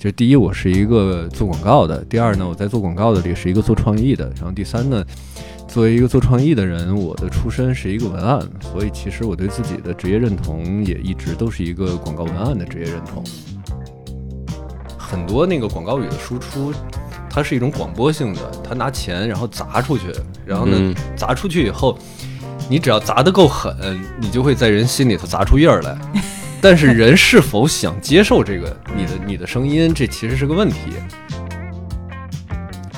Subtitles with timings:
[0.00, 5.04] 就第一，我是一个做广告的；第二呢，我在做广告的里是一个做创意的；然后第三呢，
[5.68, 8.40] 作为一个做创意的人，我的出身是一个文案，
[8.72, 13.22] 所以其实我对自己的职业认同也一直都是一个广告文案的职业认同。
[14.96, 16.72] 很多那个广告语的输出，
[17.28, 20.04] 它是一种广播性的，它拿钱然后砸出去，
[20.46, 21.98] 然后呢砸出去以后，
[22.70, 25.98] 你只要砸得够狠，你就会在人心里头砸出印儿来。
[26.60, 30.76] 但是人是否想接受这个你的你的声音，这其实是个问题。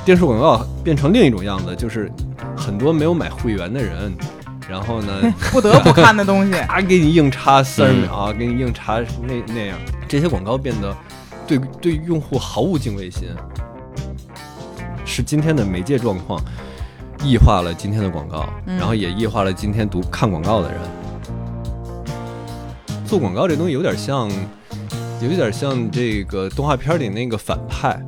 [0.04, 2.10] 电视广告变成另一种样子，就是
[2.56, 4.12] 很多没有买会员的人，
[4.68, 5.12] 然后呢
[5.52, 10.96] 不得不看的东西， 啊给你硬插三十秒，给你硬插那那样，这些广告变得
[11.46, 13.28] 对对用户毫无敬畏心，
[15.04, 16.42] 是今天的媒介状况
[17.22, 20.80] 异化了今天的广告，然后也异化了今天读看广告的人。
[23.12, 24.27] 做广告这东西有点像，
[25.20, 28.00] 有一点像这个动画片里那个反派。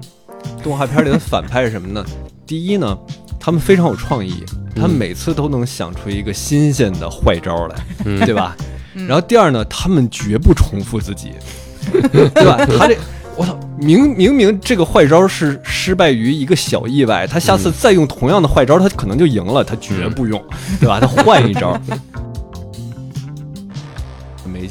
[0.62, 2.02] 动画片里的反派是什么呢？
[2.46, 2.98] 第一呢，
[3.38, 4.42] 他们非常有创意，
[4.74, 7.76] 他们每次都能想出一个新鲜的坏招来，
[8.24, 8.56] 对吧？
[8.94, 11.32] 然后第二呢，他们绝不重复自己，
[11.92, 12.64] 对吧？
[12.64, 12.96] 他这，
[13.36, 20.42] 我操，明明明这个坏招是失败于一个小意外，他下次再用同样的坏招，他可能就赢了，他绝不用，
[20.80, 20.98] 对吧？
[20.98, 21.78] 他换一招。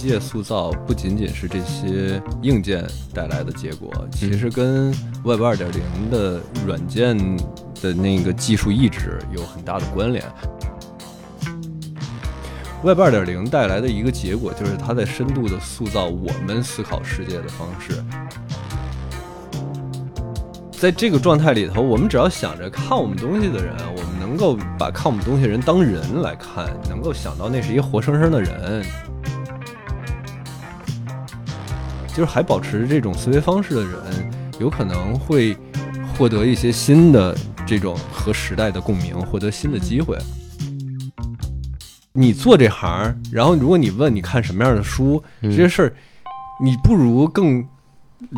[0.04, 7.18] 媒介塑造不仅仅是这些硬件带来的结果，其实跟 Web 二点零的软件
[7.82, 10.22] 的那个技术意志有很大的关联。
[12.84, 18.04] Web 二点零带来的一个结果，就是它在深度的塑造我们思考世界的方式。
[20.72, 28.86] 在这个状态里头，我们只要想着看我们东西的人，我们能够把看我们东西的人当人来看，能够想到那是一个活生生的人。
[32.14, 33.92] 就是还保持这种思维方式的人，
[34.60, 35.58] 有可能会
[36.16, 37.36] 获得一些新的
[37.66, 40.18] 这种和时代的共鸣，获得新的机会。
[42.14, 45.94] 你做这行，然后如果你问你看什么样的书，这些事儿，
[46.64, 47.66] 你不如更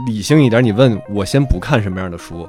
[0.08, 0.64] 理性一点。
[0.64, 2.47] 你问我先不看什么样的书。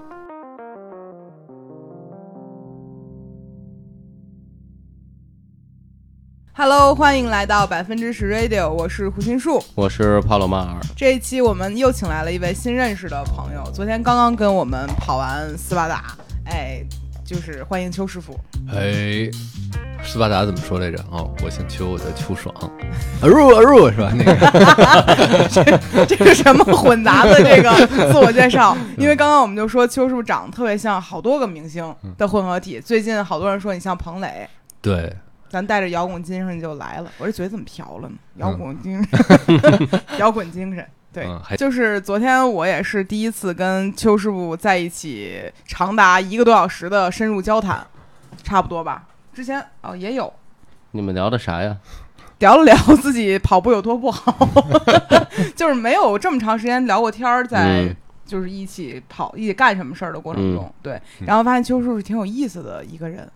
[6.59, 10.81] Hello，欢迎来到百分之十 Radio，我是胡心树，我是帕罗马尔。
[10.97, 16.16] 这一期我们又请来了一位新认识的朋友，昨天刚刚跟我们跑完斯巴达，
[16.47, 16.81] 哎，
[17.27, 18.41] 就是欢迎邱师傅。
[18.72, 19.28] 哎，
[20.03, 20.97] 斯巴达怎么说来着？
[21.11, 22.55] 哦，我姓邱，我叫邱爽。
[23.21, 24.11] 啊入啊入是吧？
[24.16, 25.62] 那个，这
[26.16, 28.75] 这是什么混杂的这个自我介绍？
[28.97, 34.49] 因为刚刚我们就说邱师傅长得特别像好多个明星的混合体，最近好多人说你像彭磊。
[34.81, 35.15] 对。
[35.49, 38.15] 咱带着摇滚精神就来了，我这嘴怎么瓢了呢？
[38.37, 41.27] 摇滚精神， 摇滚精神，对，
[41.57, 47.87] 就是昨天我也是第一次跟邱师傅在一起，长达一个多小时的深入交谈，
[48.43, 49.07] 差不多吧？
[49.33, 50.33] 之前哦也有，
[50.93, 51.77] 你们聊的啥呀？
[52.41, 54.47] 聊了聊自己跑步有多不好，
[55.57, 57.95] 就是没有这么长时间聊过天儿，在
[58.27, 63.27] 就是一起跑、一起干什么事儿的过程中，对，然后发现邱师傅是挺有意思的一个人。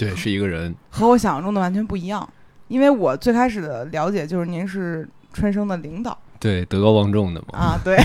[0.00, 2.26] 对，是一个人，和我想象中的完全不一样。
[2.68, 7.58] 因为我最开始的了解就是您是春生的领导，对，德高望重的嘛。
[7.58, 7.98] 啊，对，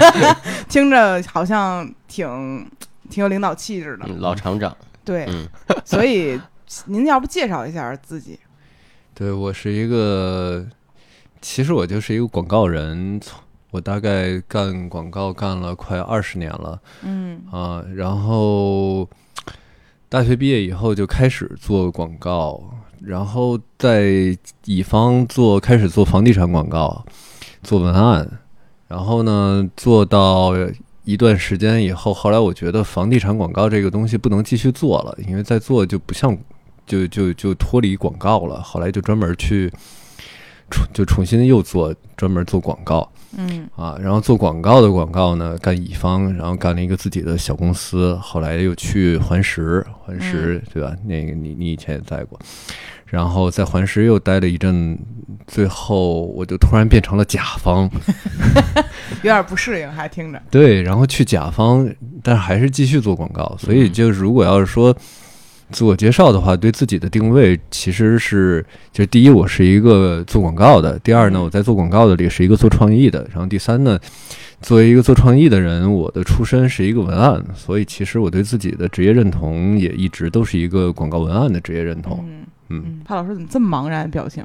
[0.66, 2.66] 听着好像挺
[3.10, 4.74] 挺有领导气质的老厂长。
[5.04, 5.28] 对，
[5.84, 6.40] 所以
[6.86, 8.38] 您要不介绍一下自己？
[9.12, 10.64] 对我是一个，
[11.42, 13.20] 其实我就是一个广告人，
[13.72, 16.80] 我大概干广告干了快二十年了。
[17.02, 19.06] 嗯啊，然后。
[20.08, 22.62] 大学毕业以后就开始做广告，
[23.02, 27.04] 然后在乙方做，开始做房地产广告，
[27.62, 28.38] 做文案，
[28.86, 30.52] 然后呢做到
[31.02, 36.38] 一段时间以后，后来我觉得房地产广告这个东西不能继续做了，因为再做就不像，
[36.86, 38.62] 就就就脱离广告了。
[38.62, 39.68] 后来就专门去
[40.70, 43.10] 重就重新又做专门做广告。
[43.36, 50.94] 嗯啊，然后做广告的广告呢，干乙方，然后干了一个自己的小公司，后来又去环石，环石对吧？
[51.04, 52.38] 那个你你以前也在过，
[53.06, 54.98] 然后在环石又待了一阵，
[55.46, 57.90] 最后我就突然变成了甲方，
[59.22, 60.42] 有点不适应，还听着。
[60.50, 61.88] 对，然后去甲方，
[62.22, 64.96] 但是还是继续做广告，所以就是如果要是说。
[65.70, 73.98] 自我介绍的话，对自己的定位其实是，就第一，我是一个做广告的；第二呢，我在做广告的里是一个做创意的；然后第三呢，
[74.62, 82.24] 作为一个做创意的人，我的出身是一个文案，所以其实我对自己的职业认同也一直都是一个广告文案的职业认同。
[82.26, 84.44] 嗯，嗯，潘老师怎么这么茫然表情？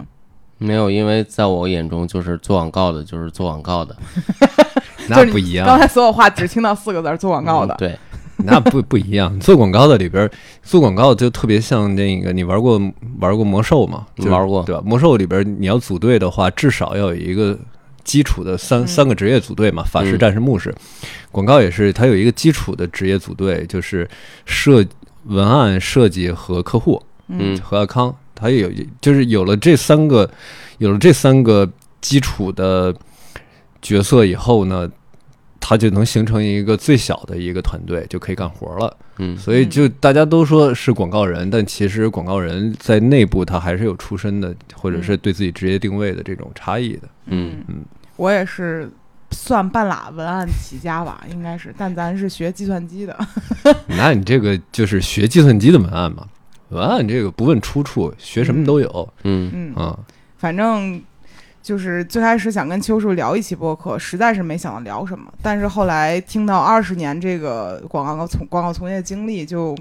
[0.58, 3.96] 没有，因为在我眼中，就是做广告的，就是做广告的。
[5.10, 5.66] 那不一样。
[5.66, 7.74] 刚才所有话只听到四个字：做广告的。
[7.80, 7.98] 对，
[8.46, 9.40] 那不不一样。
[9.40, 10.30] 做广告的里边，
[10.64, 12.82] 做广告就特别像那个，你玩过
[13.20, 14.06] 玩过魔兽吗？
[14.18, 14.82] 玩过，对吧？
[14.86, 17.58] 魔兽里边你要组队的话，至少要有一个
[18.04, 20.74] 基础的三三个职业组队嘛，法师、战士、牧师。
[21.32, 24.10] 广告也是，它有一个基础的职业组队，就是
[24.46, 24.86] 设
[25.26, 28.14] 文案设计和客户，嗯，和阿康。
[28.34, 30.28] 它有就是有了这三个，
[30.80, 31.70] 有了这三个
[32.02, 32.94] 基础的
[33.84, 34.90] 角色以后呢，
[35.62, 38.98] 它就能形成一个最小的一个团队，就可以干活了。
[39.20, 47.08] 嗯，所以就大家都说是广告人，但其实广告人在内部他还是有出身的，或者是对自己职业定位的这种差异的。
[47.28, 47.86] 嗯嗯，
[48.18, 48.92] 我也是
[49.30, 53.18] 算半拉文案起家吧，应该是，但咱是学计算机的。
[53.88, 56.28] 那你这个就是学计算机的文案嘛？
[56.70, 59.14] 文案这个不问出处，学什么都有。
[59.24, 60.00] 嗯嗯啊，
[60.38, 61.02] 反正
[61.62, 65.32] 就是最开始想跟秋树聊一期播客，实在是没想到聊什么。
[65.42, 69.78] 但是后来听到二十年这个广告从广告从业经历，就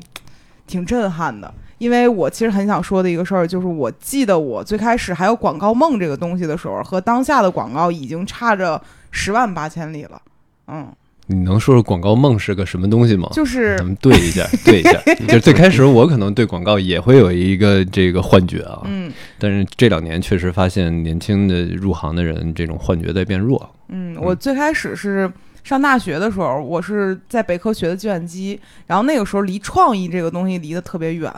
[0.66, 1.52] 挺震撼的。
[1.78, 8.80] 因为我其实很想说的一个事儿，就是我记得我最开始还有广告梦这个东西的时候，和当下的广告已经差着
[9.10, 10.20] 十万八千里了。
[10.66, 10.92] 嗯。
[11.30, 13.28] 你能说说广告梦是个什么东西吗？
[13.32, 15.00] 就是咱们对一下， 对一下。
[15.28, 23.74] 就是最开始我可能对广告也会有一个这个幻觉啊，嗯，但是这两年确实发现年轻的入行的人这种幻觉在变弱。
[23.88, 25.30] 嗯，我最开始是
[25.62, 31.32] 上大学的时候，我是在北科学的计算机，然后那个时候离创意这个东西离得特别远，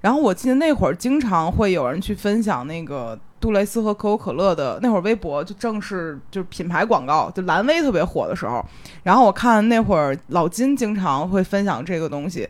[0.00, 3.18] 然后我记得那会儿经常会有人去分享那个。
[3.44, 8.64] 杜蕾斯和可口可乐的那会儿，微博就正是就是品牌广告，就蓝威特别火的时候。
[9.02, 12.48] 然后我看那会儿老金经常会分享这个东西，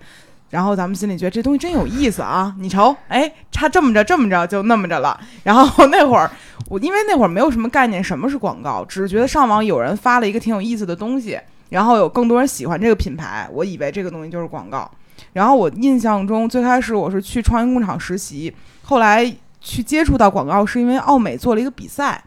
[0.50, 2.54] 然后咱们心里觉得这东西真有意思啊！
[2.60, 5.18] 你瞅，哎，他这么着这么着就那么着了。
[5.42, 6.30] 然后那会儿
[6.68, 11.36] 我因为那会儿没有什么概念什么是广告，只是觉得上网有人发了一个挺有意思的东西，
[11.70, 14.88] 然后有更多人喜欢这个品牌，我以为这个东西就是广告。
[15.32, 18.54] 然后我印象中最开始我是去创新工厂实习，
[18.84, 19.34] 后来。
[19.64, 22.22] 去接触到广告是因为奥美做了一个比赛，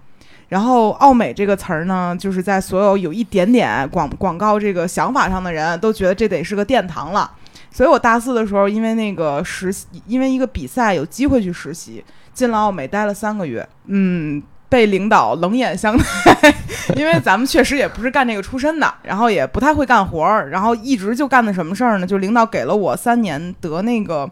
[0.50, 7.32] 然后奥美这个词儿呢，就是在所有有一点点广广告这个想法上的人都觉得这得是个殿堂了。
[7.70, 12.04] 所以我大四的时候，因为那个实习，因为一个比赛有机会去实习，
[12.34, 16.56] 进了奥美待了三个月， 嗯，被领导冷眼相待，
[16.96, 22.08] 因为咱们确实也不是干这个出身的，然后也不太会干活儿，然后一直就干的什么事儿呢？
[22.08, 24.28] 就领导给了我三年得那个。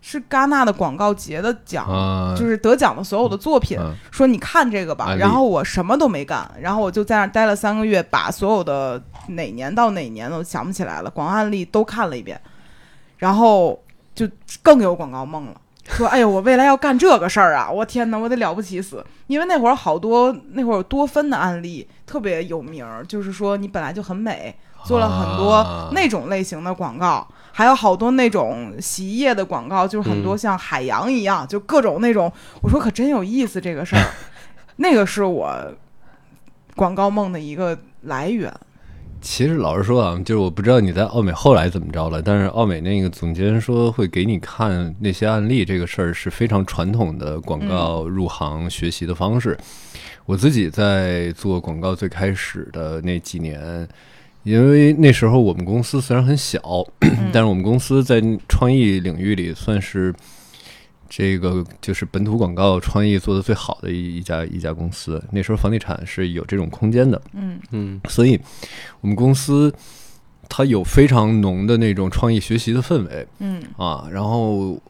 [0.00, 1.86] 是戛纳的广告节的奖，
[2.36, 3.78] 就是得奖的所有的作品，
[4.10, 5.14] 说你看这个吧。
[5.14, 12.40] 然后我什么都没干，然后我就在那儿待了三个月，把所有的哪年到哪年都想不起来了，广告案例都看了一遍，
[13.18, 13.78] 然后
[14.14, 14.28] 就
[14.62, 15.60] 更有广告梦了。
[15.90, 17.70] 说哎呦，我未来要干这个事儿啊！
[17.70, 19.02] 我天哪，我得了不起死！
[19.26, 24.54] 因为那会儿好多那会儿有多芬的案例特别有名，就是说你本来就很美，
[24.84, 27.26] 做了很多那种类型的广告。
[27.58, 32.32] 还有好多那种洗衣液的广告，就是很多像海洋一样，就各种那种。
[32.62, 34.12] 我说可真有意思这个事儿，
[34.78, 35.74] 那个是我
[36.76, 38.54] 广告梦的一个来源。
[39.20, 49.58] 其实老实说啊，就是我不知道你在奥美后来怎么着了，但是奥美那个总监说会给你看那些案例，这个事儿是非常传统的广告入行学习的方式。
[50.26, 53.88] 我自己在做广告最开始的那几年。
[54.48, 56.60] 因为那时候我们公司虽然很小，
[57.32, 60.14] 但是我们公司在创意领域里算是
[61.08, 65.22] 这个就是本土广告创意做的最好的一一家一家公司。
[65.32, 68.40] 那时候房地产是有这种空间的，嗯嗯，所以
[69.00, 69.72] 我们公司
[70.48, 74.80] 它有非常浓的那种创意学习的氛围，嗯啊，然后。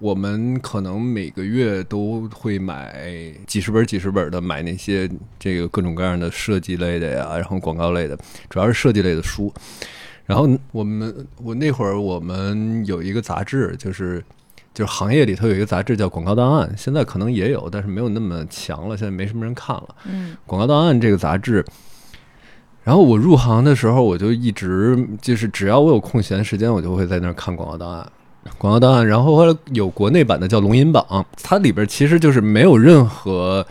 [0.00, 9.52] 我们可能每个月都会买几十本、几十本的买那些这个各种各样的设计类的呀，然后广告类的，主要是设计类的书。
[10.24, 14.24] 然后我们我那会儿我们有一个杂志，就是
[14.72, 19.96] 就是行业里头有一个杂志叫《广告档案》，现在可能也有，但是没有那么强了，现在没什么人看了。
[20.06, 21.62] 嗯，《广告档案》这个杂志，
[22.84, 28.02] 然后我入行的时候，我就一直就是只要我有空闲时间，我就会在那儿看《广告档案》。
[28.58, 31.04] 广告档案，然后后来有国内版的叫《龙吟榜》，
[31.42, 33.66] 它里边其实就是没有任何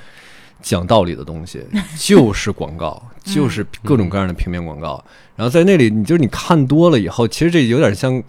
[0.61, 1.63] 讲道理的东西，
[1.97, 5.03] 就是广告，就是各种各样的平面广告。
[5.35, 8.21] 然后在那里，你就是你看多了以后，其实这有点像，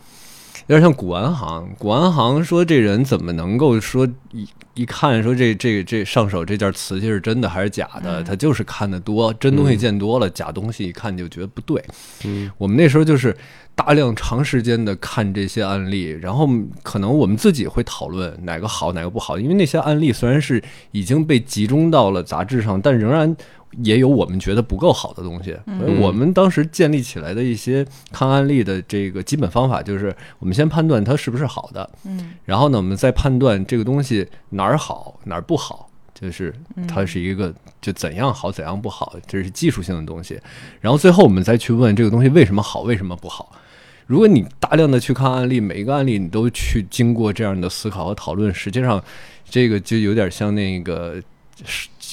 [0.71, 1.69] 有点像古玩行。
[1.77, 8.23] 古玩行说这人怎么能够说一一看说这这这上手这件瓷器是真的还是假的？
[8.23, 11.85] 他就是看的多，真东西见多了，假东西一看就觉得不对。
[12.25, 13.37] 嗯，我们那时候就是。
[13.73, 16.47] 大量长时间的看这些案例，然后
[16.83, 23.35] 可能我们自己会讨论哪个好哪个不好，因为那些案例虽然是已经被集中到了杂志上，但仍然
[23.83, 25.57] 也有我们觉得不够好的东西。
[26.01, 36.53] 我们当时建立起来的一些看案例的这个基本方法，就是我们先判断它是不是好的，嗯，然后呢，我们再判断这个东西哪儿好哪儿不好，就是
[36.89, 40.39] 它是一个就怎样好怎样不好，这是技术性的东西。
[40.81, 43.53] 然后最后我们再去问这个东西为什么好，为什么不好。
[44.07, 49.01] 如果你大量的去看案例，每一个案例你都去经过这样的思考和讨论，实际上
[49.49, 51.23] 这个就有点像那个。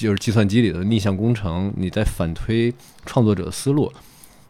[0.02, 2.74] 就是计算机里的逆向工程，你在反推
[3.06, 3.92] 创作者的思路。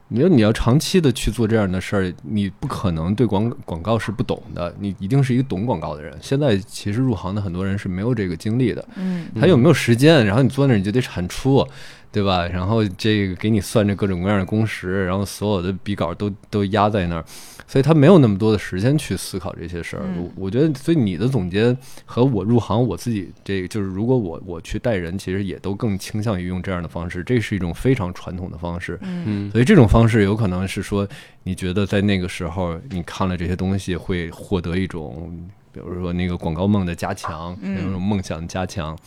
[0.10, 6.18] 你说你要长期的去做这样的事儿，你不可能对广广告是不懂的，你一定是一个懂广告的人。
[6.22, 10.26] 现在其实入行的很多人是没有这个经历的，嗯，他有没有时间？
[10.26, 11.68] 然后你坐那儿你就得产出，
[12.10, 12.48] 对吧？
[12.48, 17.26] 然后这个给你算着各种各样的工时，然后所有的笔稿都都压在那儿。
[17.68, 20.04] 所以他没有那么多的时间去思考这些事儿。
[20.18, 27.22] 我我觉得，所以你的总结和我入行，我自己这个就是，如果我我去带人，其实也都更倾向于用这样的方式。
[27.26, 28.98] 这是一种非常传统的方式。
[29.02, 31.06] 嗯，所以这种方式有可能是说，
[31.44, 35.38] 你觉得在那个时候你看了这些东西，会获得一种，
[35.74, 38.98] 比如说那个广告梦的加强，那种梦想加强。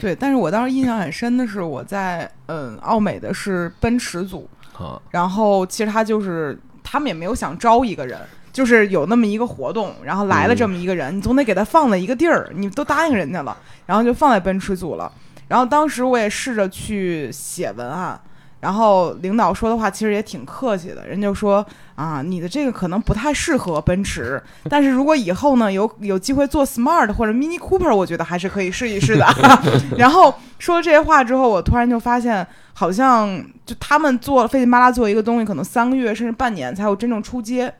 [0.00, 4.50] 对，但是我当时印象很深的是，我在嗯奥美的是奔驰组，
[5.12, 6.58] 然后其实他就是。
[6.82, 8.18] 他们也没有想招一个人，
[8.52, 13.56] 就是有那么一个活动，然后来了这么一个人，你总得给他放在一个地儿，你都答应人家了，
[13.86, 15.10] 然后就放在奔驰组了。
[15.48, 18.20] 然后当时我也试着去写文案，
[18.60, 21.64] 然后领导说的话其实也挺客气的，人就说
[21.94, 29.26] 啊，你的这个可能不太适合奔驰，但是如果以后呢有有机会做 Smart 或者 Mini Cooper，我觉得还是可以试一试的。
[29.98, 32.46] 然后说了这些话之后，我突然就发现。
[32.72, 37.70] 好像就他们做费劲巴拉做一个东西，可能三个月甚至半年才有真正出街。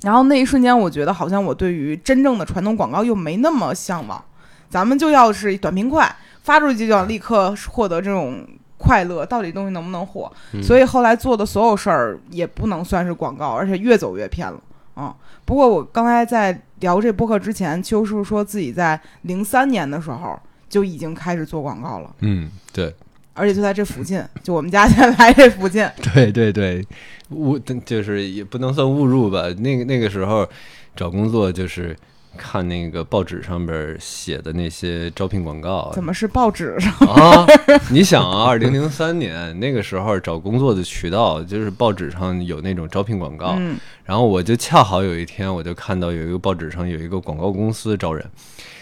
[0.00, 4.24] 然后那一瞬间，我觉得好像我对于真正的传统广告又没那么向往。
[4.70, 6.10] 咱们就要是短平快，
[6.44, 8.42] 发出去就要立刻获得这种
[8.82, 10.30] 快乐，到底东西能不能火？
[10.60, 14.60] 所以后来做的所有事儿也不能算是广告，而且越走越偏了。
[14.96, 22.10] 嗯，不过我刚才在聊这播客之前，邱叔说自己在零三年的时候就已经开始做广告了。
[22.20, 22.92] 嗯，对。
[23.34, 25.88] 而且就在这附近， 就我们家现在来这附近。
[26.12, 26.86] 对对对，
[27.30, 29.44] 误就是也不能算误入吧。
[29.56, 30.46] 那个那个时候
[30.94, 31.96] 找工作就是
[32.36, 35.90] 看那个报纸上边写的那些招聘广告。
[35.94, 37.46] 怎么是报纸上啊？
[37.90, 43.54] 你想啊，二零零三年那个时候找工作的渠道就是报纸上有那种招聘广告。
[43.58, 43.78] 嗯。
[44.04, 48.24] 然后我就恰好有一天，我就看到有一个报纸上有一个广告公司招人。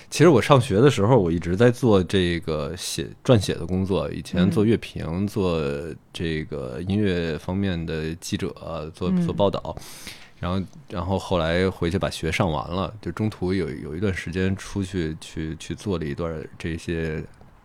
[0.09, 4.11] 其实我上学的时候，我一直在做这个写撰写的工作。
[4.11, 5.63] 以前做乐评，做
[6.13, 9.77] 这个音乐方面的记者，做做报道。
[10.41, 17.23] 然后，然后后来回去把学上完了，就中途有有一段时间出去去去做了一段这些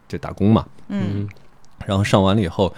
[0.07, 0.65] 就打工嘛。
[0.89, 1.27] 嗯。
[1.87, 2.71] 然后上完了以后，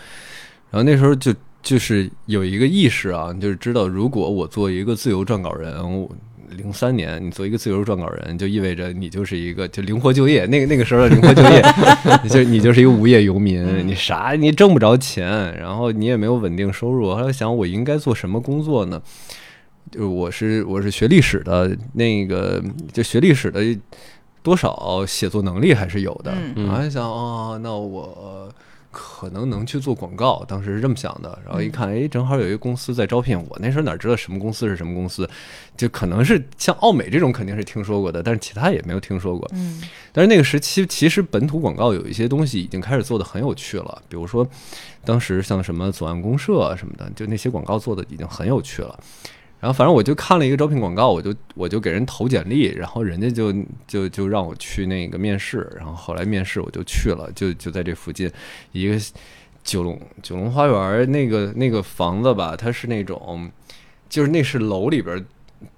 [0.71, 5.75] 然后那时候就就是有一个意识啊，就是知道如果我做一个自由撰稿人。
[6.51, 10.45] 零三年，你做一个自由撰稿人，就意味着你就是一个就灵活就业。
[10.45, 11.61] 那个那个时候的灵活就业，
[12.31, 15.27] 就你就是一个无业游民，你啥你挣不着钱，
[15.59, 17.13] 然后你也没有稳定收入。
[17.13, 19.01] 后来想，我应该做什么工作呢？
[19.91, 23.61] 就我是我是学历史的，那个就学历史的，
[24.43, 26.33] 多少写作能力还是有的。
[26.55, 28.51] 我还想，哦，那我。
[28.89, 31.37] 可能能去做广告，当时是这么想的。
[31.45, 33.55] 然后一看，哎，正好有一个公司在招聘我。
[33.61, 35.29] 那时候哪知道什么公司是什么公司？
[35.75, 39.47] 就可能是像奥美这种肯定是听说过的，但是其他也没有听说过。
[39.53, 39.83] 嗯。
[40.11, 44.01] 但是那个时期，其实本土广告有一些东西已经开始做的很有趣了。
[44.09, 44.47] 比如说，
[45.05, 48.99] 当时像什么左岸公社什么的，就那些广告做的已经很有趣了。
[49.59, 53.51] 然后反正我就看了一个招聘广告，我就我就给人投简历，然后人家就
[53.87, 58.31] 就就让我去那个面试，然后后来面试我就去了，就就在这附近
[58.71, 58.95] 一个
[59.63, 63.51] 九龙九龙花园那个那个房子吧，它是那种
[64.07, 65.25] 就是那是楼里边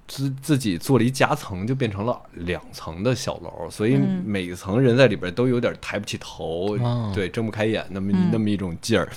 [0.06, 6.76] 自自己做了一夹层，就变成了两层的小楼，所以每层人在里边都有点抬不起头，
[7.14, 9.08] 对，睁不开眼那么那么一种劲儿。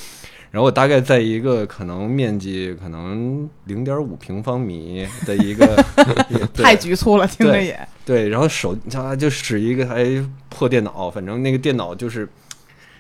[0.54, 5.84] 然后我大概在一个可能面积可能零点五平方米的一个，
[6.54, 8.30] 太局促了，听着也对。
[8.30, 12.30] 然后手他就使一个台破电脑，反正那个电脑就是，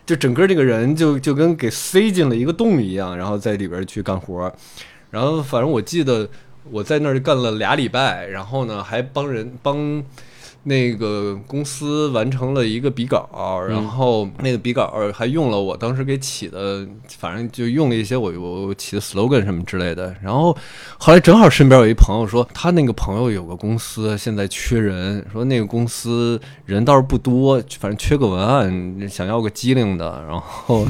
[0.03, 4.51] 就整个这个人就就跟给塞进了一个洞一样，然后在里边去干活。
[5.11, 6.27] 然后反正我记得
[6.71, 10.03] 我在那儿干了俩礼拜，然后呢还帮人帮
[10.65, 20.15] 那个公司完成了一个笔稿，然后那个笔稿还用了我当时给起的，反正就用了一些我我起的 slogan 什么之类的。
[20.23, 20.55] 然后
[20.97, 30.23] 后来正好身边有一朋友说，他那个朋友有个公司现在缺人，说那个公司人倒是不多，反正缺个文案，想要个机灵的。
[30.25, 30.87] 然后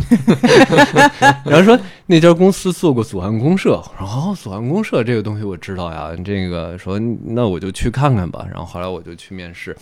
[1.46, 8.46] 然后说那家公司做过左岸公社，然后左岸公社这个东西我知道呀，这个说那我就去看看吧。
[8.51, 9.62] 然后后来我就去面试。
[9.63, 9.77] 是，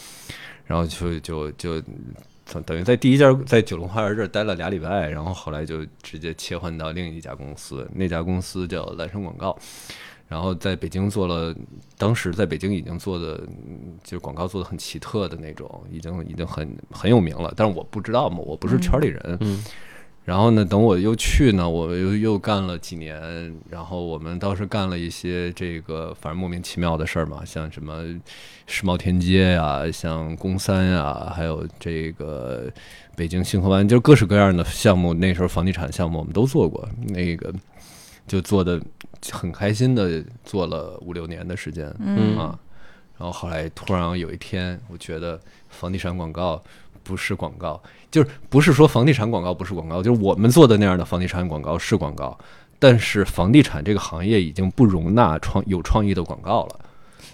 [0.66, 1.82] 然后就就就
[2.66, 9.58] 等于在第一家在九龙花园这儿待了俩礼拜，然后后来就直接切换到另一家公司，那家公司叫蓝山广告，
[10.28, 11.56] 然后在北京做了，
[11.98, 13.38] 当时在北京已经做的
[14.04, 19.40] 就是广告做的很奇特的那种，已经已经很很有名了，但是我不知道嘛，我不是圈里人。
[20.24, 23.20] 然后呢，等我又去呢，我又又干了几年。
[23.70, 28.04] 然后我们倒是干了一些这个，反正莫名其妙的事儿嘛，像什么
[28.68, 32.72] 世贸天阶呀，像工三呀，还有这个
[33.16, 35.12] 北京星河湾，就是各式各样的项目。
[35.16, 37.52] 那时候房地产项目我们都做过，那个
[38.28, 38.80] 就做的
[39.32, 41.88] 很开心的，做了五六年的时间
[42.38, 42.58] 啊。
[43.18, 46.62] 然后后来突然有一天，我觉得房地产广告。
[47.04, 52.38] 不是广告，就是不是说房地产广告不是广告，就是我们做的那样的房地产广告是广告，
[52.80, 56.80] 但是房地产这个行业已经不容纳创有创意的广告了。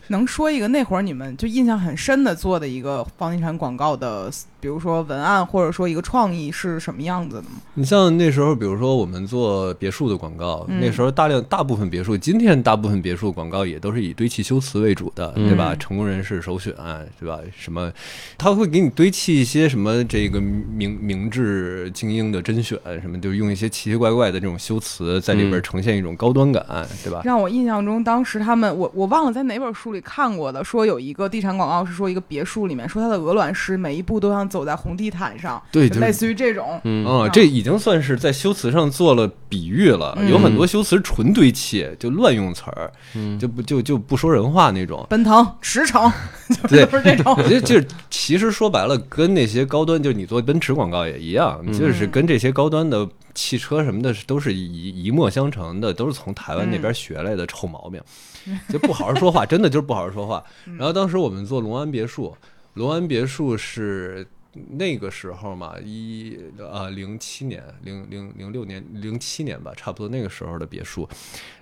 [0.10, 7.50] 能说一个那会儿你们就印象很深的做的一个房地产广告的，比如说文案或者说一个创意是什么样子的吗？
[7.74, 15.76] 你像那时候，比如说我们做别墅的广告，那时候大量大部分别墅，今天大部分别墅广告也都是以堆砌修辞为主的，对吧？
[15.76, 16.74] 成功人士首选，
[17.20, 17.40] 对吧？
[17.58, 17.92] 什么
[18.38, 26.66] 他会给你堆砌一些什么这个明明智精英的甄选，什么就用一些奇奇怪怪的这种修辞在里边呈现一种高端感，
[27.04, 27.22] 对吧？
[27.26, 29.97] 让我印象中，当时他们我我忘了在哪本书里。
[30.02, 40.18] 看过的说有一个地产广告是说一个别墅里面说它的鹅卵石每一步都像走在红地毯上，对，类似于这种，嗯，这已经算是在修辞上做了比喻了。
[40.30, 42.92] 有很多修辞纯堆砌，就乱用词儿，
[43.40, 45.06] 就不就就不说人话那种。
[45.10, 46.12] 奔腾驰骋，
[46.68, 47.34] 对，是这种。
[47.38, 58.02] 我觉得就是其实说白了，跟那些高端，就你做奔驰广告也一样，就是跟这些高端的汽车什么的都是一一脉相承的，都是从台湾那边学来的臭毛病。
[58.68, 60.44] 就不好好说话，真的就是不好好说话。
[60.66, 62.36] 然后当时我们做龙安别墅，
[62.74, 64.26] 龙安别墅是
[64.72, 71.08] 那个时候嘛，一呃零七年、零零零六年、零七年吧，差不多那个时候的别墅。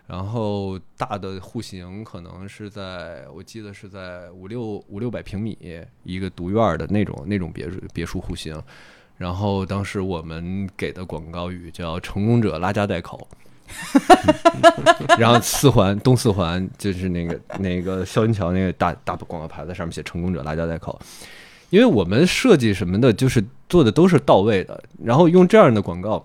[0.08, 5.58] 然后大的户型可能是在我记得是在五六五六百平米
[6.04, 8.56] 一个独院的那种那种别墅别墅户型。
[9.18, 13.28] 然后当时我们给的广告语叫“成功者拉家带口”。
[15.18, 21.00] 然后四环东四环就是那个 那个肖云桥那个大大广告牌子上面写“成功者拉家带口”，
[21.72, 24.84] 因为我们设计什么的，就是做的都是到位的。
[25.04, 26.24] 然后用这样的广告，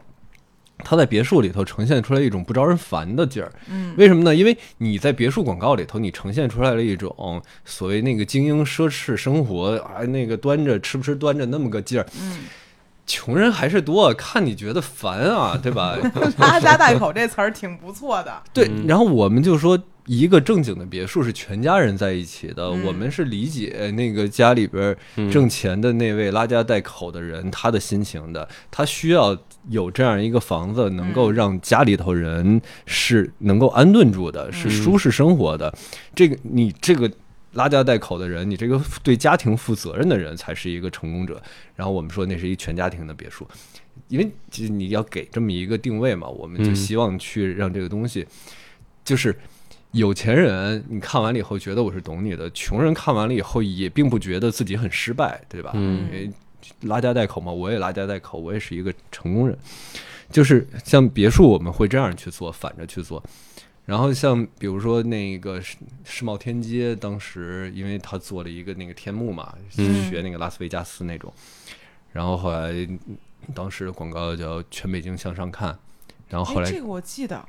[0.79, 3.51] 它在别墅里头呈现出来一种不招人烦的劲儿。
[3.71, 4.35] 嗯，为什么呢？
[4.37, 12.07] 因为你在别墅广告里头，你呈现出来了一种所谓那个精英奢侈生活啊，那个端着吃不吃端着那么个劲儿。
[12.21, 12.41] 嗯。
[13.11, 15.99] 穷人还是多，看你觉得烦啊， 对吧？
[16.39, 18.41] 拉家带口这词儿挺不错的。
[18.53, 24.97] 对，然后我们就说，一个正经的别墅是全家人在一起的，我们是理解那个家里边
[25.29, 29.37] 挣钱的那位拉家带口的人他的心情的，他需要
[29.71, 35.75] 有这样一个房子，能够让家里头人是能够安顿住的，是舒适生活的。
[36.15, 37.11] 这个你这个。
[37.53, 41.43] 拉家带口的人，你这个对家庭负责任的人才是一个成功者。
[41.75, 43.47] 然后我们说那是一全家庭的别墅，
[44.09, 48.27] 因为其实你要给这么一个定位嘛，我们就希望去让这个东西，
[49.05, 49.37] 就是
[49.93, 55.73] 有钱人你看完了以后觉得我是懂你的，穷人看完了以后也并不觉得自己很失败，对吧？
[55.75, 56.31] 因为
[56.83, 59.59] 拉家带口嘛，我也拉家带口，我也是一个成功人。
[60.31, 63.21] 就是像别墅，我们会这样去做，反着去做。
[63.87, 71.33] 然后像比如说那个世世贸天阶，当时因为他做了一个那个天幕嘛，学那个拉斯维加斯那种，
[72.13, 72.73] 然后后来
[73.55, 75.77] 当时的广告叫“全北京向上看”，
[76.29, 77.45] 然后后来这个我记得，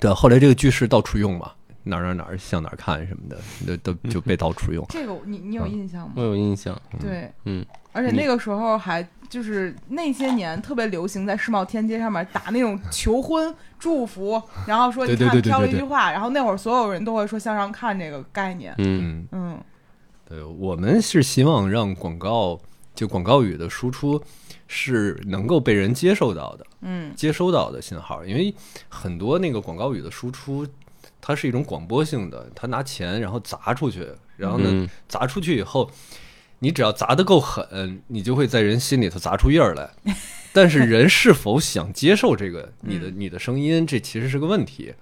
[0.00, 1.52] 对，后来这个句式到处用嘛，
[1.84, 3.40] 哪儿哪儿哪儿向哪儿看什么的，
[3.78, 4.84] 都都就被到处用。
[4.90, 6.14] 这个你你有印象吗？
[6.16, 7.64] 我有印象，对，嗯。
[7.92, 18.72] 而且那个时候还就是那些年特别流行在世贸天阶上面打那种求婚祝福，然后说你看挑了一句话，然后那会儿所有人都会说向上看这个概念。
[18.78, 19.26] 嗯。
[19.32, 19.60] 嗯，
[20.24, 22.60] 对我们是希望让广告
[22.94, 24.22] 就广告语的输出
[24.68, 28.54] 是能够被人接受到的，嗯，接收到的信号，因为
[28.88, 30.64] 很多那个广告语的输出
[31.20, 35.90] 它是一种广播性的，他拿钱然后砸出去，然后呢砸出去以后。
[36.64, 39.90] 你只要砸得够狠，你就会在人心里头砸出印儿来。
[40.54, 44.94] 但是人是否想接受这个你的你的声音，这其实是个问题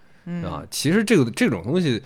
[0.45, 0.67] 啊。
[0.71, 2.03] 其实这个这种东西。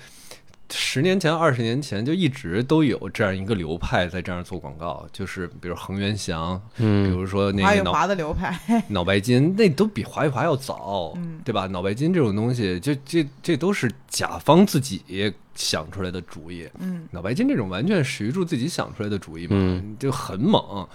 [0.70, 11.66] 十年前、二十年前就一直都有这样一个流派在这样做广告，就是比如恒源祥，嗯，比如说那个华的流派，脑白金，那都比华与华要早，对吧？
[11.66, 20.86] 脑白金这种东西，就这这都是甲方自己想出来的主意，嗯，脑白金这种完全史玉柱自己想出来的主意嘛，就很猛。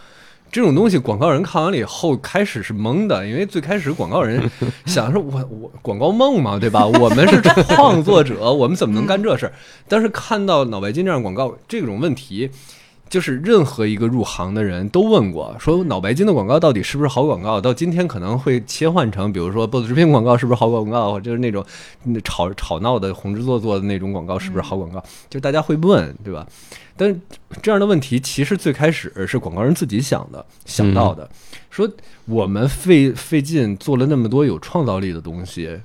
[0.51, 4.49] 这种东西，广告人看完了以后，开始是懵的，因为最开始广告人
[4.85, 6.85] 想说：“我我广告梦嘛，对吧？
[6.99, 9.53] 我们是创作者，我们怎么能干这事儿？”
[9.87, 12.49] 但是看到脑白金这样广告，这种问题。
[13.09, 17.59] 就是任何一个入行的人都问过，说脑白金的广告到底是不是好广告？
[17.59, 21.19] 到今天可能会切换成，比如说 BOSS 直聘广告是不是好广告？
[21.19, 21.61] 就是那种
[22.23, 25.03] 吵吵闹的、红制作做的那种广告是不是好广告？
[25.29, 26.47] 就大家会问，对吧？
[27.01, 27.19] 但
[27.63, 31.27] 这样的问题其实最开始是广告人自己想的、想到的，
[31.71, 31.89] 说
[32.25, 35.79] 我们费费劲做了那么多有创造力的东西。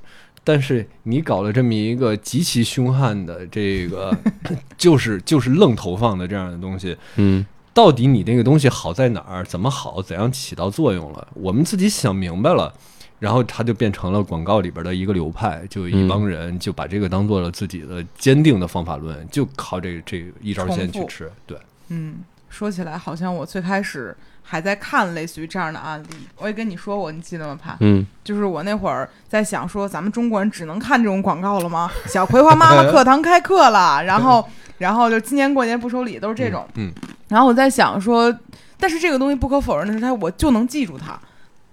[0.44, 4.14] 但是你搞了这么一个极其凶悍的这个，
[4.76, 9.42] 就是就是愣投放的这样的东西，嗯，到底你那个东西好在哪儿？
[9.42, 10.02] 怎么好？
[10.02, 11.28] 怎样起到作用了？
[11.32, 12.74] 我们自己想明白了，
[13.18, 21.30] 然后它就变成了广告里边的一个流派，就一帮人就把这个当做了自己的坚定的方法论，就靠这这一招鲜去吃。
[21.46, 22.16] 对，嗯，
[22.48, 24.16] 说起来好像我最开始。
[24.48, 27.58] 还在看类似于这样的案例，我也跟你说过，你记得吗？
[27.60, 31.90] 潘，嗯，就是我那会儿在想说，咱们中国人只能看这种广告了吗？
[32.06, 34.48] 小葵花妈妈课堂开课了，然后，
[34.78, 36.92] 然后就今年过年不收礼，都是这种，嗯，
[37.26, 38.32] 然后我在想说，
[38.78, 41.18] 但是这个东西不可否认的是，它我就能记住它，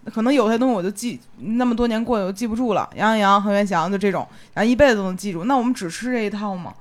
[0.05, 6.73] 可能有些东西我就记那么多年过去我记不住了，杨洋洋、恒源祥就这种，然后一辈子都能记住，那我们只吃这一套吗？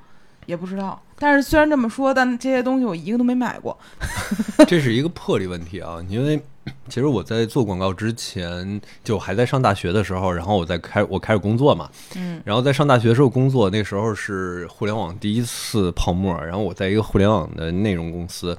[0.47, 1.01] 也不知道。
[1.21, 3.79] 但是虽然这么说，但这些东西我一个都没买过。
[4.67, 5.99] 这是一个魄力问题啊！
[6.09, 6.43] 因为
[6.89, 18.59] 其实我在做广告之前，就还在上大学的时候，然后我在开我开始工作嘛，嗯，然后在上大学的时候工作，那时候是互联网第一次泡沫，然后我在一个互联网的内容公司，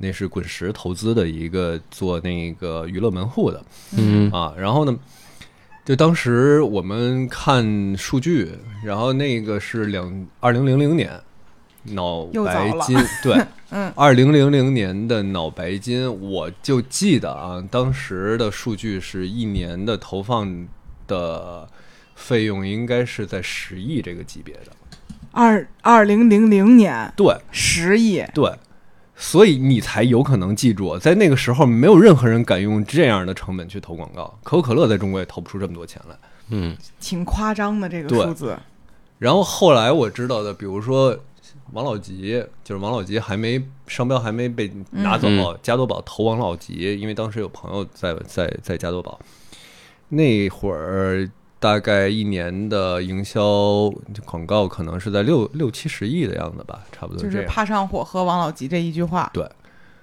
[0.00, 3.64] 那是滚石投资的一个做那个娱乐门户的，
[3.96, 4.98] 嗯啊，然后呢，
[5.84, 8.50] 就当时我们看数据，
[8.82, 11.20] 然后那个是两二零零零年。
[11.82, 20.68] 脑白金对， 嗯，二零零零年的脑白金，我就记得啊，当时的数据是一年的投放
[21.06, 21.66] 的
[22.14, 24.72] 费用应该是在十亿这个级别的。
[25.32, 28.52] 二二零零零年，对，十亿，对，
[29.20, 36.16] 所以你才有可能记住，在那个时候没有任何人敢用这样的成本去投广告，可口可乐在中国也投不出这么多钱来，
[36.48, 38.58] 嗯，挺夸张的这个数字。
[39.18, 41.16] 然后后来我知道的，比如说。
[41.72, 45.28] 王老吉就是王老吉，还没商标还没被拿走。
[45.62, 49.20] 加多宝投王老吉，因为当时有朋友在在在加多宝，
[50.08, 51.28] 那会儿
[51.60, 53.88] 大概一年的营销
[54.24, 59.30] 广告可能是在六六七十亿的样子吧，差不多就是怕上火喝王老吉这一句话。
[59.32, 59.48] 对，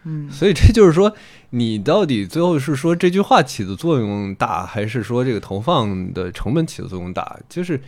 [0.03, 1.13] 嗯，所以这就是说，
[1.49, 7.37] 你到底最后是说这句话起的作用大，还是说这个投放的成本起的作用大？
[7.49, 7.81] 就是。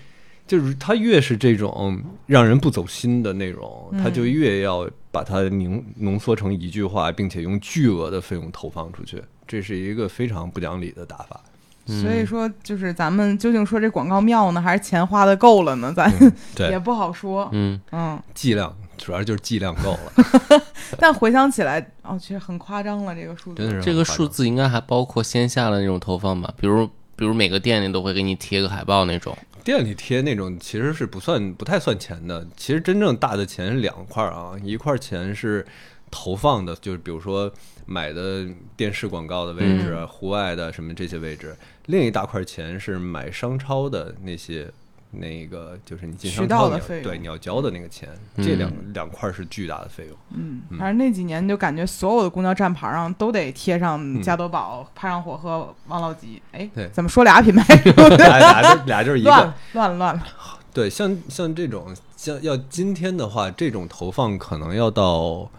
[0.50, 11.40] 就是它越是这种让人不走心的内容，它就越要把它凝浓缩成一句话，并且用巨额的费用投放出去，这是一个非常不讲理的打法。
[11.89, 15.91] 所以说，就是咱们究竟说这广告妙呢，还是钱花的够了呢？
[15.95, 16.13] 咱
[16.69, 17.49] 也不好说。
[17.52, 20.62] 嗯嗯，剂量主要就是剂量够了。
[20.99, 23.82] 但回想起来，哦，其实很夸张了，这个数字。
[23.82, 26.54] 这个数字应该还包括线下的那种投放吧？
[26.60, 29.38] 比如，比如每个店里都会给你贴个海报那种。
[29.63, 35.65] 店里贴那种其实是不算不太算钱的，其实真正大的钱是两块啊，一块钱是
[36.10, 37.52] 投放的，就是比如说
[37.86, 38.45] 买的
[38.76, 44.72] 电视广告的位置、户外的什么这些位置，另一大块钱是买商超的那些。
[45.12, 50.15] 那个就是你进商超的对你要交的那个钱，这两两块是巨大的费用。
[50.36, 56.39] 嗯，反正那几年就感觉所有的公交站牌上都得贴上加多宝、派上火和王老吉。
[56.52, 57.63] 哎，对，怎么说俩品牌？
[58.17, 59.32] 俩俩俩就是一个。
[59.32, 60.24] 乱乱乱了。
[60.72, 65.50] 对，像像这种像要今天的话，这种投放可能要到，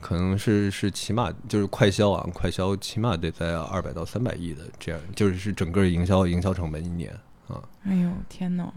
[0.00, 7.12] 可能是是起码就是快销啊，快销起码得在二百到三百亿的这样，就是是整个营销营销成本一年
[7.48, 7.60] 啊。
[7.84, 8.72] 哎呦天哪！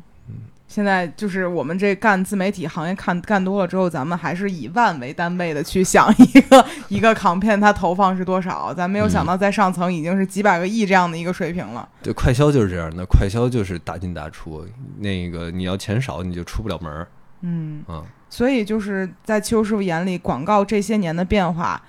[0.65, 11.87] 现在就是我们这干自媒体行业看干多了之后，咱们还是以万为单位的去想一个 一个扛片它投放是多少，咱没有想到在上层已经是几百个亿这样的一个水平了。
[12.01, 14.65] 对，快销就是这样的，快销就是大进大出，
[14.97, 17.07] 那个你要钱少你就出不了门儿。
[17.41, 17.83] 嗯，
[18.33, 21.79] 所以就是在邱师傅眼里，广告这些年的变化，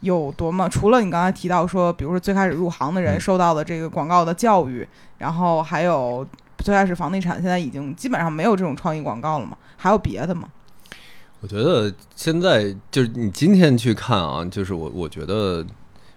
[0.00, 0.68] 有多么？
[0.68, 6.26] 除了你刚才提到说，比如说最开始入行的人受到的这个广告的教育，然后还有
[6.58, 9.56] 最开始房地产现在已经基本上没有这种创意广告了吗？
[9.78, 10.50] 还有别的吗？
[11.40, 15.64] 我觉得现在就是你今天去看啊，就是我我觉得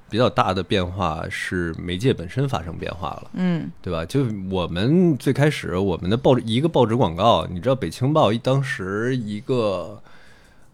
[0.10, 4.04] 比较大的变化是媒介本身发生变化了，嗯，对吧？
[4.06, 10.02] 就我们最开始我们的报纸一个报纸广告，你知道《北青报》当时一个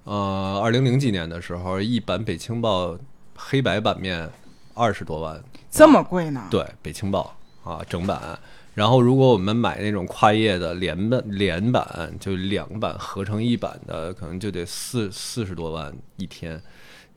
[0.06, 2.94] 呃二零零几年的时候，一版《北青报》
[3.36, 4.30] 黑白版面
[4.74, 6.48] 二十多万，这么贵呢？
[6.50, 7.36] 对，《北青报》
[7.70, 8.40] 啊整版。
[8.74, 16.62] 然后，如果我们买那种跨页的连版连版，就两版合成一版的，可能就得四四十多万一天，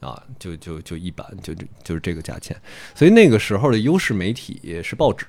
[0.00, 2.56] 啊，就就就一版，就就就是这个价钱。
[2.94, 5.26] 所以那个时候的优势媒体是报纸，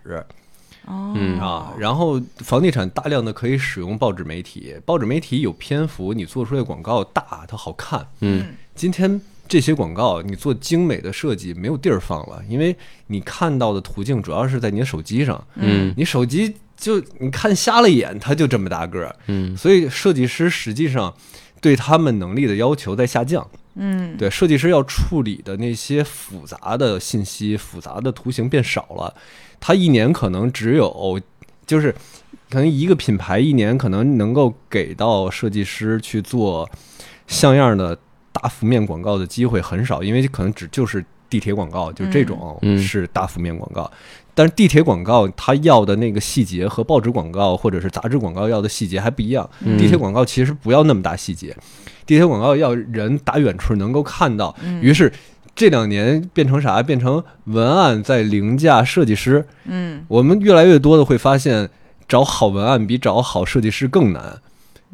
[0.86, 8.08] 哦啊，然后房地产大量的可以使用报纸媒体，报纸媒体有篇幅，你做出来广告大，它好看。
[8.21, 9.19] 嗯，今天。
[9.49, 12.75] 这些广告你做精美的设计没有地儿放了，因为
[13.08, 15.43] 你看到的途径主要是在你的手机上。
[15.55, 19.15] 嗯，你手机就你看瞎了眼，它就这么大个儿。
[19.25, 21.12] 嗯，所以设计师实际上
[21.60, 23.49] 对他们能力的要求在下降。
[23.79, 29.15] 嗯，对，设计师要处理的那些复杂的信息、复杂的图形变少了。
[29.59, 31.19] 他一年可能只有，
[31.65, 31.91] 就是
[32.49, 36.69] 可能一个品牌一年可能能够给到设计师去做
[37.25, 37.97] 像样的。
[38.31, 43.89] 大幅面广告的机会很少，因为可能只就是地铁广告，就这种是大幅面广告。
[44.33, 49.49] 但是地铁广告它要的那个细节和报纸广告或者是杂志广告要的细节还不一样。
[49.77, 51.55] 地铁广告其实不要那么大细节，
[52.05, 54.55] 地铁广告要人打远处能够看到。
[54.81, 55.11] 于是
[55.53, 56.81] 这两年变成啥？
[56.81, 59.45] 变成文案在凌驾设计师。
[59.65, 61.69] 嗯，我们越来越多的会发现，
[62.07, 64.39] 找好文案比找好设计师更难。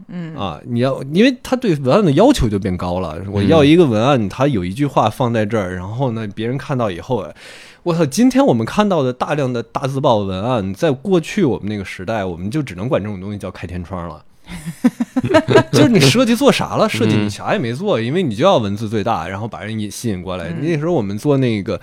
[0.08, 3.18] 嗯啊，你要，因为他对文案的要求就变高了。
[3.32, 7.26] 我要一个文案，他有一句话放在这儿，然后呢，别人看到以后，
[7.84, 8.06] 我操！
[8.06, 14.24] 今天我们看到的大量的大字报文案，在过去我们那个时代，我们就只能管这种东西叫开天窗了。
[15.72, 16.88] 就是你设计做啥了？
[16.90, 20.50] 设计你啥也没做，因为你就要文字最大，然后把人引吸引过来。
[20.62, 21.80] 那时候我们做那个，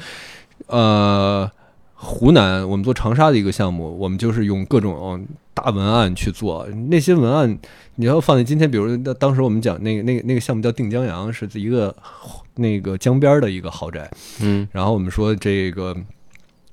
[0.66, 1.51] 呃。
[2.05, 7.57] 湖南，我们做长沙的一个项目，我们就是用各种大文案去做那些文案。
[7.96, 11.94] 你要放在今天，比如当时我们讲那个那个那个项目叫定江阳，是一个
[12.55, 14.11] 那个江边的一个豪宅。
[14.40, 15.94] 嗯，然后我们说这个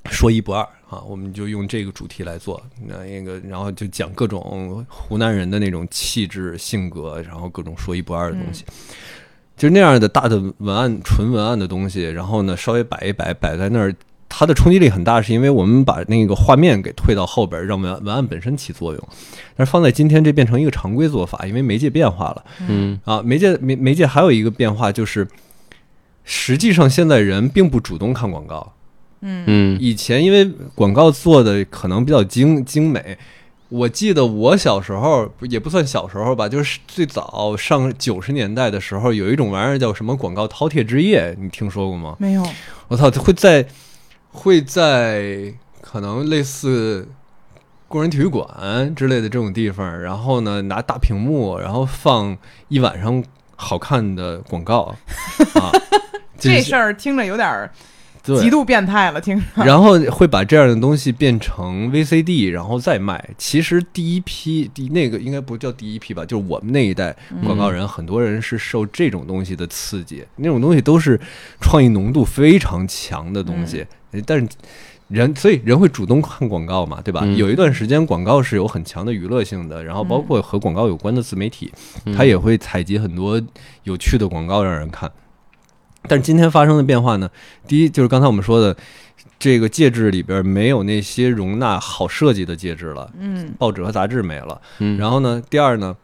[0.06, 8.64] 说一不二啊，我们就用这个主题来做那那个，然后就讲各种湖南人的那种气质性格，然后各种说一不二的东西，
[9.58, 13.94] 就那样的大的文案，纯文案的东西，然后呢稍微摆一摆，摆在那儿。
[14.30, 19.10] 它的冲击力很大，是因为我们把那个画面给退到后边，让文文案本身起作用。
[19.56, 22.46] 但是放在今天，这变成一个常规做法，因为媒介变化了。
[22.68, 25.28] 嗯啊，媒介媒媒介还有一个变化就是，
[26.24, 28.74] 实际上现在人并不主动看广告。
[29.22, 33.18] 嗯嗯，以前因为广告做的可能比较精精美，
[33.68, 42.16] 我记得我小时候也不算小时候吧，就是最早上九十年代的时候，有一种玩意儿叫什么广告饕餮之夜，你听说过吗？
[42.20, 42.48] 没有。
[42.88, 43.66] 我操，会在。
[44.32, 47.08] 会在可能类似
[47.88, 52.38] 工人体育馆之类的这种地方，然后呢拿大屏幕，然后放
[52.68, 53.24] 一晚上
[53.56, 54.96] 好看的广告
[55.56, 55.72] 啊。
[56.38, 57.70] 这事儿听着有点
[58.40, 59.66] 极度变态了，听着。
[59.66, 63.30] 然后会把这样的东西变成 VCD，然后再卖。
[63.38, 70.24] 其实第一批第那个应该不叫第一批吧，就是我们那一代广告人，很多人是受这种东西的刺激。
[70.36, 71.20] 那种东西都是
[71.60, 73.86] 创意浓度非常强的东西。
[74.26, 74.48] 但是
[75.08, 77.26] 人，所以人会主动看广告嘛，对吧？
[77.26, 81.72] 有一段时间，广告是有很强的娱乐性的，然后包括和广告有关的自媒体，
[82.16, 83.42] 它也会采集很多
[83.84, 85.12] 有趣的广告让人看。
[86.04, 87.30] 但是今天发生的变化呢？
[87.68, 88.76] 第一就是刚才我们说的，
[89.38, 94.98] 这个介质里边没有那些容纳好设计的介质了，嗯，报纸和杂志没了，嗯。
[94.98, 95.98] 然后呢，第二呢，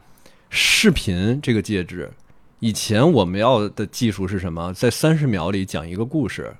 [0.49, 2.11] 视频这个介质，
[2.59, 4.73] 以前我们要的技术是什么？
[4.73, 6.53] 在三十秒里讲一个故事。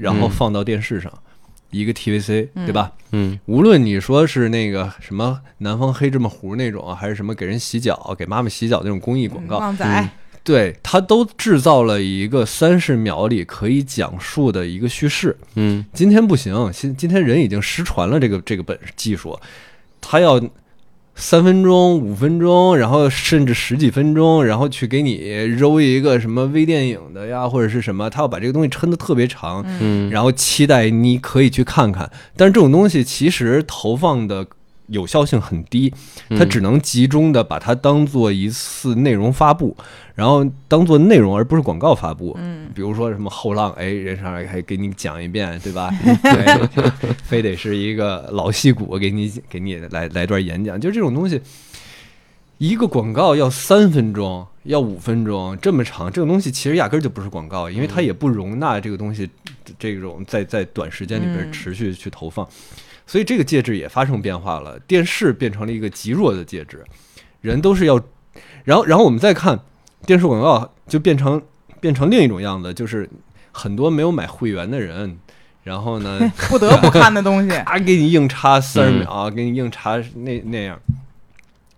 [0.00, 1.12] 然后放到电视上，
[1.70, 2.92] 一个 TVC，对吧？
[3.12, 10.08] 嗯，无论你说是那个什么南方黑芝麻糊那种，还是什么给人洗脚、给妈妈洗脚那种公益广告，旺仔，
[10.42, 15.36] 对，它都制造了一个三十秒里可以讲述的一个叙事。
[15.54, 19.38] 嗯，今天不行，今今天人已经失传了这个这个本技术，
[20.00, 20.40] 他要。
[21.20, 32.10] 三分钟、五分钟，然后甚至十几分钟，然后去给你揉一个什么微电影的呀，或者是什么，他要把这个东西撑得特别长，嗯，然后期待你可以去看看。
[32.36, 34.46] 但是这种东西其实投放的
[34.90, 35.92] 有效性很低，
[36.30, 39.76] 它只能集中的把它当做一次内容发布，
[40.14, 42.36] 然后当做内容而不是广告发布。
[42.38, 45.90] 嗯，比如说什么后浪，哎，人上来还给你讲一遍，对吧？
[47.24, 51.40] 非得是一个老戏骨给你给你来来段演讲，就这种东西。
[52.58, 59.26] 一个广告要三分钟，要五分钟这么长，这个东西其实压根儿就不是广告，因为它也不容纳这个东西
[59.78, 62.46] 这种在在短时间里边持续去投放，
[63.10, 66.84] 所以这个介质也发生变化了，电视变成了一个极弱的介质，
[67.40, 68.00] 人都是要，
[68.62, 69.58] 然后然后我们再看
[70.06, 71.42] 电视广告就变成
[71.80, 73.10] 变成另一种样子，就是
[73.50, 75.18] 很多没有买会员的人，
[75.64, 80.80] 然后呢 不得不看的东西，啊给你硬插三十秒，给你硬插那那样。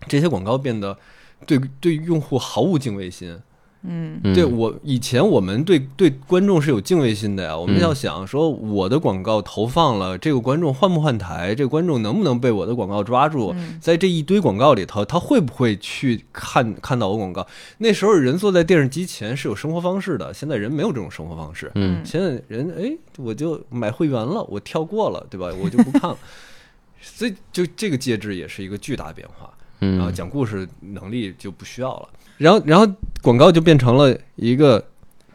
[0.07, 0.99] 这些广告变得
[1.47, 3.41] 对对用户毫无敬畏心。
[3.85, 7.57] 嗯，对我以前我们对对观众是有敬畏心的呀。
[7.57, 13.55] 我们要想说，我的广告投放了，这个观众换不换台，这个观众能不能被我的广告抓住？
[13.81, 17.47] 在这一堆广告里头，他会不会去看看到我广告？
[17.79, 21.71] 那时候人坐在电视机前是有生活方式的，现在人没有这种生活方式。
[21.75, 25.49] 嗯，现在人哎，我就买会员了，我跳过了，对吧？
[25.61, 26.17] 我就不看了。
[27.03, 29.53] 所以就这个介质也是一个巨大变化。
[29.81, 32.09] 然后讲故事能力就不需要了，
[32.43, 32.87] 然后然后
[33.23, 34.85] 广告就变成了一个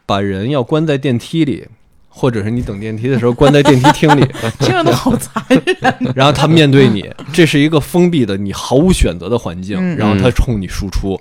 [0.05, 1.65] 把人要关在电梯里，
[2.09, 4.27] 或者是你等电梯的时候关在电梯厅里，
[4.59, 5.95] 听着都好残忍。
[6.13, 11.19] 然后他面对你，这是一个封闭的你毫无选择的环境，然后他冲你输出，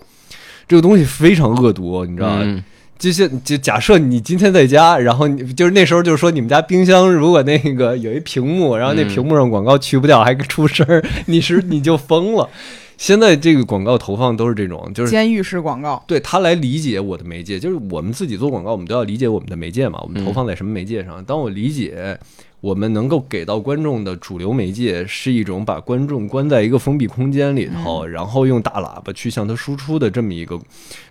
[0.66, 2.62] 这个东西非常恶毒，你知道吧？
[2.98, 10.86] 就是就假设你今天在家，然后你就是那时候就是说你们家冰箱如果那个有一屏幕，然后那屏幕上广告去不掉还出声，
[11.26, 12.48] 你是你就疯了。
[12.96, 16.02] 现在这个广告投放都是这种，就是监狱式广告。
[16.06, 20.00] 对他来理解我的媒介，就是我们自己做广告，我们都要理解我们的媒介嘛。
[20.02, 21.22] 我们投放在什么媒介上？
[21.22, 22.18] 当我理解
[22.62, 30.58] 我们能够给到观众的主流媒介是一种把观众关在一个封闭空间里头，然后用大喇叭去向他输出的这么一个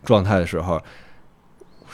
[0.04, 0.82] 状态的时候，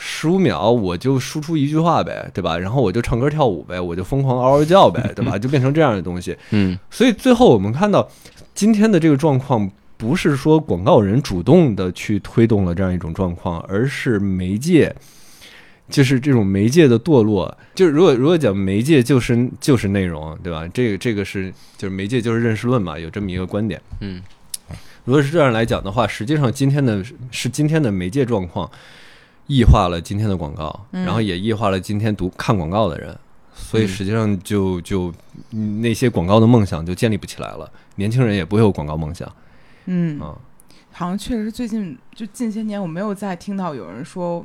[0.03, 2.57] 十五秒我就输出一句话呗，对吧？
[2.57, 5.37] 然后我就唱歌跳舞呗，我就疯狂嗷嗷叫呗，对吧？
[5.37, 6.35] 就变成这样的东西。
[6.49, 8.09] 嗯，所以最后我们看到
[8.55, 9.69] 今天的这个状况。
[10.01, 14.91] 不是说广告人主动的去推动了这样一种状况，而是媒介，
[15.87, 17.55] 就是这种媒介的堕落。
[17.75, 20.67] 就是如果如果讲媒介就是就是内容，对吧？
[20.73, 23.79] 这个这个是就是媒介就是认识论嘛，有这么一个观点。
[23.99, 24.19] 嗯，
[25.05, 28.67] 如果是这样来讲的话，实际上今天的是今天的媒介状况
[29.51, 33.13] 异化了今天的广告，然后也异化了今天读看广告的人，
[33.53, 35.13] 所以实际上就就
[35.81, 39.29] 那些广告的梦想就建立不起来了，年轻人也不会有广告梦想。
[39.87, 40.17] 嗯，
[40.93, 44.41] 好像确实最近就近些年，我没有再听到有人说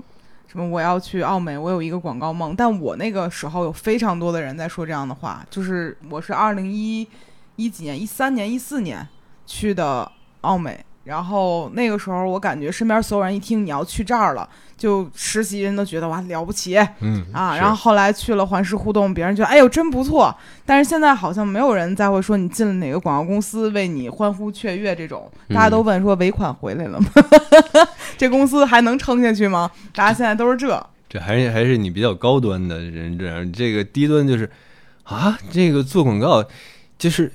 [0.48, 2.56] 什么我要去奥美，我有一个广告梦。
[2.56, 7.06] 但我那个时候有非常多的人在说这样的话，就是我是二零一
[7.54, 9.06] 一几年，一三年、一四年
[9.46, 10.84] 去的奥美。
[11.06, 17.56] 然后那个时候，我感觉身边所有人一听你要去这儿了，就实习人都觉得哇了不起，嗯啊。
[17.56, 20.36] 然后后来去了环视互动，别人觉得哎呦真不错。
[20.64, 27.08] 但是现在好像没有人再会说你进了哪个广告公司为你欢呼雀跃这种，大家都问说尾款回来了吗？
[28.18, 29.70] 这公司还能撑下去吗？
[29.94, 30.84] 大家现在都是这。
[31.08, 34.50] 这还是还是你比较高端的人这样，这个低端就是
[35.04, 36.44] 啊，这个做广告
[36.98, 37.32] 就是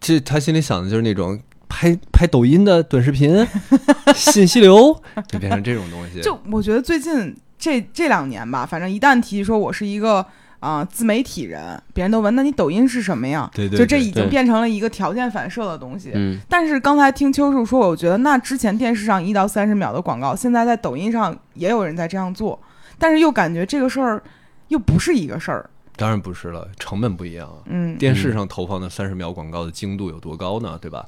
[0.00, 1.38] 这他心里想的就是那种。
[1.80, 3.34] 拍拍抖音的短视频，
[4.14, 4.94] 信息流
[5.26, 6.20] 就变成这种东西。
[6.20, 10.26] 就我觉得最近这这两年吧，反正一旦提说我是一个
[10.58, 13.50] 啊自媒体人，别人都问那你抖音是什么呀？
[13.54, 16.10] 对对，就这已经变成了一个条件反射的东西。
[16.14, 16.38] 嗯。
[16.50, 22.60] 但是刚才听秋树说，我觉得那之前电视上一到三十秒的广告，现在在抖音上也有人在这样做，
[22.98, 24.22] 但是又感觉这个事儿
[24.68, 25.70] 又不是一个事儿。
[25.96, 27.50] 当然不是了，成本不一样。
[27.64, 27.96] 嗯。
[27.96, 30.78] 电视上投放的三十秒广告的精度有多高呢？
[30.78, 31.06] 对吧？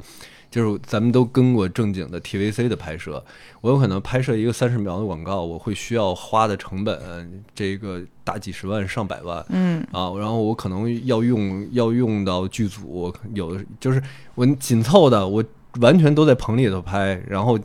[0.53, 3.25] 就是咱们都跟过正经的 TVC 的拍摄，
[3.62, 9.81] 我有可能拍摄一个三十秒的广告，我会需要花的成本，这个大几十万上百万，嗯。
[9.91, 14.03] 啊，然后我可能要用要用到剧组，有的就是
[14.35, 15.43] 我紧凑的，我
[15.81, 17.59] 完全都在棚里头拍，然后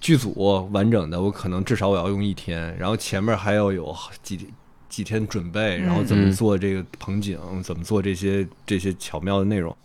[0.00, 4.48] 剧组完整的，我可能至少我要用一天，然后前面还要有几
[4.88, 9.76] 几天准备，然后怎么做这个棚景，怎么做这些这些巧妙的内容。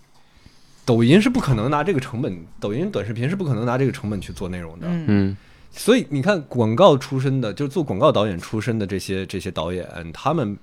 [0.84, 4.88] 抖音是不可能拿这个成本，抖音短视频是不可能拿这个成本去做内容的。
[4.90, 5.38] 嗯，
[5.72, 10.58] 所以你看，广告出身的，就是做广告导演出身的这些这些导演，他们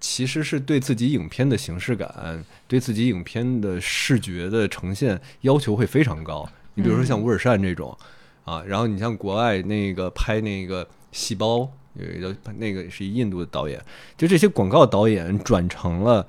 [0.00, 6.48] 其实是对自己影片的形式感，对自己影片的视觉的呈现要求会非常高。
[6.74, 7.96] 你比如说像乌尔善这种
[8.44, 13.82] 啊，然后你像国外那个拍那个细胞，有一个那个是一印度的导演，
[14.16, 16.26] 就这些广告导演转成了。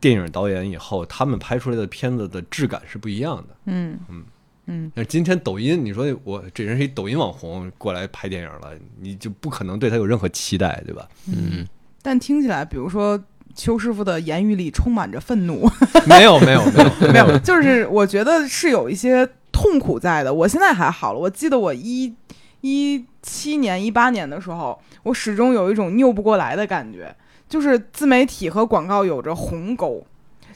[0.00, 3.56] 电影导演以后，他们拍出来的片子的质感是不一样的。
[3.66, 4.24] 嗯嗯
[4.66, 4.92] 嗯。
[4.94, 11.08] 那今天抖音，你说我这人是一抖音网红过来拍电影了，你就不可能对他有任何期待，对吧？
[11.26, 11.66] 嗯。
[12.02, 13.22] 但听起来，比如说
[13.54, 15.68] 邱师傅的言语里充满着愤怒。
[16.06, 20.34] 没有没有没有没有，就是我觉得是有一些痛苦在的。
[20.34, 22.14] 我现在还好了，我记得我一
[22.60, 27.14] 一七年、一八年的时候，我始终有一种拗不过来的感觉。
[27.54, 30.04] 就是自媒体和广告有着鸿沟，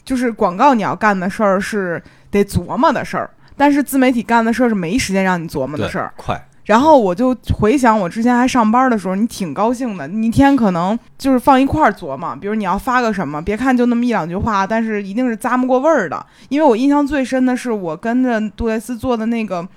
[0.04, 6.12] 就是广告你要干的事儿是得琢磨的事儿，但是自媒体干的事儿是没时间让你琢磨的事儿。
[6.16, 6.44] 快。
[6.64, 16.26] 然后我就回想我之前还上班的时候，你挺高兴的，你一天可能就是放一块儿琢磨，比如你要发个什么，别看就那么一两句话，但是一定是咂摸过味儿的。
[16.48, 19.68] 因为我印象最深的是我跟着杜蕾斯做的那个。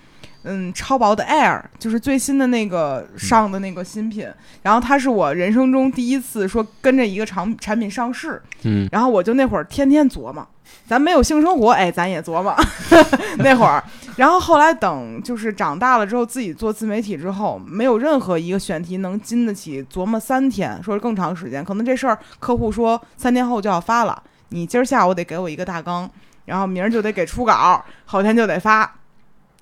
[0.44, 4.28] 嗯，超薄的 Air 就是最新的那个上的那个新品，
[4.64, 10.48] 然后它是我人生中第一次说跟着一个产产品上市，嗯，然后我就那会儿天天琢磨，
[10.88, 12.56] 咱没有性生活，哎，咱也琢磨。
[13.38, 13.84] 那会儿，
[14.18, 26.10] 然后后来等就是长大了之后自己做自媒体之后，没有任何一个选题能经得起琢磨三天，说是更长时间，可能这事儿客户说三天后就要发了，你今儿下午得给我一个大纲，
[26.46, 28.92] 然后明儿就得给出稿，后天就得发。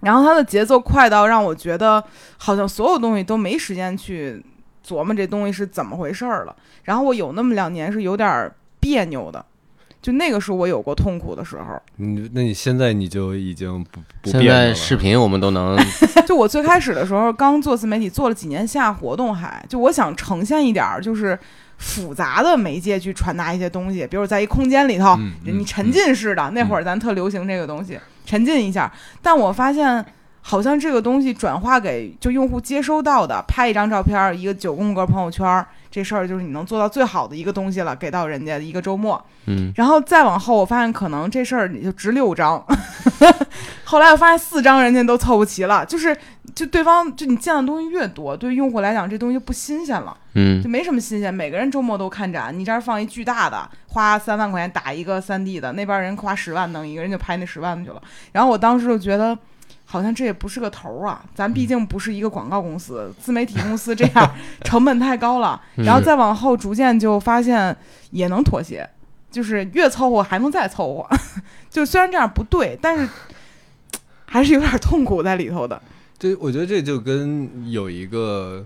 [0.01, 2.03] 然后它的节奏快到让我觉得
[2.37, 4.43] 好像所有东西都没时间去
[4.85, 6.55] 琢磨这东西是怎么回事儿了。
[6.83, 9.45] 然后我有那么两年是有点别扭的，
[10.01, 11.81] 就那个是我有过痛苦的时候。
[11.97, 15.77] 嗯，那你现在你就已经不不现在视频我们都能。
[16.25, 21.37] 就我最开始的时候刚做自媒体，做了几年线下活动，还就我想呈现一点儿就是
[21.79, 27.99] 复杂的媒介去传达一些东西，比如在一空间里头，你沉浸式的那会儿咱特流行这个东西。
[28.25, 28.91] 沉浸一下，
[29.23, 30.05] 但我发现
[30.41, 39.19] 好像这个东西转化给就用户接收到的，拍一张照片，一个九宫格朋友圈，这事儿就是你能做到最好的一个东西了，给到人家一个周末。
[39.47, 42.63] 嗯，然后再往后，我发现可能这事儿你就值六张，
[43.83, 46.15] 后来我发现四张人家都凑不齐了，就是
[46.55, 50.15] 就对方就你见的东西越多，对用户来讲这东西就不新鲜了。
[50.33, 51.33] 嗯，就没什么新鲜。
[51.33, 58.01] 每个人周末都看展，你这儿放一巨大的，花三万块钱打一个三 D 的，那边人花十万弄一个人就拍那十万去了。
[58.31, 59.37] 然后我当时就觉得，
[59.85, 61.23] 好像这也不是个头儿啊。
[61.33, 65.61] 咱毕竟不是一个广告公司、自媒体公司，这样 成本太高了。
[65.77, 67.75] 然后再往后，逐渐就发现
[68.11, 68.87] 也能妥协，
[69.31, 71.17] 就是越凑合还能再凑合。
[71.69, 73.09] 就虽然这样不对，但是
[74.25, 75.81] 还是有点痛苦在里头的。
[76.19, 78.63] 这我觉得这就跟有一个。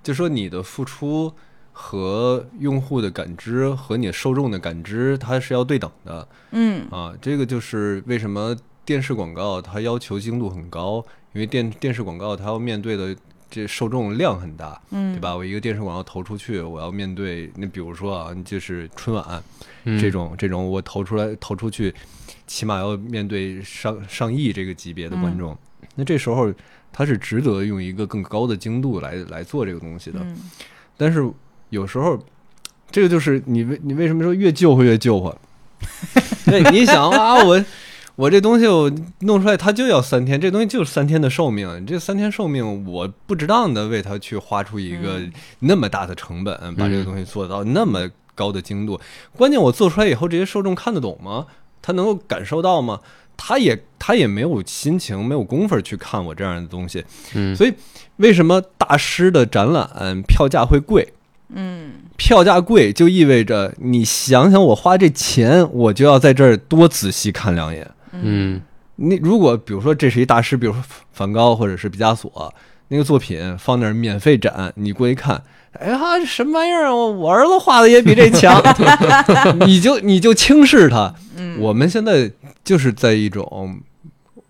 [0.00, 1.30] 就说你的付出
[1.70, 6.26] 和用户的感知和你受众的感知，它是要对等的。
[6.52, 13.14] 嗯啊，这个就是为什么电视广告它要求精度很高，因为电电视广告它要面对的
[13.50, 15.36] 这受众量很大，嗯，对吧？
[15.36, 19.42] 我一个电视广告投出去，我要面对那比如说啊，就是春晚
[20.00, 21.94] 这种这种，我投出来投出去，
[22.46, 25.54] 起码要面对上上亿这个级别的观众，
[25.96, 26.50] 那这时候。
[26.92, 30.18] 它是值得用一个更高的精度来来做这个东西的，
[30.96, 31.28] 但是
[31.70, 32.18] 有时候
[32.90, 35.38] 这个就是你为你为什么说越救会越救活？
[36.44, 37.64] 对，你想啊，我
[38.16, 45.20] 我这东西我弄出来，它就要三天，这东西就是三天的寿命，这三天寿命我不值当的为它去花出一个
[45.60, 49.00] 那么大的成本，把这个东西做到那么高的精度，
[49.36, 51.46] 关键我做出来以后，这些受众看得懂吗？
[51.80, 52.98] 他能够感受到吗？
[53.38, 57.02] 他也他也没有心情，没有功夫去看我这样的东西，
[57.34, 57.72] 嗯，所以
[58.16, 61.14] 为什么大师的展览票价会贵？
[61.54, 67.90] 嗯，票价贵就意味着你想想，我花这钱，我就要在这儿多仔细看两眼。
[68.12, 68.60] 嗯，
[68.96, 70.82] 你如果比如说这是一大师，比如说
[71.12, 72.52] 梵高或者是毕加索
[72.88, 76.94] 那个作品放那儿免费展，你过去看，哎呀，什么玩意儿？
[76.94, 78.62] 我我儿子画的也比这强，
[79.66, 81.14] 你就你就轻视他。
[81.58, 82.30] 我们现在。
[82.64, 83.80] 就是在一种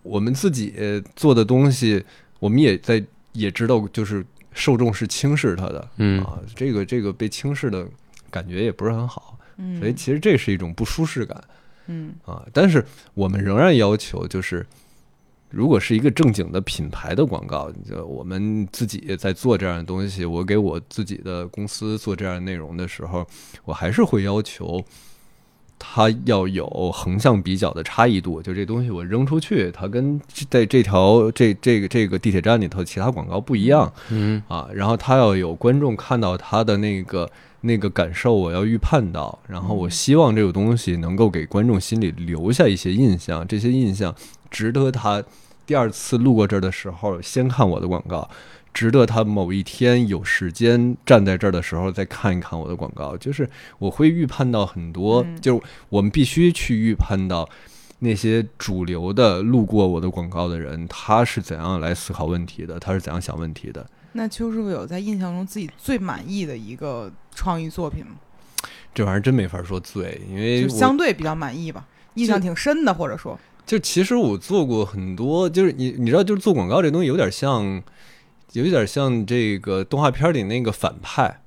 [0.03, 0.74] 我们自己
[1.14, 2.05] 做的东西，
[2.41, 3.01] 我们也在
[3.32, 7.86] 也知道，就是受众是轻视他的，嗯啊，这个这个被轻视的
[8.28, 9.39] 感觉也不是很好，
[9.78, 11.41] 所以其实这是一种不舒适感，
[11.86, 12.84] 嗯啊，但是
[13.14, 14.66] 我们仍然要求，就是
[15.51, 23.26] 如果是一个正经的品牌的广告，就我们自己在做这样的东西，我给我自己的公司做这样的内容的时候，
[23.64, 24.84] 我还是会要求。
[25.80, 30.20] 它要有横向比较的差异度，就这东西我扔出去，它跟
[30.51, 37.30] 在这条这这个这个地铁站里头其他广告不一样，嗯啊，然后它要有观众看到它的那个
[37.61, 44.12] 那个感受，我要预判到，然后我希望这个东西能够给观众心里留下一些印象，这些印象
[44.51, 45.22] 值得他
[45.66, 48.28] 第二次路过这儿的时候先看我的广告。
[48.74, 53.16] 值得他某一天有时间站在这儿的时候再看一看我的广告。
[53.16, 57.49] 就是我会预判到很多，就是我们必须去预判到
[58.01, 63.84] 那些主流的路过我的广告的人，他是怎样来思考问题的，他是怎样想问题的。
[64.12, 68.12] 那邱师傅有在印象中自己最满意的一个创意作品吗？
[68.94, 71.84] 这玩意儿真没法说最，因为相对比较满意吧，
[72.14, 73.38] 印象挺深的，或者说，
[73.68, 77.82] 就其实我做过很多，就是你你知道，就是做广告这东西有点像，
[78.52, 81.42] 有一点像这个动画片里那个反派，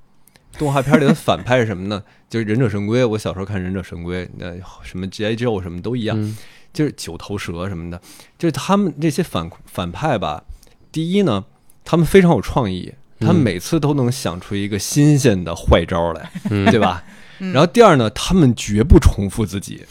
[0.55, 2.03] 动画片里的反派是什么呢？
[2.29, 3.03] 就是忍者神龟。
[3.03, 4.53] 我小时候看忍者神龟，那
[4.83, 6.35] 什么 G I Joe 什么都一样，
[6.71, 7.99] 就是九头蛇什么的，
[8.37, 10.43] 就是他们这些反反派吧。
[10.91, 11.45] 第一呢，
[11.83, 16.31] 他们非常有创意，他们每次都能想出一个新鲜的坏招来，
[16.69, 17.03] 对吧？
[17.39, 19.83] 然后第二呢，他们绝不重复自己，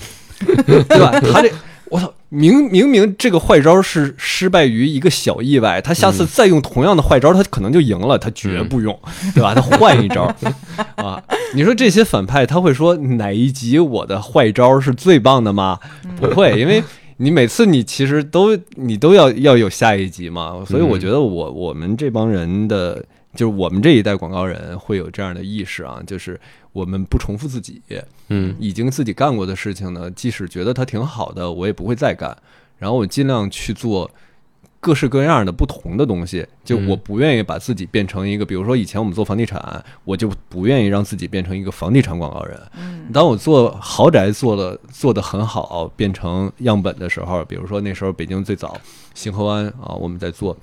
[0.46, 1.18] 对吧？
[1.20, 1.50] 他这
[1.90, 8.96] 我操，明明明这个坏招是失败于一个小意外，他下次再用同样的坏招，他可能就赢了，他绝不用，
[9.34, 9.54] 对吧？
[9.54, 10.32] 他换一招
[10.96, 11.22] 啊！
[11.54, 15.78] 你说这些反派他会说哪一集我的坏招是最棒的吗？
[16.20, 16.82] 不会，因为
[17.16, 23.04] 你每次你其实都你都要要有下一集嘛，所以我觉得我我们这帮人的。
[23.34, 26.38] 就是我们这一代广告人会有这样的意识啊，就是
[26.72, 27.80] 我们不重复自己，
[28.28, 32.36] 嗯，已经自己干过的事情呢，即使觉得它挺好的，我也不会再干。
[32.76, 34.10] 然后我尽量去做
[34.80, 36.44] 各式各样的不同的东西。
[36.64, 42.60] 就我不愿意把自己变成一个，比如说以前我们做房地产，我就不愿意让自己变成一个房地产广告人。
[43.12, 48.76] 当我做豪宅做的做的很好，变成样本的时候，比如说那时候北京最早
[49.14, 50.56] 星河湾啊，我们在做。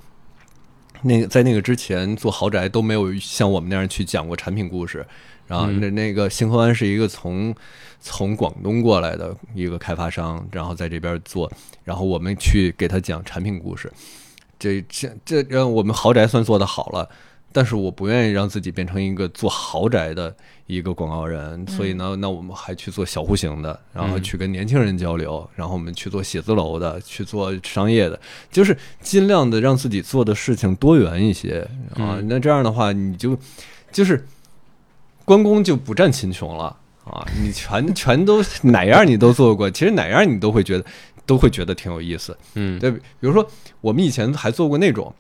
[1.04, 5.06] 那个在那个之前做豪宅都没有像我们那样去讲过产品故事，
[5.48, 7.54] 然后那那个星河湾是一个从
[8.00, 11.52] 从广东过来的一个开发商，然后在这边做，
[11.84, 13.92] 然后我们去给他讲产品故事，
[14.60, 17.10] 这这这让我们豪宅算做的好了。
[17.52, 20.36] 但是我不愿意让自己变成一个做豪宅的
[20.68, 28.20] 一个广告人，所以呢，那我们还去做小户型的，然后去跟年轻人交流，然后我们去做写字楼的，去做商业的，
[28.52, 32.20] 就是尽量的让自己做的事情多元一些啊。
[32.26, 33.36] 那这样的话，你就
[33.92, 34.24] 就是
[35.26, 36.66] 关公就不占秦琼了
[37.06, 37.26] 啊！
[37.42, 40.86] 你全 全都哪样你都做过，其实哪样你都会觉得
[41.26, 42.38] 都会觉得挺有意思。
[42.54, 43.50] 嗯，对，比如说
[43.82, 45.12] 我们以前还做过那种。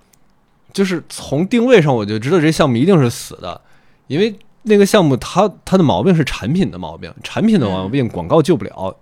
[0.73, 3.59] 就是从定位上，我就知道这项目一定是死的，
[4.07, 8.95] 因为那个项目它它的毛病是产品的毛病，产品的毛病广告救不了，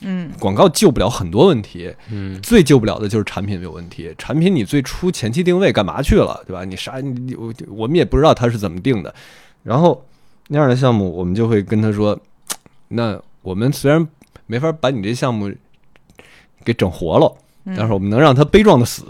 [0.00, 6.64] 嗯，广告救不了很多问题，嗯，最救不了的就是产品有问题，产品你最初前期定位干嘛去了，对吧？
[6.64, 9.14] 你啥你我我们也不知道它是怎么定的，
[9.62, 10.04] 然后
[10.48, 12.18] 那样的项目我们就会跟他说，
[12.88, 14.08] 那我们虽然
[14.46, 15.52] 没法把你这项目
[16.64, 17.36] 给整活了。
[17.64, 19.04] 但是我们能让他悲壮的死，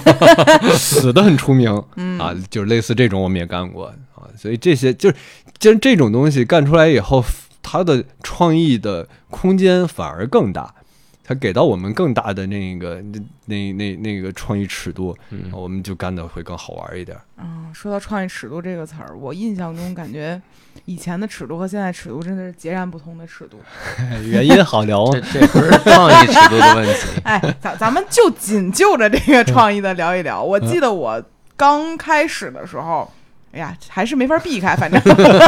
[0.76, 1.70] 死的很出名。
[2.18, 3.86] 啊，就是类似这种我们也干过。
[4.14, 5.16] 啊，所以这些就是，
[5.58, 7.24] 既然这种东西干出来以后，
[7.62, 10.74] 它的创意的空间反而更大。
[11.22, 15.16] 它给到我们更大的那个那那那那个创意尺度，
[15.52, 17.16] 我们就干的会更好玩一点。
[17.38, 20.42] 嗯，说到创意尺度这个词儿，我印象中感觉
[20.84, 23.60] 以前的尺度和现在尺度真的是截然不同的尺度。
[24.28, 27.20] 原因好聊啊这不是创意尺度的问题。
[27.24, 30.42] 哎，咱咱们就仅就着这个创意的聊一聊。
[30.42, 31.22] 我记得我
[31.56, 33.10] 刚开始的时候，
[33.52, 35.00] 哎呀，还是没法避开，反正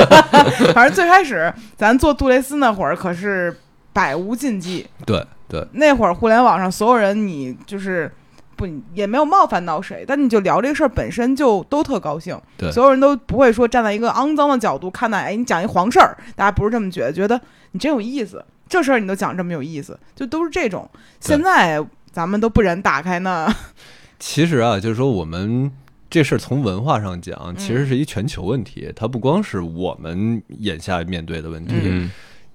[0.75, 3.57] 反正最开始咱做杜蕾斯那会儿可是
[3.93, 4.87] 百无禁忌。
[5.07, 5.25] 对。
[5.49, 8.11] 对，那会儿互联网上所有人，你就是
[8.57, 12.39] 不也没有冒犯到谁，但你就聊这个事儿本身就都特高兴。
[12.57, 17.41] 对，所有人都不会说站在一个肮脏的角度看待，哎，你讲一黄事儿，大家不是这么觉得，觉得
[17.73, 20.89] 你真有意思，这事儿你都讲这么有意思，就都是这种。
[21.21, 23.53] 现在咱们都不忍打开呢。
[24.19, 25.73] 其实啊，就是说我们
[26.09, 31.75] 这事儿从文化上讲，其实是一全球问题，它不光是我们眼下面对的问题，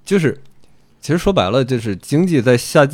[0.06, 0.38] 就是。
[1.08, 2.86] 其实说白了，就是经济在下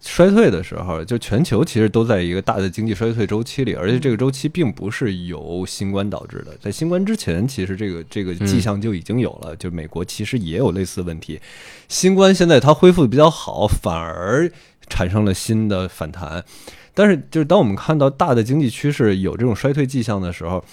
[0.00, 6.50] 衰退的时候，就全球其实都在一个大的经济衰退周期里，而且这个周期并不是由新冠导致的。
[6.60, 11.40] 在新冠之前，其实这个这个迹象就已经有了，就美国其实也有类似问题。
[11.86, 14.50] 新冠现在它恢复的比较好，反而
[14.88, 16.44] 产生了新的反弹。
[16.92, 20.64] 但是，就是当我们看到大的经济趋势有这种衰退迹象的时候。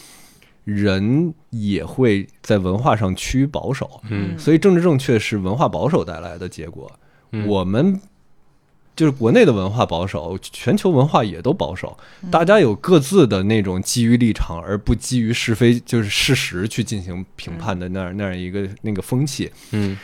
[0.68, 6.92] 人也会在文化上趋于保守，嗯，所以政治正确是文化保守带来的结果。
[7.46, 7.98] 我们
[8.94, 11.98] 就是国内的文化保守，全球文化也都保守，
[12.30, 19.50] 大家有各自的那种基于立场而不基于是非，就是事实去进行评判的那样那样一个那个风气。
[19.72, 19.98] 嗯，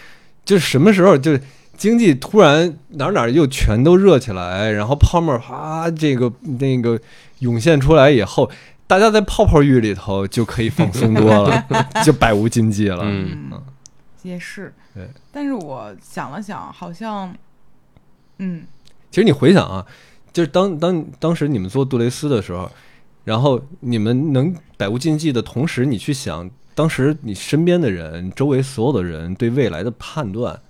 [0.46, 1.38] 就是什么时候就
[1.76, 6.98] 经济突然哪哪又全都热起来，然后泡沫啪这个那个
[7.40, 8.50] 涌现出来以后。
[8.94, 11.66] 大家在泡泡浴里头就可以放松多了，
[12.06, 13.00] 就百无禁忌了。
[13.02, 13.52] 嗯，
[14.22, 14.72] 也是。
[14.94, 17.36] 对，但是我想了想，好像，
[18.38, 18.64] 嗯，
[19.10, 19.84] 其实你回想啊，
[20.32, 22.72] 就是当当当时你们做杜蕾斯的时候，
[23.24, 30.62] 然后你们能百无禁忌的同时，你去想当时你身边的人、周围所有的人对未来的判断。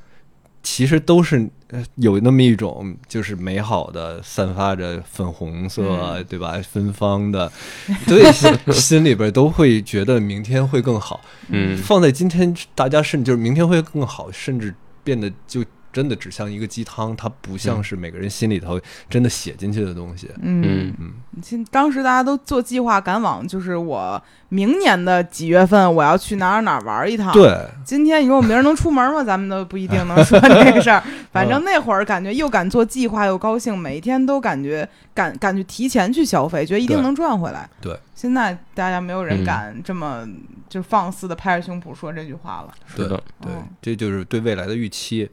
[0.63, 1.47] 其实都是
[1.95, 6.59] 有那么一种，就是美好的，散发着粉红色，对吧？
[6.61, 7.51] 芬芳的，
[8.07, 8.31] 对，
[8.73, 11.21] 心里边都会觉得明天会更好。
[11.49, 15.63] 嗯，放在今天，大家甚至就是明天会更好，甚至变得就。
[15.93, 20.29] 真的只像一个鸡汤，它不像是每个人心里头真的写进去的东西。
[20.41, 27.31] 嗯嗯，现当时大家都做计划赶往，就是我明年的几月份我要去哪儿哪儿玩一趟。
[27.31, 29.23] 对，今天你说我明儿能出门吗？
[29.23, 31.03] 咱们都不一定能说这个事儿。
[31.31, 37.69] 反正那会儿感觉又敢做计划又高兴，每一天都感觉敢敢去提前去消费，觉得一定能赚回来。
[37.79, 40.27] 对，现在大家没有人敢这么
[40.67, 42.73] 就放肆的拍着胸脯说这句话了。
[42.87, 45.29] 是的，对，这就是对未来的预期。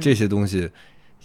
[0.00, 0.70] 这些东西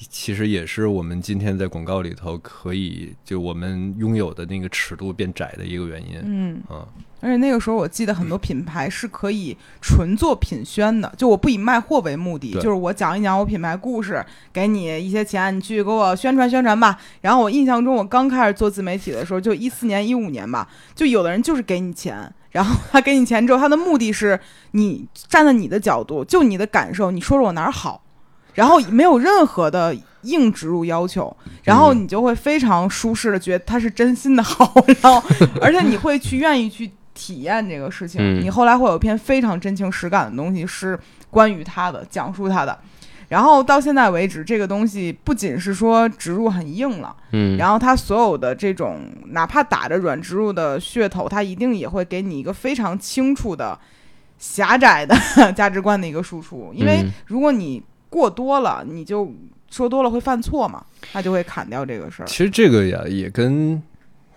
[0.09, 6.21] 其实也是我们今天在广告里头可以就我们拥有的那个尺度变窄的一个原因。
[6.23, 6.87] 嗯啊，
[7.19, 16.97] 而且那个时候我记得很多品牌是可以纯做品宣的，就我不以卖货为目的，就是我讲一讲我品牌故事，给你一些钱，你去给我宣传宣传吧。
[17.19, 24.39] 然后我印象中我刚开始做自媒体的时候，就一四年一五年吧，就有的人就是给你钱，然后他给你钱之后，他的目的是
[24.71, 28.01] 你站在你的角度，就你的感受，你说说我哪儿好。
[28.59, 31.33] 然后没有任何的硬植入要求，
[31.63, 35.23] 然后你就会非常舒适的觉得他是真心的好，然后
[35.63, 38.41] 而且你会去愿意去体验这个事情。
[38.41, 40.99] 你后来会有一篇非常真情实感的东西是
[41.31, 42.77] 关于他的，讲述他的。
[43.29, 53.79] 然后到现在为止，这个东西不仅是说植入很硬了，嗯，然后它所有的这种哪怕打着软植入的噱头，它一定也会给你一个非常清楚的
[54.37, 55.15] 狭窄的
[55.55, 57.81] 价值观的一个输出，因为如果你。
[58.09, 59.31] 过多了，你就
[59.69, 62.25] 说多了会犯错嘛，他就会砍掉这个事儿。
[62.25, 63.81] 其实这个呀，也跟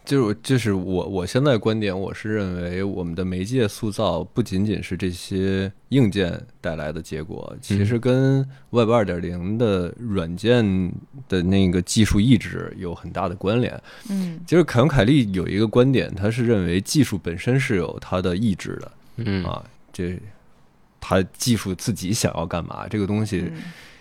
[0.05, 10.93] 就是就是我我现在观点，我是认为我们的媒介塑造不仅仅是这些硬件带来的结果，其实跟 Web 二点零的软件
[11.29, 13.81] 的那个技术意志有很大的关联。
[14.11, 18.93] 嗯，就是凯文凯利有一个观点，他是认为技术本身是有它的意志的。
[19.17, 20.19] 嗯啊，这。
[21.03, 22.87] 他技术自己想要干嘛？
[22.89, 23.53] 这个东西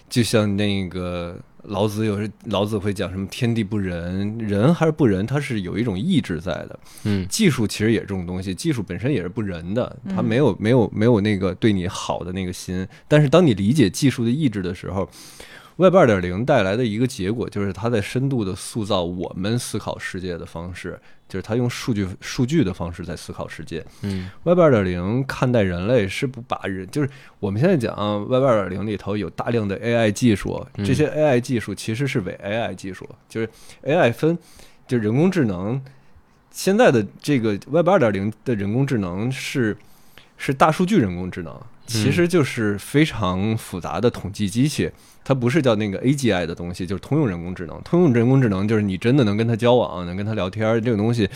[0.07, 6.79] 就像那个老子有时老子会讲什么“天地不仁，仁还是不仁”，它是有一种意志在的。
[7.03, 12.87] 嗯，技术其实也这种东西，技术本身也是不仁的，它没有没有没有那个对你好的那个心。
[13.07, 15.09] 但是当你理解技术的意志的时候
[15.77, 20.99] ，Web 二点零带来的一个结果就是它在深度的塑造我们思考世界的方式。
[21.31, 23.81] 就是他用数据数据的方式在思考世界。
[24.01, 27.09] 嗯，Web 二点零看待人类是不把人，就是
[27.39, 27.95] 我们现在讲
[28.27, 33.49] Web 二点零里头有大量的 AI 技术，这些 AI 技术其实是伪 AI 技术，就是
[33.83, 34.37] AI 分，
[34.85, 35.81] 就人工智能。
[36.51, 39.77] 现在的这个 Web 二点零的人工智能是
[40.35, 41.57] 是大数据人工智能，
[41.91, 44.89] 其实就是非常复杂的统计机器。
[45.23, 47.79] 它不是叫那个 AGI 的东西，就是通用人工智能。
[47.83, 50.81] 通用人工智能就是你真的能跟它交往，能跟它聊天。
[50.81, 51.29] 这个东西，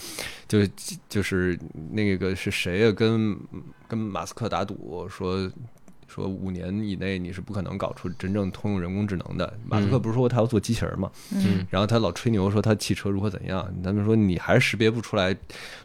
[0.47, 0.59] 就
[1.07, 1.57] 就是
[1.91, 2.91] 那个是谁呀？
[2.91, 3.37] 跟
[3.87, 5.49] 跟马斯克打赌说
[6.07, 9.53] 说五年以内你是不可能搞出真正通用人工智能的。
[9.63, 11.11] 马斯克不是说他要做机器人嘛？
[11.33, 11.65] 嗯。
[11.69, 15.35] 然后他老吹牛说他汽车如何怎样，他们说你还是识别不出来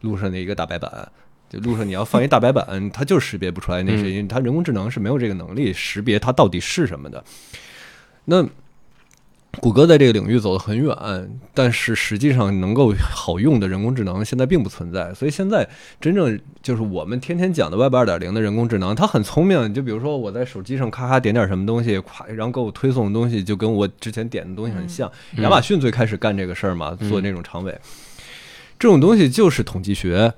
[0.01, 1.13] 路上的一个大白板。
[1.51, 7.25] 就路上你要放一大白板，它就是识别不出来那是因为它人工智能是没有这个能力识别它到底是什么的。
[8.27, 8.47] 那
[9.59, 10.95] 谷歌在这个领域走得很远，
[11.53, 15.13] 但是实际上能够好用的人工智能现在并不存在。
[15.13, 15.69] 所以现在
[16.01, 19.75] 真正就是我们天天讲的 Web 二点零的人工智能，它很聪明。
[19.75, 25.11] 就比如说我在手机上咔咔点点什么东西，咵，然后给我推送的东西就跟我之前点的东西很像。
[25.39, 27.77] 亚马逊最开始干这个事儿嘛，做那种长尾，
[28.79, 30.33] 这种东西就是统计学。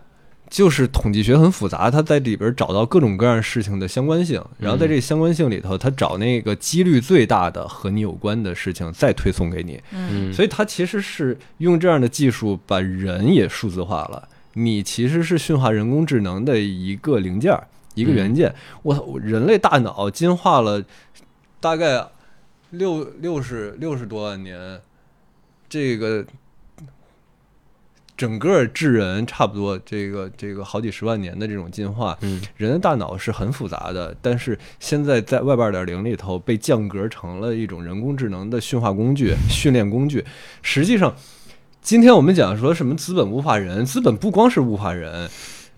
[0.53, 9.81] 就是统计学很复杂，它在里边找到各种各样事情的相关性，然后在这相关性里头，它找那个几率最大的和你有关的事情再推送给你。
[9.93, 14.29] 嗯，所以它其实是用这样的技术把人也数字化了。
[14.53, 17.59] 你其实是驯化人工智能的一个零件，
[17.95, 18.55] 一个元件。
[18.83, 20.85] 我人类大脑进化了
[21.61, 22.07] 大概
[22.69, 24.79] 六六十六十多万年，
[25.67, 26.23] 这个。
[28.23, 40.25] 整个智人差不多这个这个好几十万年的这种进化，嗯，人的大脑是很复杂的，但是现在在 Web 二点零里头被降格成了一种人工智能的驯化工具、训练工具。
[40.63, 41.13] 实际上，
[41.81, 45.29] 今天我们讲说什么资本物化人，资本不光是物化人，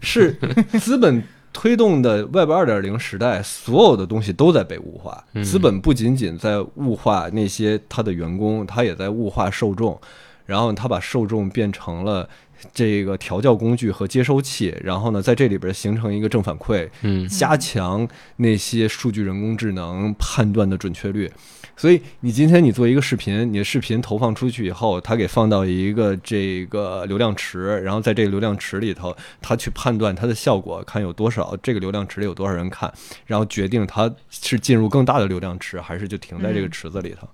[0.00, 0.30] 是
[0.78, 5.24] 资本推动的 Web 二点零时代，所有的东西都在被物化。
[5.42, 9.98] 资本不仅仅在物化那些他的员工，他也在物化受众，
[10.46, 12.28] 然后他把受众变成了。
[12.72, 21.30] 这个调教工具和接收器，然后呢，在这里边形成一个正反馈，嗯，加强那些数据人工智能判断的准确率。
[21.76, 32.90] 所以，你今天你做一个视频，你的视频投放出去以后，它给放到一个这个流量池，然后在这个流量池里头，它去判断它的效果，看有多少这个流量池里有多少人看，
[33.26, 37.28] 然后决定它是进入更大的流量池，还是就停在这个池子里头。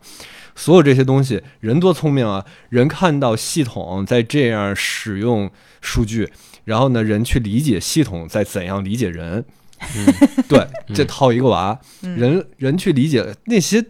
[0.61, 2.44] 所有这些东西，人多聪明啊！
[2.68, 5.50] 人看到系统在这样使用
[5.80, 6.30] 数据，
[6.64, 9.42] 然后呢，人去理解系统在怎样理解人。
[10.46, 13.82] 对， 这套一个娃，人人去理解那些。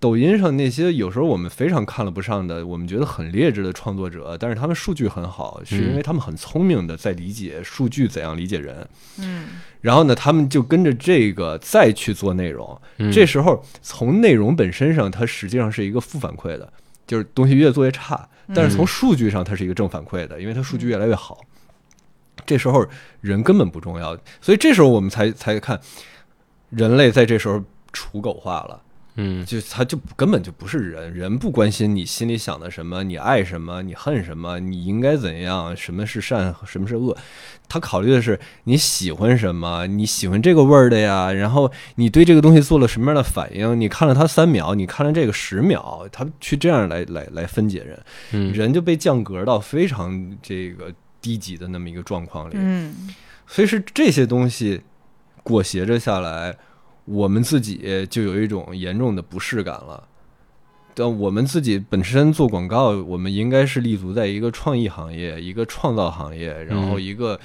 [0.00, 8.88] 抖音上那些有时候我们非常看了不上的，我们觉得很劣质的创作者，但是他们数据很好，是因为他们很聪明的在理解数据怎样理解人。
[9.18, 9.46] 嗯，
[9.80, 12.80] 然后呢，他们就跟着这个再去做内容。
[13.12, 16.72] 这时候从内容本身上，它实际上是一个负反馈的，
[17.06, 18.28] 就是东西越做越差。
[18.54, 21.40] 但是从数据上，它是一个正反馈的，因为它数据越来越好。
[22.44, 22.86] 这时候
[23.20, 25.80] 人根本不重要，所以这时候我们才才看
[26.68, 27.62] 人类在这时候
[27.92, 28.82] 刍狗化了。
[29.16, 37.16] 嗯，就他就根本就不是人，人不关心你心里想的什么，你爱什么，你恨什么，你应该怎样，什么是善，什么是恶，
[37.68, 47.84] 他考虑的是你喜欢什么，你喜欢这个味儿的呀，然后你对这个东西做了什么样的反应，你看了他三秒，你看了这个十秒，他去这样来来来分解
[48.32, 53.14] 人，人就被降格到非常这个低级的那么一个状况里，嗯，
[53.46, 54.80] 所以是这些东西
[55.44, 56.56] 裹挟着下来。
[57.04, 60.02] 我们自己就有一种严重的不适感了。
[60.96, 67.38] 但我们自己本身做广告，我们应该是立足在一个创意行业、一个创造行业，然后一个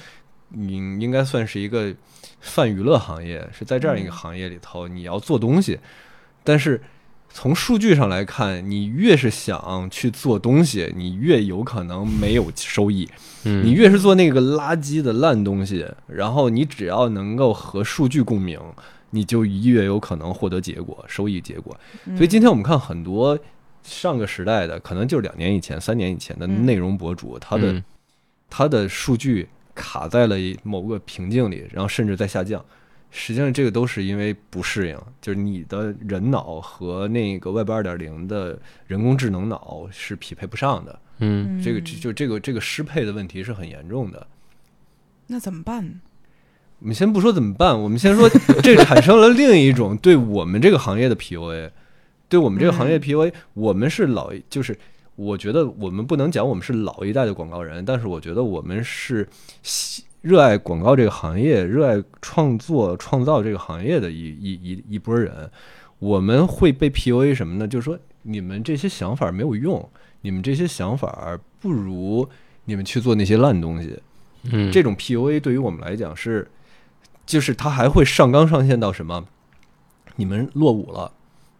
[0.54, 1.92] 应应该算是一个
[2.40, 5.80] 泛娱乐行业，是在这样一个行业里头，你要做东西。
[6.44, 6.80] 但是
[7.28, 13.08] 从数据上来看，你越是想去做东西，你越有可能没有收益。
[13.42, 18.60] 你越是做那个垃圾的烂东西，然后你只要能够和数据共鸣。
[19.10, 21.78] 你就越有可能获得结果、收益结果。
[22.16, 23.38] 所以今天我们看很多
[23.82, 27.82] 上个时代的，可能就是两年以前、三年以前的内容博主，他的
[28.48, 32.64] 他的数据卡在了某个瓶颈里，然后甚至在下降。
[33.12, 38.56] 实际上，这个都是因为不适应，就是你的人脑和那个 Web 二点零的
[38.86, 41.00] 人工智能脑是匹配不上的。
[41.18, 44.24] 嗯，这个就这个这个适配的问题是很严重的。
[45.26, 45.94] 那怎么办呢？
[46.80, 48.26] 我们先不说怎么办，我们先说
[48.64, 51.70] 这产生了另一种对我们这个行业的 PUA，
[52.26, 54.74] 对我们这个行业 PUA，我们是老，就是
[55.14, 59.28] 我觉得我们不能讲我们是老一代的广告人，但是我觉得我们是
[60.22, 65.50] 热爱广告这个行业、热爱创作创造这个行业的一一一一波人，
[65.98, 67.68] 我们会被 PUA 什么呢？
[67.68, 69.86] 就是说你们这些想法没有用，
[70.22, 72.26] 你们这些想法不如
[72.64, 73.98] 你们去做那些烂东西。
[74.44, 76.48] 嗯，这种 PUA 对于我们来讲是。
[77.30, 79.26] 就是他还会上纲上线到什么？
[80.16, 81.12] 你们落伍了，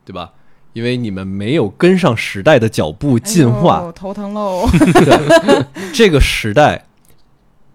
[0.04, 0.32] 对吧？
[0.72, 4.68] 因为你们没有跟上时代的脚步进化，头疼喽。
[5.94, 6.86] 这个时代，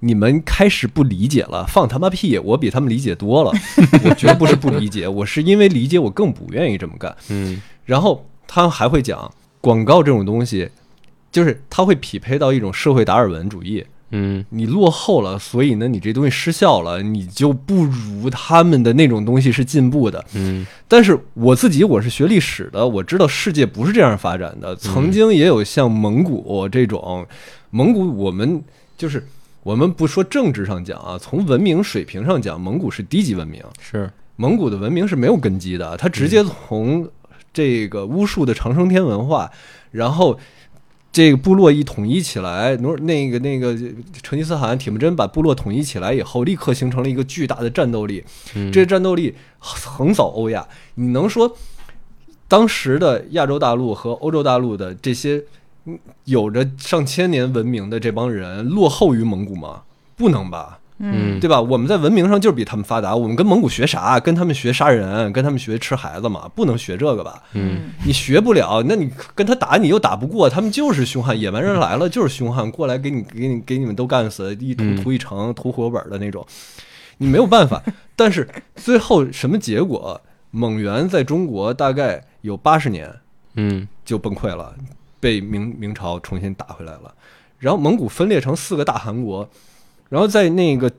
[0.02, 2.38] 你们开始不理解了，放他妈屁！
[2.38, 3.54] 我比他们理解多了，
[4.04, 7.16] 我绝不是不理解，我是因为理解，我更不愿意这么干。
[7.30, 10.70] 嗯，然后他还会讲广告这种东西，
[11.32, 13.86] 就是他会匹配到一种社会达尔文主义。
[14.18, 20.24] 嗯，你落后了，所以呢，你这东西失效了，你就不如他们的那种东西是进步的。
[20.34, 24.74] 嗯，但是我自己我是学历史的，我知道世界不是这样发展的。
[24.78, 27.28] 曾经也有像蒙古这种，
[27.72, 28.64] 蒙古我们
[28.98, 29.22] 就是
[29.64, 33.62] 我们不说政治上讲啊，从文明水平上讲，蒙古是低级文明。
[33.82, 37.10] 是蒙古的文明是没有根基的，它直接从
[37.52, 39.52] 这个巫术的长生天文化，
[39.92, 40.40] 然后。
[41.16, 43.74] 这个部落一统一起来，努那个那个
[44.22, 48.22] 成吉思汗铁木真把部落统一起来以后，立刻形成了一个巨大的战斗力。
[48.74, 50.68] 这战斗力横扫欧亚。
[50.96, 51.56] 你能说
[52.50, 55.42] 当时的亚洲大陆和欧洲大陆的这些
[56.26, 59.84] 有着上千年文明的这帮人落后于蒙古吗？
[60.18, 60.80] 不能吧。
[60.98, 61.60] 嗯，对吧？
[61.60, 63.16] 我们在文明上就是比他们发达。
[63.16, 64.20] 我们跟蒙古学啥？
[64.20, 66.50] 跟他们学杀人，跟他们学吃孩子嘛？
[66.56, 67.44] 不能学这个吧？
[67.54, 70.50] 嗯，你学不了，那你跟他打，你又打不过。
[70.50, 76.46] 他们就是凶悍，野蛮人来了就是凶悍，过来给你给你给你们都干死，一屠屠一城，屠活本的那种。
[77.18, 77.84] 你没有办法。
[78.16, 80.22] 但是最后什么结果？
[80.52, 83.14] 蒙元在中国大概有八十年，
[83.56, 84.74] 嗯，就崩溃了。
[85.20, 87.14] 被明明朝重新打回来了。
[87.60, 89.50] 然后蒙古分裂成四个大汗国，
[90.16, 90.90] 然后在那个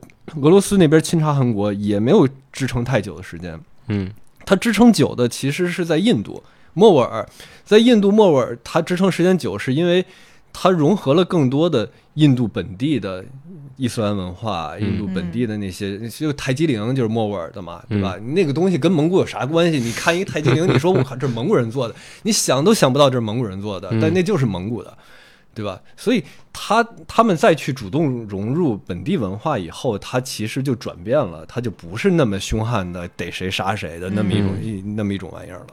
[0.43, 3.59] 俄罗斯那边侵插韩国也没有支撑太久的时间。
[3.87, 4.11] 嗯，
[4.45, 6.43] 它支撑久的其实是在印度
[6.75, 7.27] 莫卧儿，
[7.65, 10.05] 在印度莫卧儿它支撑时间久，是因为
[10.53, 13.25] 它融合了更多的印度本地的
[13.75, 18.19] 伊斯兰文化，印度本地的那些，就泰姬陵就是莫卧儿的嘛，对吧？
[18.19, 19.79] 那个东西跟蒙古有啥关系？
[19.79, 24.95] 你看一个泰姬陵，你说我靠，这是蒙古人做的，你想都想不到这是蒙古人做的，但那就是蒙古的。
[25.57, 25.81] 对吧？
[25.95, 35.67] 所以他他们再去主动融入本地文化以后，他其实就转变了，他就不是那么凶悍的逮谁杀谁的那么一种一那么一种玩意儿了。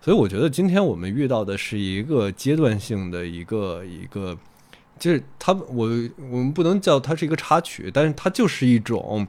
[0.00, 4.36] 所以我觉得今天我们遇到的是一个阶段性的一个一个，
[4.98, 5.88] 就是他我
[6.28, 9.24] 我们不能叫它是一个插曲，但是它就是一种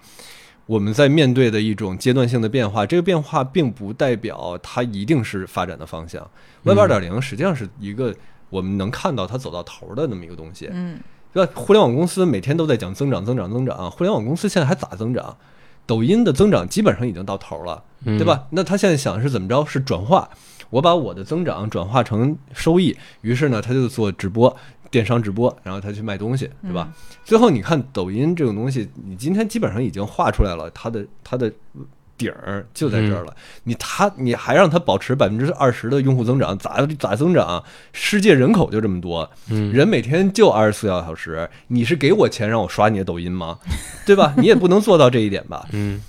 [0.66, 2.88] 我们在面对的一种阶段性的变化。
[2.88, 6.28] 这个变化并不代表它一定是发展的方向。
[6.64, 8.12] Web 二点零实际上是一个。
[8.56, 10.98] 我们能看到它走到头的那么一个东西，嗯，
[11.34, 11.52] 对吧？
[11.54, 13.92] 互联网公司每天都在讲增长、增长、增长。
[13.92, 15.36] 互联网公司现在还咋增长？
[15.86, 18.48] 抖音的增长基本上已经到头了，对吧？
[18.52, 19.66] 那他现在想是怎么着？
[19.66, 20.30] 是转化，
[20.70, 22.96] 我把我的增长转化成收益。
[23.22, 24.56] 于是呢，他就做直播、
[24.90, 26.92] 电商直播，然后他去卖东西，对吧？
[27.24, 31.52] 最后你看抖音这种东西，你今天基本上已经画出来了，它的它的。
[32.18, 37.64] 顶儿就在这儿了，你他你还让他保持百分之二十的用户增长，咋咋增长？
[37.92, 43.60] 世界人口就这么多，人每天就二十四小时，你是给我钱让我刷你的抖音吗？
[44.06, 44.34] 对吧？
[44.38, 45.68] 你也不能做到这一点吧？
[45.72, 46.02] 嗯，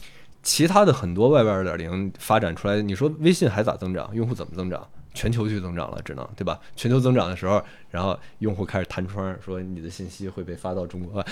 [0.43, 4.09] 其他的很多 Web 二点零发展出来，你说微信还咋增长？
[4.15, 4.87] 用户怎么增长？
[5.17, 6.61] 全球去增长了，只能对吧？
[6.77, 7.61] 全球增长的时候，
[7.91, 11.25] 然后用户开始弹窗说你的信息会被发到中国，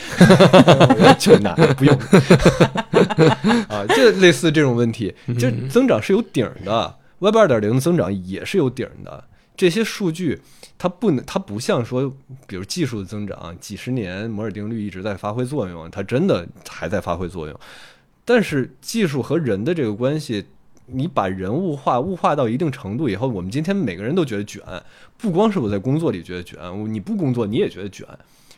[1.20, 1.95] 就难不用
[3.68, 9.22] 啊，就类似这种问题，就增长是有顶的，Web 二点零增长也是有顶的。
[9.57, 10.41] 这些数据
[10.78, 12.11] 它不能，它不像说，
[12.47, 17.61] 比如技术的增长，几十年摩尔定律一直在发挥作用，它真的还在发挥作用。
[18.24, 20.47] 但是技术和人的这个关系。
[20.87, 24.62] 你把人物化、物化到一定程度以后，我们今天每个人都觉得卷，
[25.16, 26.59] 不光是我在工作里觉得卷，
[26.93, 28.07] 你不工作你也觉得卷。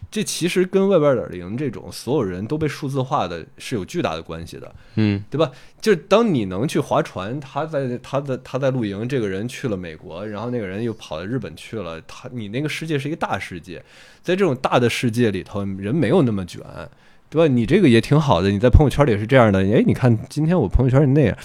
[0.08, 5.50] 这其实跟外边点零这种所有人都被数字化的是有巨大的关系的，嗯，对吧？
[5.80, 13.82] 就是当你能去划船，他在他在他在露营，这个人去了美国，然后那个人又跑到日本去了，他你那个世界是一个大世界，
[14.22, 16.62] 在这种大的世界里头，人没有那么卷，
[17.28, 17.52] 对吧？
[17.52, 21.36] 你这个也挺好的，你在朋友圈里也是这样的，哎，你看今天我朋友圈是那样。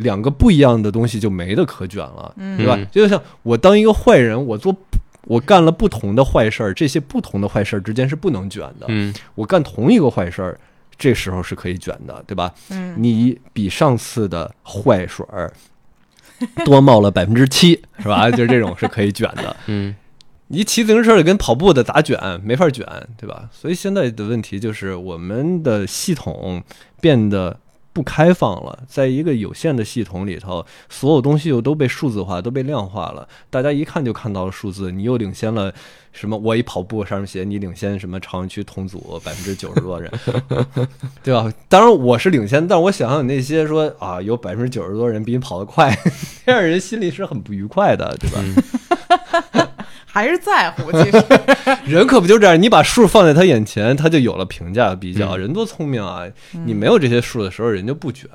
[0.00, 2.78] 两个不一样的东西就没得可卷了，对吧？
[2.90, 4.74] 就像我当一个坏人，我做
[5.24, 8.86] 我干了不同的坏事儿，这些不同的坏事儿之间是不能卷的。
[8.88, 10.58] 嗯，我干同一个坏事儿，
[10.96, 12.52] 这时候是可以卷的，对吧？
[12.70, 15.52] 嗯，你比上次的坏水儿
[16.64, 18.30] 多冒了百分之七，是吧？
[18.32, 19.54] 就这种是可以卷的。
[19.66, 19.94] 嗯，
[20.48, 22.18] 你骑自行车的跟跑步的咋卷？
[22.42, 22.86] 没法卷，
[23.18, 23.50] 对吧？
[23.52, 26.62] 所以现在的问题就是我们的系统
[27.02, 27.58] 变得。
[27.92, 33.26] 不开放了，在一个有限的系统里头，所有东西又都被数字化，都被量化了。
[33.50, 35.72] 大家一看就看到了数字，你又领先了
[36.12, 36.36] 什么？
[36.36, 38.18] 我一跑步上面写你领先什么？
[38.20, 40.10] 朝阳区同组 百分之九十多人，
[41.22, 41.52] 对吧？
[41.68, 45.96] 当然我是领先，但我想想那些说啊，有百分之九十多人比你跑得快，
[46.46, 48.40] 这样人心里是很不愉快的，对吧？
[50.12, 51.24] 还是在乎， 其实
[51.86, 52.60] 人可不就这样？
[52.60, 55.36] 你把数放在他眼前，他就有了评价比较。
[55.36, 56.24] 人多聪明啊！
[56.66, 58.28] 你没有这些数的时候，人就不卷。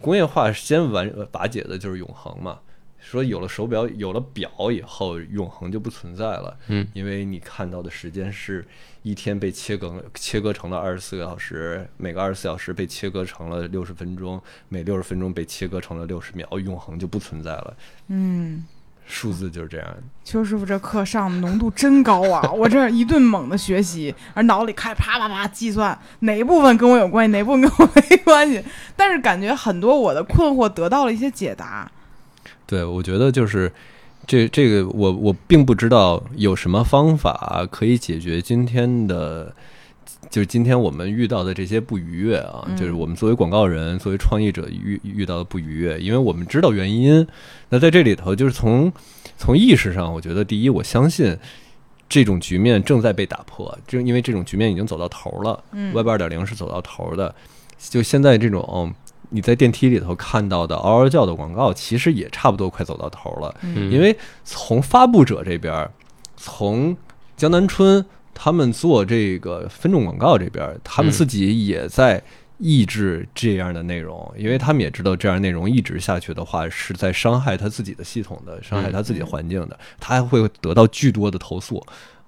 [0.00, 2.58] 工业化先完瓦解的就是永恒嘛。
[2.98, 6.56] 说有了手表，有了表以后，永恒就不存在了。
[6.66, 8.66] 嗯，因为你看到的时间是
[9.02, 17.76] 一天被切割切割成了二十四个小时，每个二十四小时被切割成了六十分钟，每六十分钟被切割成了六十秒，永恒就不存在了。
[18.08, 18.64] 嗯。
[19.06, 19.86] 数字就是这样。
[20.24, 22.48] 邱师傅这课上的浓度真高啊！
[22.52, 28.62] 我这一顿猛的学习，而脑里开始啪啪啪计算哪部分跟我有关系，哪部分跟我没关系。
[28.96, 31.90] 但是感觉很多我的困惑得到了一些解答。
[32.66, 33.72] 对，我觉得就是
[34.26, 39.54] 这这个，我我并不知道有什么方法可以解决今天的。
[40.28, 47.26] 就是今天我们遇到的这些不愉悦啊，就是我们作为广告人、作为创业者遇遇到的不愉悦，因为我们知道原因。
[47.68, 48.92] 那在这里头，就是从
[49.36, 51.36] 从意识上，我觉得第一，我相信
[52.08, 55.62] 这种局面正在被打破，就因为这种局面已经走到头了。
[55.72, 57.34] 嗯，Web 二点零是走到头的。
[57.78, 58.92] 就现在这种
[59.30, 63.54] 你在电梯里头看到的嗷嗷叫的广告，其实也差不多快走到头了。
[63.62, 65.88] 嗯，因为从发布者这边，
[66.36, 66.96] 从
[67.36, 68.04] 江南春。
[68.38, 72.22] 他们做这个分众广告这边，他们自己也在
[72.58, 81.78] 抑制这样的内容，因为他们也知道这样内容一直下去的话是在伤害他自己的系统的，伤害他自己的环境的，他还会得到巨多的投诉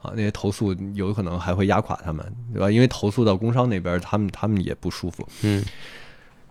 [0.00, 2.70] 啊，那些投诉有可能还会压垮他们，对吧？
[2.70, 5.28] 因为投诉到工商那边，他们他们也不舒服。
[5.42, 5.64] 嗯，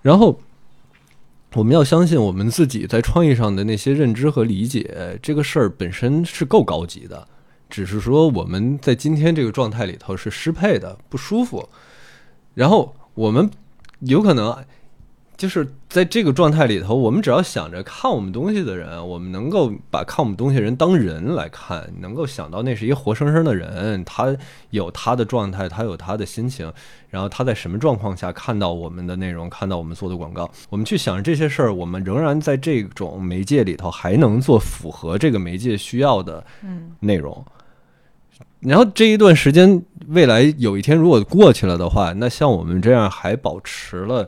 [0.02, 0.40] 然后
[1.54, 7.28] 我们要相信我们自己在创意上的那些认知和理解，这个事儿本身是够高级的，
[7.70, 11.70] 只是说我们在今天这个状态里头是失配的，不舒服，
[12.54, 13.50] 然后我们。
[14.02, 14.56] 有可能，
[15.36, 24.38] 就是在这个状态里头，我们只要想着看我们东西的人，我们能够把看我们东西的人当人来看，能够想到那是一个活生生的人，他
[24.70, 26.72] 有他的状态，他有他的心情，
[27.10, 36.46] 然后他在什么状况下看到我们的内容，看到我们做的广告，我们去想这些事儿，我们仍然在这种媒介里头还能做符合这个媒介需要的
[37.00, 37.44] 内容。
[38.60, 44.28] 然后这一段时间，未来有一天如果过去了的话，那像我们这样还保持了，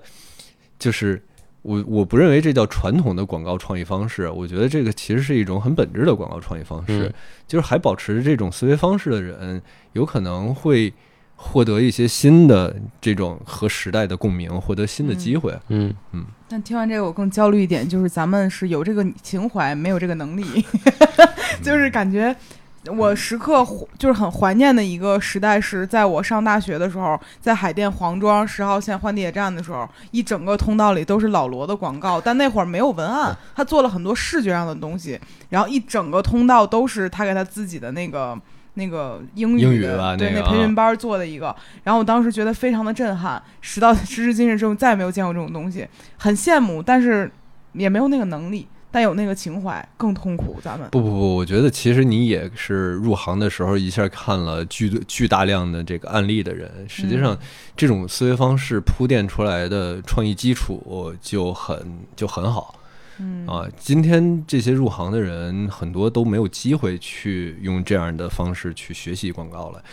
[0.78, 1.22] 就是
[1.64, 7.12] 我我不认为这叫传统的广告创意方式，我觉得这个其实是一种很本质的广告创意方式，
[7.48, 9.60] 就是还保持着这种思维方式的人，
[9.94, 10.94] 有可能会
[11.36, 15.58] 获得一些新的这种和时代的共鸣，获得新的机会。
[15.70, 16.24] 嗯嗯。
[16.48, 20.44] 但听完这个，我更焦虑一点，就是咱们是有这个情怀，没有这个能力，
[21.64, 22.36] 就是感觉。
[22.90, 23.66] 我时刻
[23.98, 35.20] 就是很怀念的一个时代，是在我上大学的时候，在海淀黄庄十号线换地铁站的时候，一整个通道里都是老罗的广告，但那会儿没有文案，他做了很多视觉上的东西，
[35.50, 38.38] 然后一整个通道都是他给他自己的那个
[38.74, 39.82] 那个英语，英语
[40.18, 45.88] 对那培训班做的一个，然后我当时觉得非常的震撼，直到 时至今日之后再也没有见过这种东西，
[46.18, 47.32] 很羡慕，但是
[47.74, 48.68] 也没有那个能力。
[48.92, 50.90] 但有那个情怀更痛苦，咱们。
[50.90, 57.38] 不不不，我觉得其实你也是入行的时候一下看了巨巨大量的这个案例的人，实际上
[57.78, 62.74] 这种思维方式铺垫出来的创意基础就很就很好，
[63.20, 63.46] 嗯。
[63.46, 69.84] 啊，今天这些入行的人很多都没有机会去用这样的方式去学习广告了，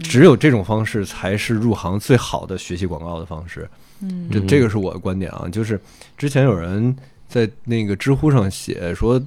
[0.00, 3.66] 只有这种方式才是入行最好的学习广告的方式，
[4.02, 5.80] 嗯，这这个是我的观点啊，就是
[6.18, 6.94] 之前有人。
[7.32, 9.18] 在那个知乎上写说，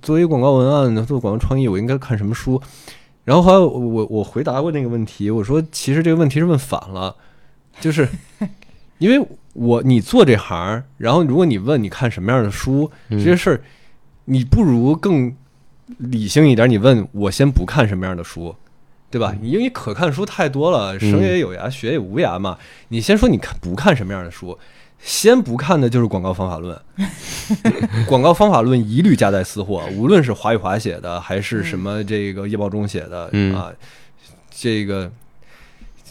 [0.00, 2.62] 作为广告文案做广告创意，我应该看什么书？
[3.24, 7.16] 然后后来我我回答过那个问题，我说其实这个问题是问反了，
[7.80, 8.08] 就是
[8.98, 13.60] 因为我你做这行，然后如果你问你看什么样的书，这些事儿，
[14.26, 15.34] 你不如更
[15.98, 18.54] 理性一点，你问我先不看什么样的书，
[19.10, 19.34] 对吧？
[19.42, 22.56] 因为可看书太多了，生也有涯，学也无涯嘛。
[22.90, 24.56] 你先说你看不看什么样的书？
[25.02, 26.78] 先不看的就是广告方法论，
[28.06, 33.24] 广告方法论一律夹带私货，无论是华与华写的，还是什么这个叶报中写的
[33.56, 33.72] 啊，
[34.50, 35.10] 这个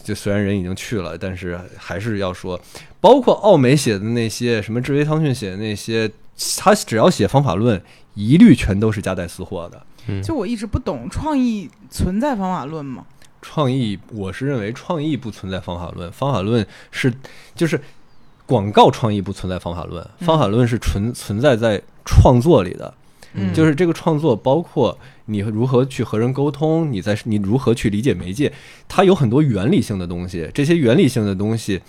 [0.04, 2.60] 就虽然人已经去了，但是还是要说，
[3.00, 6.10] 包括奥美写的那些，什么智威汤逊写的那些，
[6.58, 7.80] 他只要写方法论，
[8.16, 10.22] 一律全都是夹带私货的。
[10.24, 13.06] 就我一直不懂，创意存在方法论吗？
[13.40, 17.14] 创意，我是认为创意不存在方法论，方法论是
[17.56, 17.80] 就是。
[18.50, 22.92] 广告创意不存在方法论，方法论是存存在在创作里的，
[23.54, 28.52] 就是这个创作包括你如何去和人沟通，你在你如何去理解媒介，
[28.88, 31.80] 它有很多原理性的东西，这些原理性的东西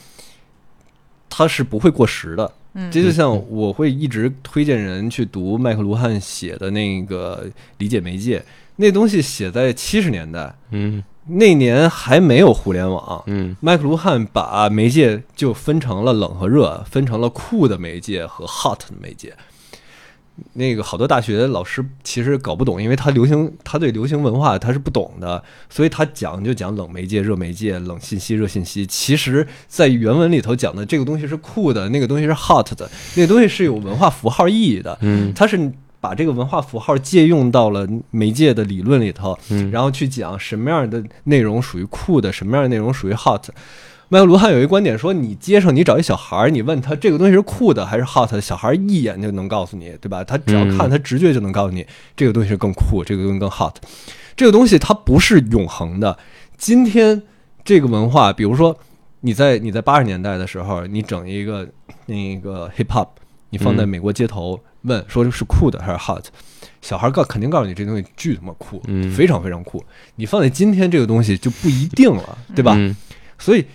[1.30, 2.52] 它是不会过时的。
[2.90, 7.46] 这就像我会一直推荐人去读麦克卢汉写的那个
[7.78, 8.44] 理解媒介，
[8.76, 11.02] 那东西写在七十年代，嗯。
[11.30, 19.34] 那年还没有互联网，嗯，麦克卢汉把媒介就分成了冷和热，分成了酷的媒介和 hot 的媒介。
[20.54, 28.86] 那个好多大学老师其实搞不懂，因为他流行，他对流行文化他是不懂的，所以他讲就讲冷媒介、热媒介、冷信息、热信息。
[28.86, 35.70] 其实，在原文里头讲的这个东西是酷的，那个东西是 hot 的，那个东西是有文化符号意义的，嗯，它是。
[36.00, 39.38] 把这个文化符号借用到了媒介的理论里头，
[39.70, 43.48] 然后去讲什么样的内容属于酷的，什么样的内容属于 hot。
[44.08, 50.24] 麦克卢汉有一个观点说，你街上你找一小孩儿，你问他这个东西是酷的还是 hot，小孩一眼就能告诉你，对吧？
[50.24, 51.86] 他只要看他直觉就能告诉你，
[52.16, 53.74] 这个东西是更酷，这个东西更 hot。
[54.34, 56.18] 这个东西它不是永恒的。
[56.56, 57.22] 今天
[57.62, 58.76] 这个文化，比如说
[59.20, 61.68] 你在你在八十年代的时候，你整一个
[62.06, 63.08] 那个 hip hop，
[63.50, 64.58] 你放在美国街头。
[64.84, 66.24] 问说是酷的还是 hot，
[66.80, 68.82] 小孩告肯定告诉你这东西巨他妈酷，
[69.14, 69.84] 非常非常酷。
[70.16, 72.74] 你放在今天这个东西就不一定了，对吧？
[73.38, 73.66] 所以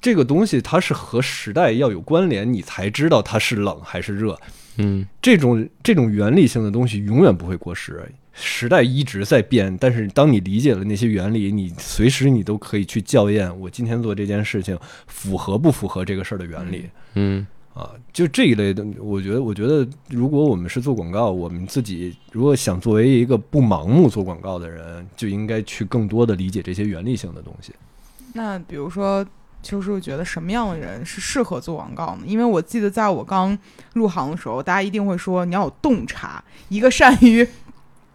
[0.00, 4.38] 这个东西它是和时代要有关联，你才知道它是冷还是热。
[4.76, 8.00] 嗯，这种这种原理性的东西永远不会过时，
[8.32, 14.78] 时代一直在变，但是当你理解了那些原理，你随时你都可以去校验，我今天做这件事情
[15.08, 16.88] 符合不符合这个事儿的原理。
[17.14, 17.44] 嗯。
[17.74, 27.72] 啊，就这一类的，我觉得，我觉得，如果我们是做广告，我们自己如果想作为一个不盲目做广告的人，就应该去更多的理解这些原理性的东西。
[28.34, 29.24] 那比如说，
[29.62, 32.24] 邱师傅觉得什么样的人是适合做广告呢？
[32.26, 33.58] 因为我记得在我刚
[33.94, 37.48] 入行的时候，大家一定会说你要有洞察，一个善于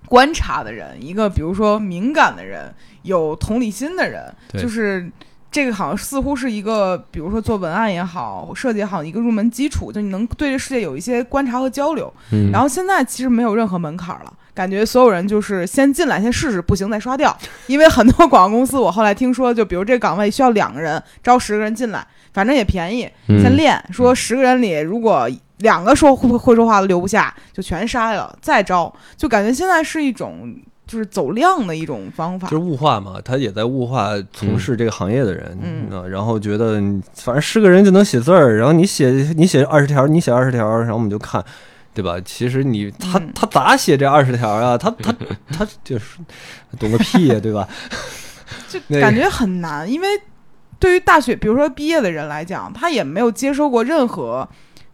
[0.05, 5.12] 观察的人，一个比如说敏感的人，有同理心的人，就是。
[5.58, 12.14] 这个好像似乎是一个，比如说做文案也好，设计也好，一个入门基础，就你能对这世界有一些观察和交流。
[12.32, 12.51] 嗯。
[12.51, 17.36] 然后现在其实没有任何门槛了，感觉所有人就是先进来先试试，不行再刷掉。
[17.66, 23.84] 因为很多广告公司，我后来听说，就比如这个岗位需要两个人，招十个人进来，反正也便宜，先练。
[23.91, 25.28] 说十个人里如果
[25.58, 28.93] 两个说会会说话的留不下，就全筛了，再招。
[29.16, 30.55] 就感觉现在是一种。
[30.88, 36.75] 就是走量的一种方法，就是物化嘛，他也在物化从事这个行业的人，嗯，然后觉得
[37.13, 41.43] 反正是个人就能写字儿，然后你写你写二十条，你写二十条，然后我们就看，
[41.93, 42.17] 对吧？
[42.23, 44.77] 其实你他他咋写这二十条啊？
[44.77, 45.13] 他他
[45.51, 46.19] 他就是
[46.79, 47.67] 懂个屁呀，对吧？
[48.69, 50.07] 就感觉很难，因为
[50.79, 54.47] 对于大学，比如说毕业的人来讲，他也没有接受过任何。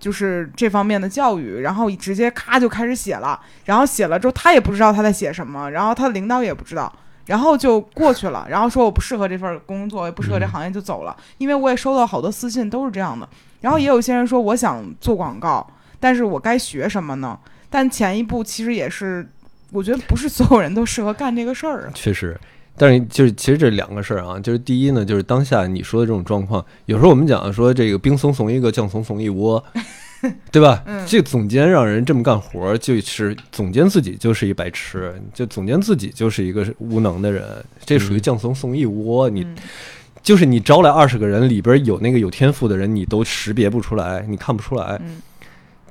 [0.03, 6.91] 就是这方面的教育，然后直接咔就开始写了，然后写了之后他也不知道他在写什么，然后他的领导也不知道，
[7.27, 11.15] 然后就过去了，然后说我不适合这份工作，也不适合这行业就走了。
[11.37, 13.25] 因为我也收到好多私信都是这样的，
[13.61, 15.65] 然后也有些人说我想做广告，
[16.01, 17.39] 但是我该学什么呢？
[17.69, 19.25] 但前一步其实也是，
[19.71, 21.91] 我觉得不是所有人都适合干这个事儿啊。
[21.93, 22.37] 确实。
[22.76, 29.63] 但是就是其实这两个事儿啊，就是第一呢，就是当下你说的这种状况，有时候我们讲说这个兵怂怂一个，将怂怂一窝，
[30.51, 30.84] 对吧？
[31.05, 37.43] 这总监让人这么干活，就是总监自己就是一白痴，就总监自己就是一个无能的人，
[37.86, 39.30] 这属于将怂怂一窝。
[39.30, 39.45] 你
[40.24, 44.99] 就是你招来二十个人里边有那个有天赋的人，你都识别不出来，你看不出来。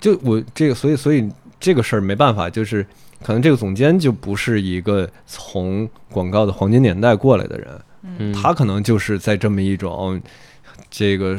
[0.00, 1.28] 就我这个，所以所以
[1.60, 2.84] 这个事儿没办法，就是。
[3.22, 7.80] 可能这个总监就不是一个从广告的黄金年代过来的人，
[8.18, 10.20] 嗯他可能就是在这么一种
[10.90, 11.38] 这个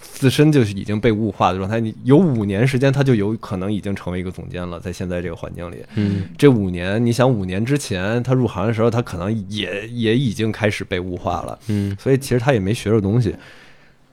[0.00, 1.78] 自身就是已经被物化的状态。
[1.78, 5.76] 你有五年时间，他就有可能已经成为一个总监了，在现在这个环境里。
[5.94, 11.58] 嗯，这五年，你想五年之前他入行的时候，他可能也也已经开始被物化了。
[11.68, 13.34] 嗯，所以其实他也没学着东西。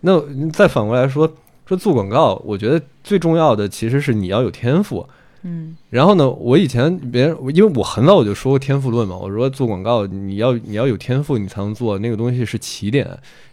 [0.02, 0.22] 那
[0.52, 1.34] 再反过来说，
[1.66, 5.08] 说做广告，我觉得最重要的其实是你要有天赋。
[5.46, 6.30] 嗯，然后呢？
[6.30, 9.16] 我以前别人，因为我很早我就说过天赋论嘛。
[9.18, 13.06] 我说做广告，你要你要有天赋，你才能做那个东西是起点，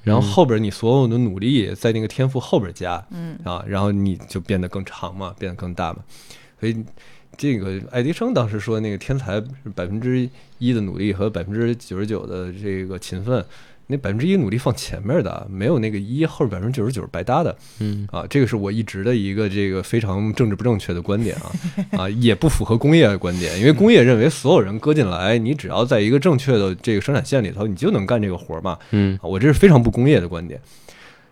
[0.04, 5.98] 然后后边你所有的努力在那个天赋后边加，嗯啊，然后你就变得更长嘛，变得更大嘛。
[6.60, 6.76] 所以
[7.36, 10.28] 这个爱迪生当时说，那个天才是百分之
[10.58, 13.44] 一的努力和百分之九十九的这个勤奋。
[13.90, 21.50] 那百分之一努力放前面的，没有那个一后边百分之九十九是白搭的，嗯啊，这个是我一直的一个这个非常政治不正确的观点啊
[21.98, 30.60] 啊，也不符合工业的观点，因为工业认为所有人搁进来，你只要在一个正确的这个生产线里头，你就能干这个活嘛，嗯，我这是非常不工业的观点。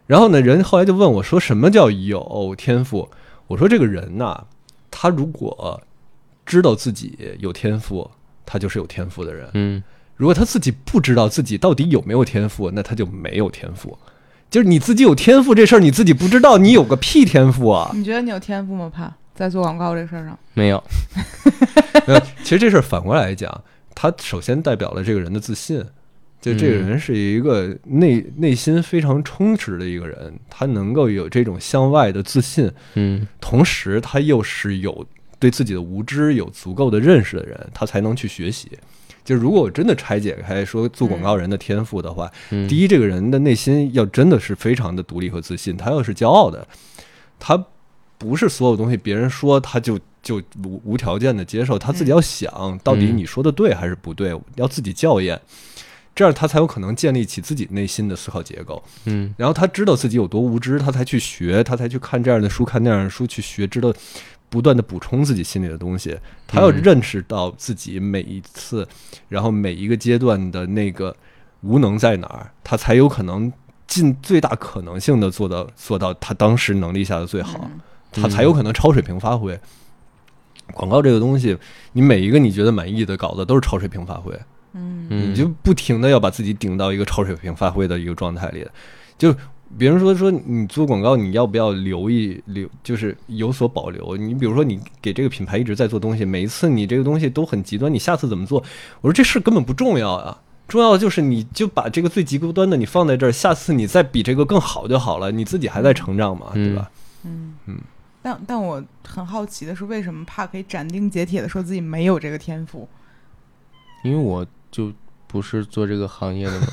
[0.08, 3.08] 然后呢，人后来就问我说，什么叫有天赋？
[3.46, 4.44] 我说这个人呐，
[4.90, 5.80] 他如果
[6.44, 8.10] 知道自己有天赋，
[8.44, 9.82] 他就是有天赋的人，嗯。
[10.18, 13.98] 如果他自己不知道自己到底有没有天赋，那他就没有天赋。
[14.50, 17.90] 就是你自己有天赋这事儿，你自己不知道，你有个屁天赋啊！
[17.94, 18.92] 你觉得你有天赋吗？
[18.94, 20.82] 怕在做广告这事儿上 没有。
[22.42, 23.62] 其实这事儿反过来讲，
[23.94, 25.84] 他首先代表了这个人的自信，
[26.40, 35.06] 就这个人是一个内内心非常充实的一个人，他能够有这种向外的自信，嗯，同时他又是有
[35.38, 38.70] 对自己的无知有足够的认识的人，他才能去学习。
[39.28, 42.32] 就如果我真的拆解开说做广告人的天赋的话，
[42.66, 46.66] 第一，这个人的内心要真的是非常的独立和自信，他要是骄傲的，
[47.38, 47.62] 他
[48.16, 55.38] 不是所有东西别人说他就就无无条件的接受，他自己要想到底你说的对还是不对，要自己校验，
[56.14, 58.82] 这样他才有可能建立起自己内心的思考结构。
[59.04, 63.92] 嗯，然后他知道自己有多无知，他才去学，他才去看这样的书，看那样的书去学，知道。
[64.50, 68.86] 不断的补充自己心里的东西，他要认识到自己每一次，
[69.28, 71.14] 然后每一个阶段的那个
[71.60, 73.52] 无能在哪儿，他才有可能
[73.86, 77.70] 尽最大可能性的做到做到他当时能力下的最好，
[78.10, 79.58] 他才有可能超水平发挥。
[80.72, 81.56] 广告这个东西，
[81.92, 84.38] 你每一个你觉得满意的稿子都是超水平发挥，
[84.74, 88.66] 嗯，你就不停的要把自己顶到一个超水平发挥的一个状态里。
[89.16, 89.34] 就
[89.76, 94.16] 别人说说你做广告，你要不要留意留，就是有所保留。
[94.16, 98.62] 你比如说，你给这个品牌一直在做东西，每一次你这个东西都很极端，你下次怎么做？
[99.02, 105.30] 我说这事根本不重要啊，重要的就是你就把这个最极端的你放在这儿，下次你再比这个更好就好了。
[105.30, 106.90] 你自己还在成长嘛，对吧？
[107.24, 107.78] 嗯嗯。
[108.22, 112.88] 但但我很好奇的是，为什么怕可以斩钉截铁的说自己没有这个天赋？
[114.02, 114.90] 因为我就。
[115.28, 116.66] 不是做这个行业的吗？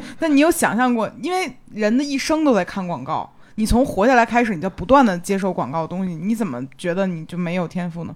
[0.20, 1.10] 那你有想象过？
[1.22, 8.14] 因为人的一生都在看广告，你从活下来开始，你就不断的接受广告的东西，你怎么觉得你就没有天赋呢？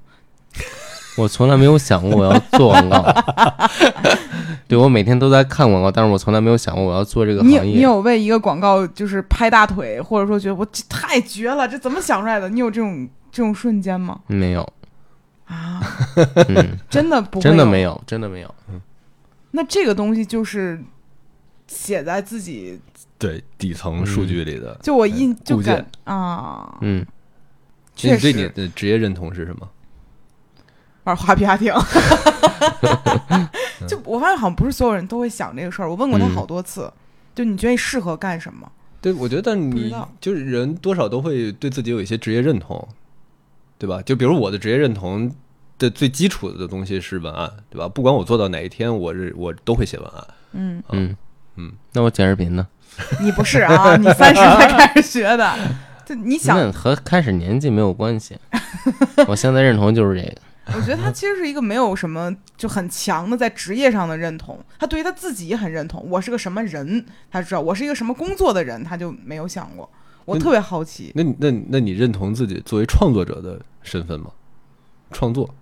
[1.17, 3.05] 我从来没有想过我要做广告。
[4.69, 7.61] 对我每天都在看广告，但是我从来没有想过我要做这个行业。
[7.63, 12.49] 你你有为一个广告就是拍大腿，或者说觉得我这太绝了，这怎么想出来的？
[12.49, 14.21] 你有这种这种瞬间吗？
[14.27, 14.69] 没有
[15.47, 15.81] 啊，
[16.91, 18.55] 真的不真的没有，真的没有。
[18.71, 18.81] 嗯。
[19.51, 20.79] 那这个东西就是
[21.67, 22.79] 写在自己
[23.19, 27.05] 对底层数据里的，就我印就感啊，嗯，
[27.97, 28.33] 确实。
[28.33, 29.69] 对你的职业认同是什么？
[31.05, 31.73] 玩滑皮划艇。
[33.89, 35.89] 就我发现，好像不是所有人都会想这个事儿。
[35.89, 36.93] 我问过他好多次，
[37.35, 38.71] 就你觉得你适合干什么？
[39.01, 42.87] 对，我觉得你就是人，多少都会对自己有一些职业认同，
[43.79, 44.03] 对吧？
[44.03, 45.35] 就比如我的职业认同。
[45.79, 47.89] 的最基础的东西是文案，对吧？
[47.89, 50.27] 不管我做到哪一天，我是我都会写文案。
[50.53, 51.17] 嗯嗯
[51.57, 51.73] 嗯。
[51.93, 52.67] 那我剪视频呢？
[53.23, 53.97] 你不是啊？
[53.99, 55.55] 你三十才开始学的。
[56.05, 58.37] 就你想和开始年纪没有关系。
[59.29, 60.37] 我现在认同就是这个。
[60.75, 64.59] 我觉得他其实是一个没有什么就很强的在职业上的认同。
[64.79, 66.05] 他对于他自己也很认同。
[66.11, 67.07] 我是个什么人？
[67.31, 69.89] 他知道我是一个什么工作的人，他就没有想过。
[70.25, 71.13] 我特别好奇。
[71.15, 74.31] 那那那你认同自己作为创作者的身份吗？
[75.11, 75.55] 创作。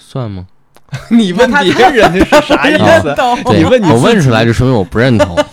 [0.00, 0.46] 算吗？
[1.08, 3.14] 你问别人是啥意思？
[3.54, 5.36] 你，问我问出来就说明我不认同。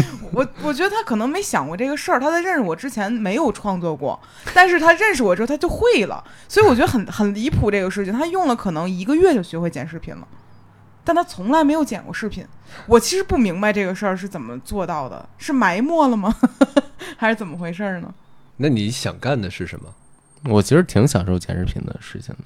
[0.32, 2.20] 我我觉得他可能没想过这个事儿。
[2.20, 4.18] 他在认识我之前没有创作过，
[4.54, 6.22] 但是他认识我之后他就会了。
[6.48, 8.12] 所以我觉得很很离谱这个事情。
[8.12, 10.26] 他用了可能一个月就学会剪视频了，
[11.04, 12.46] 但他从来没有剪过视频。
[12.86, 16.34] 我其实不明白这个事儿是怎么做到的，是埋没了吗？
[17.16, 18.12] 还是怎么回事呢？
[18.56, 19.88] 那你想干的是什么？
[20.44, 22.44] 我其实挺享受剪视频的事情的。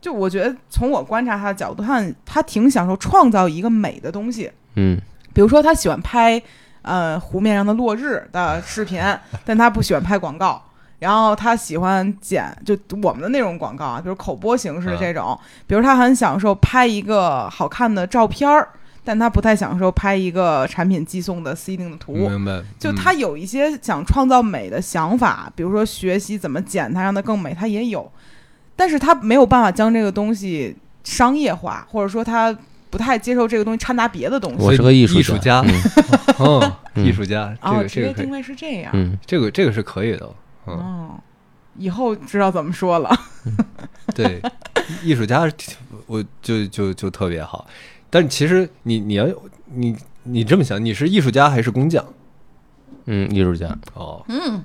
[0.00, 4.50] 就我觉得，从我观察他的角度看，他挺享受创造一个美的东西。
[4.76, 4.98] 嗯，
[5.34, 6.40] 比如说他喜欢拍
[6.82, 9.02] 呃湖面上的落日的视频，
[9.44, 10.62] 但他不喜欢拍广告。
[11.00, 15.38] 然后他喜欢剪就我们的那种广告啊，比如口播形式的这种。
[15.66, 18.68] 比如他很享受拍一个好看的照片儿，
[19.02, 22.12] 但他不太享受拍一个产品寄送的 C 定的图。
[22.12, 22.62] 明白。
[22.78, 28.12] 就他有一些想创造美的想法，比如说学习怎么剪它让它更美，他也有。
[28.80, 30.74] 但是他没有办法将这个东西
[31.04, 32.56] 商业化，或者说他
[32.88, 34.56] 不太接受这个东西掺杂别的东西。
[34.58, 35.62] 我是个艺术家，
[36.40, 40.26] 嗯，艺术家，这个职业定位是这样，嗯，这个这个是可以的，
[40.66, 41.10] 嗯，
[41.76, 43.14] 以后知道怎么说了。
[44.16, 44.40] 对，
[45.04, 45.46] 艺术家，
[46.06, 47.66] 我就就就特别好。
[48.08, 49.28] 但其实你你要
[49.66, 52.02] 你你这么想，你是艺术家还是工匠？
[53.04, 53.78] 嗯，艺术家。
[53.92, 54.64] 哦，嗯，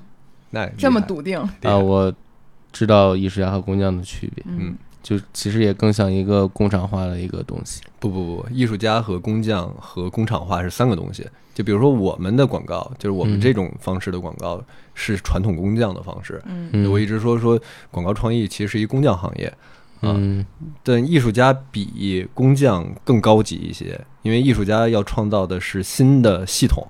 [0.52, 1.38] 那这么笃定。
[1.64, 2.10] 啊，我。
[2.76, 7.80] 知道艺术家和工匠的区别，嗯，就其实也更像一个工厂化的一个东西。
[7.98, 11.26] 不不不，艺术家和工匠和工厂化是三个东西。
[11.54, 14.62] 就比如说我们的广告，就是我们这种方式的广告
[14.92, 16.38] 是传统工匠的方式。
[16.44, 17.58] 嗯，我一直说说
[17.90, 19.50] 广告创意其实是一工匠行业，
[20.02, 20.44] 嗯，
[20.82, 26.86] 但艺术家比工匠更高级一些，因为艺术家要创造的是新的系统，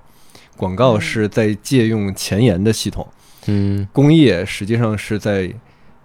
[0.57, 3.07] 广告是在借用前沿的系统，
[3.45, 5.49] 嗯，工业实际上是在。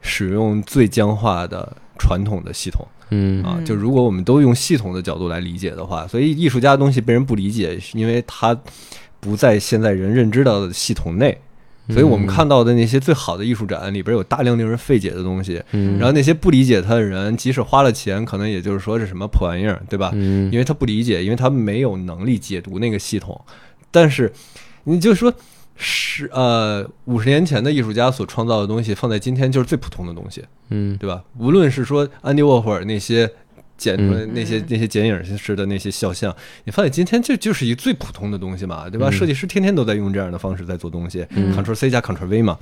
[0.03, 3.43] 使用最僵化的传统的系统，嗯。
[3.43, 8.55] 啊，就如果我们都用系统的角度来理解的话，所以艺术家的东西被人不理解，因为它
[9.21, 11.39] 不在现在人认知到的系统内，
[11.89, 20.11] 所以我们看到的那些最好的艺术展里边有大量令人费解的东西，然后那些不理解他的人，即使花了钱，可能也就是说是什么破玩意儿，对吧？
[20.51, 23.41] 因为他不理解，因为他没有能力解读那个系统，
[23.91, 24.33] 但是
[24.85, 25.33] 你就说。
[25.77, 31.25] 是呃，五十年前的艺术家所创造的东西，放在今天就是最普通的东西，嗯，对吧？
[31.39, 33.29] 无论是说安迪沃霍尔那些
[33.79, 36.35] 剪出来那些那些剪影式的那些肖像，
[36.65, 39.11] 你放在今天就就是一最普通的东西嘛，对吧？
[39.11, 42.59] 设计师天天都在用这样的方式在做东西，Ctrl C 加 Ctrl V 嘛，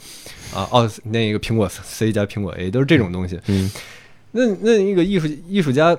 [0.55, 3.71] 啊哦，那一个苹果 C 加苹果 A 都是这种东西，嗯，
[4.31, 5.99] 那那一个艺术艺术家，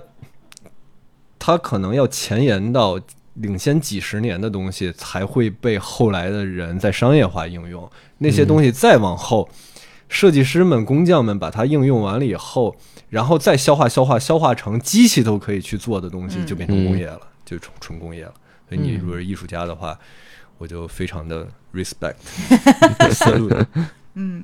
[1.37, 2.99] 他可能要前沿到。
[3.35, 9.49] 领先几十年的东西才会被后来的人在商业化应用，那些东西再往后，
[10.09, 12.75] 设计师们、工匠们把它应用完了以后，
[13.09, 18.33] 然后再消化、消化、消化成机器都可以去做的东西，就变成工业了，就纯纯工业了。
[18.67, 19.97] 所以你如果是艺术家的话，
[20.57, 22.15] 我就非常的 respect。
[24.15, 24.43] 嗯，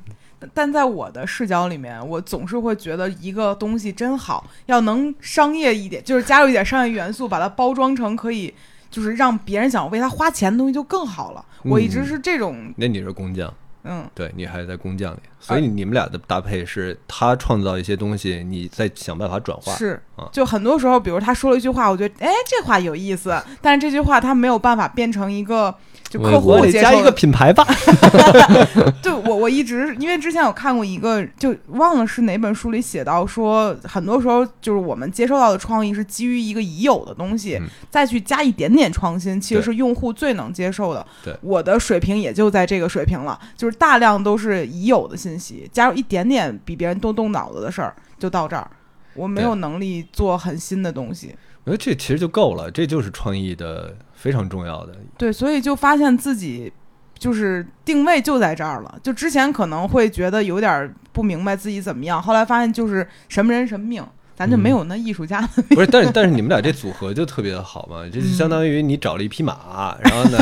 [0.53, 8.53] 但在我的视角里面，我总是会觉得一个东西真好，要能商业一点，就是加入一点商业元素，把它包装成可以，
[8.97, 11.45] 就是让别人想为他花钱的东西就更好了。
[11.61, 12.73] 我一直是这种。
[12.75, 13.53] 那你是工匠。
[13.83, 19.73] 嗯，对你还在工匠里，所以你们俩的搭配是他创造一些东西，你再想办法转化。
[19.75, 25.73] 是啊，就很多时候，比如他说了一句话，我觉得哎，这话有意思，但是这句话他没有办法变成一个。
[26.09, 27.67] 就客户加一个品牌吧。
[29.03, 37.61] 就我我一直因为之前有看过一个，就忘了是哪本书里写到说，很多时候就是我们接收到的创意是基于一个已有的东西，
[37.91, 41.05] 再去加一点点创新，其实是用户最能接受的。
[41.25, 45.36] 对，我的水平也就在这个水平了，就是大量都是已有的信息，
[45.71, 48.69] 加入一点点比别人多动脑子的事儿，就到这儿。
[49.13, 51.35] 我没有能力做很新的东西。
[51.63, 54.95] 我觉得这其实就够了，这就是创意的非常重要的。
[55.17, 56.71] 对，所以就发现自己
[57.17, 58.99] 就是定位就在这儿了。
[59.01, 64.05] 就之前可能会觉得有点不明白自己怎么样，后来发现就是什么人什么命。
[64.37, 65.87] 咱就没有那艺术家的，不是？
[65.87, 70.37] 但是但是你们俩这组合就特别的好嘛，就相当于你找了一匹马，然后呢，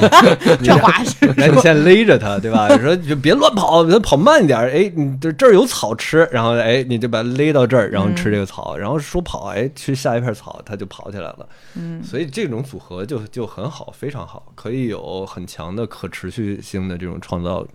[0.62, 2.68] 这话是，来你先勒着它，对吧？
[2.68, 11.48] 你说就别乱跑，别跑慢点哎，你这这儿有草吃，然后哎，你就把它勒到这儿，然后吃这个草，然后说跑，哎，去下一片草，它就跑起来了。
[11.76, 17.66] 嗯，所以这种组合就就很好，非常好，可以有很强的可持续性的这种创造，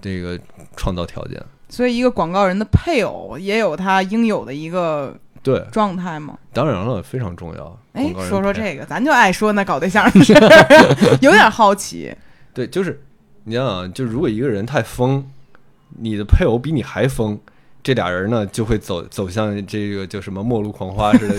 [0.00, 0.38] 这个
[0.76, 1.42] 创造条件。
[1.76, 6.38] 所以，一个广告人的配偶也有他应有的一个对状态吗？
[6.54, 7.78] 当然了，非常重要。
[7.92, 10.32] 哎，说说这个，咱就爱说那搞对象的事，
[11.20, 12.10] 有点好奇。
[12.54, 12.98] 对，就是
[13.44, 15.22] 你想想，就如果一个人太疯，
[15.98, 17.38] 你的配偶比你还疯，
[17.82, 21.34] 这俩人呢就会走走向这个就什么末路狂花似的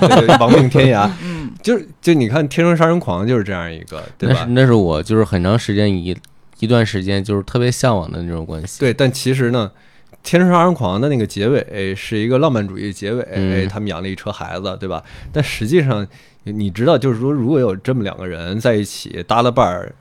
[0.00, 1.08] 那种亡命天涯。
[1.22, 4.44] 嗯，就是就你看《天生杀人狂》就是这样一个，对吧？
[4.50, 6.16] 那是我就是很长时间以。
[6.58, 8.80] 一段时间就是特别向往的那种关系。
[8.80, 9.70] 对，但其实呢，
[10.22, 15.02] 《天生杀人狂》的那个结尾是一个浪漫主义结尾，哎，他们养了一车孩子，对吧？
[15.32, 16.06] 但实际上，
[16.44, 19.94] 你知道，就是说，如果有这么两个人在一起搭了伴儿，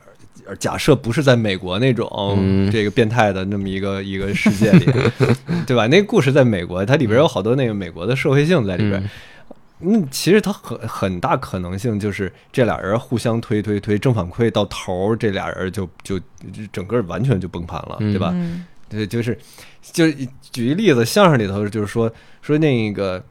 [0.60, 4.86] 假设不是在美国那种这个变态的那么一个一个世界里，
[5.66, 5.88] 对吧？
[5.88, 9.02] 那个故事在美国，它里边有好多那个美国的社会性在里边。
[9.02, 9.10] 嗯，
[10.10, 16.18] 其实他很很大可能性就是这俩人互相推推推，正反馈到头，这俩人就就
[16.72, 18.34] 整个完全就崩盘了，对吧？
[18.88, 19.38] 对，就是
[19.82, 20.10] 就
[20.52, 22.10] 举一例子，相声里头就是说
[22.42, 23.22] 说那个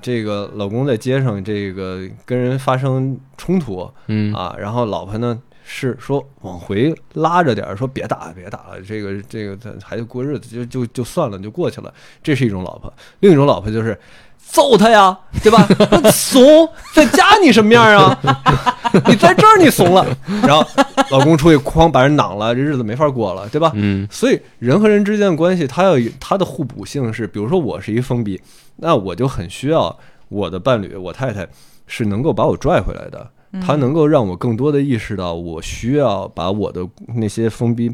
[0.00, 11.92] 这个老公在街上这个跟人发生冲突，嗯啊，然后老婆呢是说往回拉着点儿，说别打别打了，这个这个他还得过日子，就就就算了，就过去了。
[12.22, 13.98] 这是一种老婆，另一种老婆就是。
[14.46, 15.66] 揍他呀，对吧？
[16.12, 18.18] 怂，在家你什么样啊？
[19.08, 20.06] 你在这儿你怂了，
[20.42, 20.64] 然后
[21.10, 23.72] 老公出去哐把人攮了，这日子没法过了，对吧？
[23.74, 24.06] 嗯。
[24.10, 28.40] 所以人和人之间的关系，它要它的互补性是，比如说我是一封闭，
[28.76, 29.98] 那我就很需要
[30.28, 31.46] 我的伴侣，我太太
[31.88, 33.28] 是能够把我拽回来的，
[33.60, 37.92] 她能够让我更多的意识到我需要把我的那些封闭。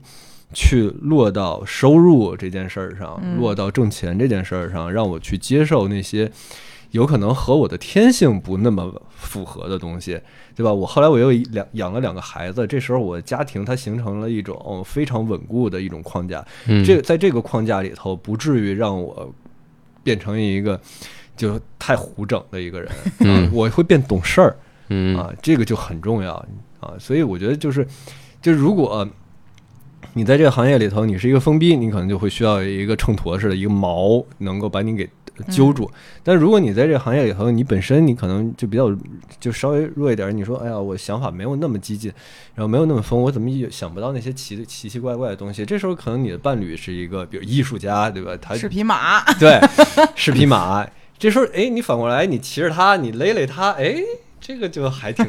[0.52, 6.30] 去落到收入这件事儿上，落到挣钱这件事儿上，让我去接受那些
[6.90, 10.20] 有可能和我的天性不那么符合的东西，
[10.56, 10.72] 对吧？
[10.72, 16.44] 我后来我又两养了两个孩子，这时候我家庭它形成了一种非常稳固的一种框架。
[16.84, 19.32] 这在这个框架里头，不至于让我
[20.02, 20.80] 变成一个
[21.36, 22.90] 就太胡整的一个人。
[23.20, 24.56] 嗯，我会变懂事儿。
[24.88, 26.34] 嗯啊，这个就很重要
[26.80, 26.94] 啊。
[26.98, 27.86] 所以我觉得就是，
[28.42, 29.08] 就如果。
[30.14, 35.08] 你在这个行业里头，你是一个疯逼，你可能就会需要一个秤砣似的，一个锚能够把你给
[35.48, 35.90] 揪住。
[36.22, 38.94] 但如果你在这个行业里头，你本身你可能就比较
[39.38, 42.12] 就稍微弱一点，你说哎呀，我想法没有那么激进，
[42.54, 45.64] 然后没有那么疯，我怎么也想不到那些奇奇奇怪怪的东西？
[45.64, 48.36] 这时候可能你的伴侣是一个比如艺术家，对吧？
[48.40, 49.60] 他是匹马，对，
[50.16, 50.86] 是匹马。
[51.18, 53.96] 这时候哎，你反过来，你骑着它，你勒勒它，哎，
[54.40, 55.26] 这个就还挺。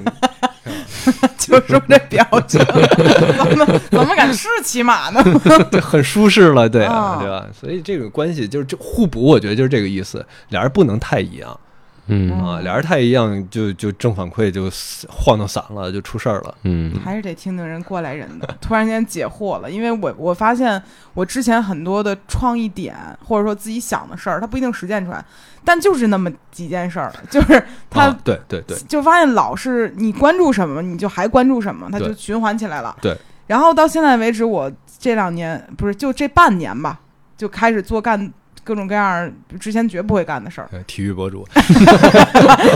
[1.47, 5.23] 就是这表情， 怎么怎么敢是骑马呢？
[5.71, 6.87] 对，很舒适了，对，对
[7.27, 7.47] 吧？
[7.59, 10.25] 所以这个关系就是这互补，我觉得就是这个意思。
[10.49, 11.59] 俩人不能太一样。
[12.07, 14.69] 嗯啊，俩人太一样，就就正反馈就
[15.07, 16.53] 晃荡散了，就出事儿了。
[16.63, 18.55] 嗯，还是得听听人过来人的。
[18.59, 20.81] 突然间解惑了，因为我我发现
[21.13, 25.23] 我之前很多的创意点，或者说自己想的事儿，它不一定实践出来，
[25.63, 32.95] 但就是那么几件事儿，就是他，对对对，就发现老是你关注什么，你就还关注什么，他就循环起来了。
[33.01, 33.17] 对。
[33.47, 36.99] 然后到现在为止，我这两年不是就这半年吧，
[37.37, 38.31] 就开始做干。
[38.63, 39.29] 各种各样
[39.59, 40.69] 之前绝不会干的事儿。
[40.85, 41.43] 体育博主，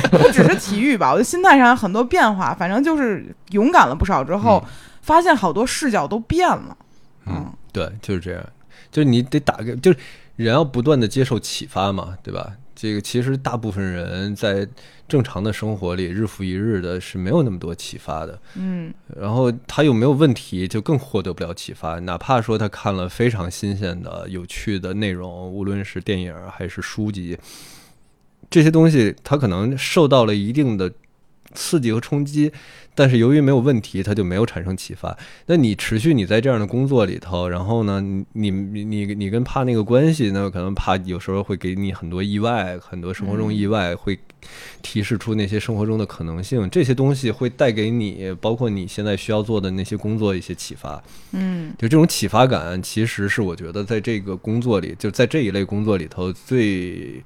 [0.09, 4.65] 不只 是体育吧，我的心态上很多变化，反正就是勇敢了不少之后，
[5.03, 6.75] 发现好多视角都变了。
[7.27, 8.43] 嗯，对，就是这样，
[8.91, 9.97] 就是你得打开，就是
[10.37, 12.49] 人要不断的接受启发嘛，对吧？
[12.75, 14.67] 这个其实大部分人在
[15.07, 18.37] 正常的生活里，日复一日的是没有那么多启发的。
[18.55, 21.99] 嗯，然后他又没有问题，就更获得不了启发。
[21.99, 27.37] 哪怕说他看了非常新鲜的、有趣的内容，无论是电影还是书籍，
[28.49, 30.91] 这些东西他可能受到了一定的
[31.53, 32.51] 刺激和冲击。
[32.95, 35.15] 但是由于没有问题，它就没有产生启发。
[35.47, 38.01] 那你持续你在这样的工作里头，然后呢，
[38.33, 44.17] 你你你你跟怕那个关系那，可能怕有时候会给你很多意外，很多生活中意外会
[44.81, 46.69] 提示出那些生活中的可能性。
[46.69, 51.03] 这些东西会带给你，包括你现在需要做的那些工作一些启发。
[51.33, 57.21] 嗯，就这种启发感，其实是我觉得在这个工作里，就在这一类工作里头最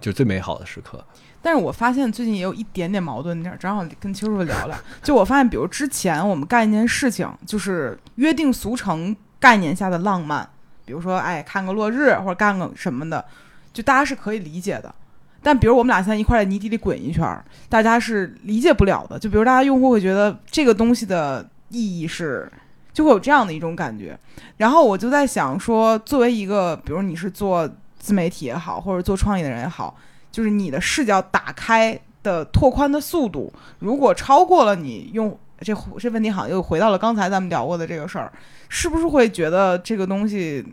[0.00, 1.04] 就最美好的时刻。
[1.42, 4.78] 但是我发现最近也有一点点矛盾点，正好跟邱师傅聊聊。
[5.02, 10.48] 就我发现，比如之前我们干一件事情，就是约定俗成概念下的浪漫，
[10.84, 13.24] 比如说哎看个落日或者干个什么的，
[13.72, 14.94] 就大家是可以理解的。
[15.42, 17.26] 但比如我们俩现在一块在泥地里滚一圈，
[17.68, 19.18] 大家是理解不了的。
[19.18, 22.48] 就比如大家用户会觉得这个东西的意义是，
[22.92, 24.16] 就会有这样的一种感觉。
[24.58, 29.96] 然后我就在想说，作为一个，比如你是做自媒体也好，或者做创业的人也好。
[30.32, 38.32] 就是你的视角打开的拓宽的速度，如果超过了你用这这问题，好像又回到了刚才咱们聊过的这个事儿，
[38.68, 40.64] 是不是会觉得这个东西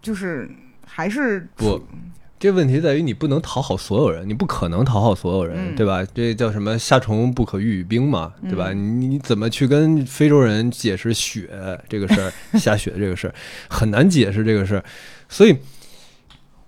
[0.00, 0.48] 就是
[0.86, 1.82] 还是不？
[2.38, 6.04] 这问题在于你不能讨好所有人，你不可能讨好所有人，对吧？
[6.14, 8.70] 这叫什么“夏虫不可语语冰”嘛，对吧？
[8.72, 11.48] 你你怎么去跟非洲人解释雪
[11.88, 13.34] 这个事儿，下雪这个事儿
[13.68, 14.84] 很难解释这个事儿，
[15.28, 15.56] 所以。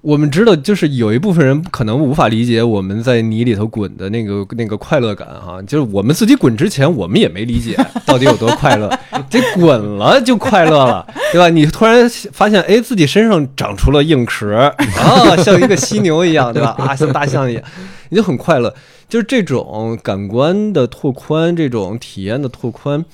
[0.07, 7.77] 我们知道，就是有一部分人可能无法理解我们在泥里头滚的那个那个快乐感哈，就是我们自己滚之前，我们也没理解
[8.07, 8.89] 到底有多快乐，
[9.29, 11.49] 这滚了就快乐了，对吧？
[11.49, 16.77] 你突然发现，哎，自己身上长出了硬壳啊，像一个犀牛一样，对吧？
[16.79, 17.63] 啊，像大象一样，
[18.11, 18.73] 你就很快乐。
[19.09, 23.05] 就是这种感官的拓宽，这种体验的拓宽。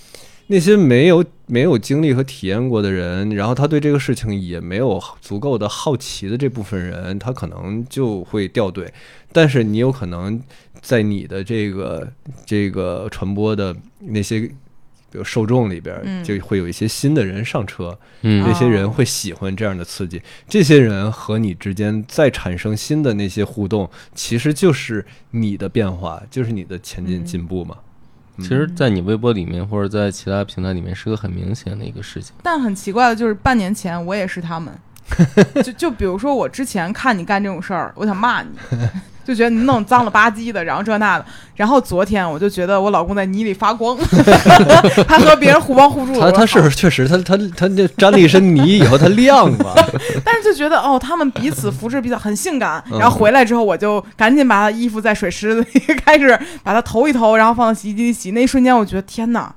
[0.49, 8.91] 那些没有没有经历和体验过的人，然后他对这个事情也没有足够的好奇的这部分人，他可能就会掉队。
[9.33, 10.43] 但是你有可能
[10.81, 12.11] 在你的这个
[12.47, 17.99] 这个传播的那些比如受众里边，就会有一些新的人上车。
[18.23, 20.23] 嗯，那些人会喜欢这样的刺激。
[20.49, 27.77] 这些人和你之间再产生新的那些互动，其实就是你的变化，就是你的前进进步嘛。
[28.39, 32.35] 其实，在你微博里面或者在其他平台里面，是个很明显的一个事情。
[32.43, 34.73] 但很奇怪的就是，半年前我也是他们。
[35.63, 38.49] 就就比如说，我之前看你干这种事儿，我想骂你。
[39.25, 41.25] 就觉得你弄脏了吧唧的，然后这那的，
[41.57, 43.97] 然后昨天我就觉得我老公在泥里发光，
[45.07, 46.21] 他和别人互帮互助。
[46.21, 49.75] 他他是不是确实他他他那沾了一身泥以后他亮了？
[50.25, 52.83] 但是就觉得哦，他们彼此扶持比较很性感。
[52.91, 58.33] 然后回来之后，我就赶紧把他衣服在水池子里开始把它投一投，然后放到洗衣机里洗。
[58.33, 59.55] 那一瞬间，我觉得天哪，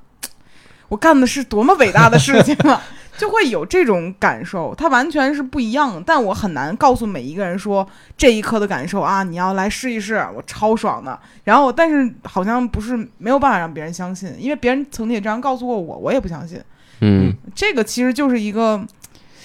[0.88, 2.80] 我干的是多么伟大的事情啊！
[3.16, 6.02] 就会有这种感受，它完全是不一样。
[6.04, 7.86] 但我很难告诉每一个人说
[8.16, 11.18] 这一刻的感受啊，你要来试一试，我超爽的。
[11.44, 16.60] 然后，但是好像不是没有办法让别人相信，因为别人曾经也这样告诉过我，我也不相信。
[17.00, 18.84] 嗯，这个其实就是一个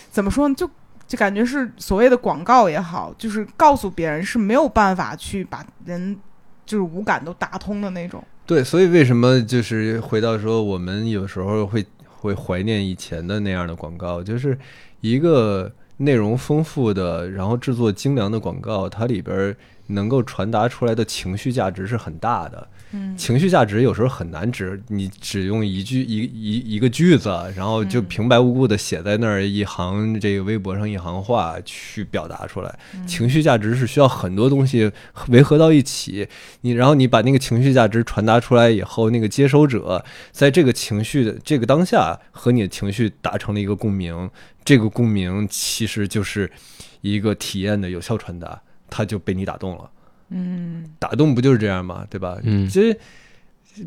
[0.10, 0.56] 怎么说呢？
[0.56, 0.70] 就
[1.08, 6.18] 就感觉是所谓的广告也好，就是告诉别人是没有办法去把人
[6.66, 8.22] 就是五感都打通的那种。
[8.46, 11.86] 对，所以为什么就是回到说，我们有时候会。
[12.22, 14.56] 会怀念以前的那样的广告，就是
[15.00, 19.58] 一个内容丰富的，然后制作精良的广告，它里边
[19.92, 22.68] 能够传达出来的情绪价值是很大的。
[23.16, 32.80] 情绪价值有时候很难只你只用一句一一一个句子，然后就平白无故的写在那儿一行这个微博上一行话去表达出来。
[33.08, 34.92] 情绪价值是需要很多东西
[35.30, 36.28] 维合到一起，
[36.62, 40.04] 你然后你把那个情绪价值传达出来以后，那个接收者
[40.34, 44.30] 在这个情绪的这个当下和你的情绪达成了一个共鸣，
[44.66, 46.52] 这个共鸣其实就是
[47.00, 48.62] 一个体验的有效传达，
[48.92, 49.90] 他就被你打动了。
[50.34, 52.08] 嗯，打动不就是这样吗？
[52.10, 52.38] 对吧？
[52.44, 52.98] 嗯，其实，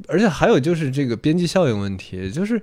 [0.08, 2.60] 而且还有就是这个边际效应问题，就是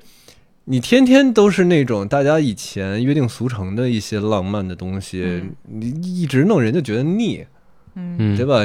[0.65, 7.43] 你天天都是那种大家以前约定俗成的一些浪漫的东西，你一直弄人就觉得腻，
[7.95, 8.59] 嗯，对吧？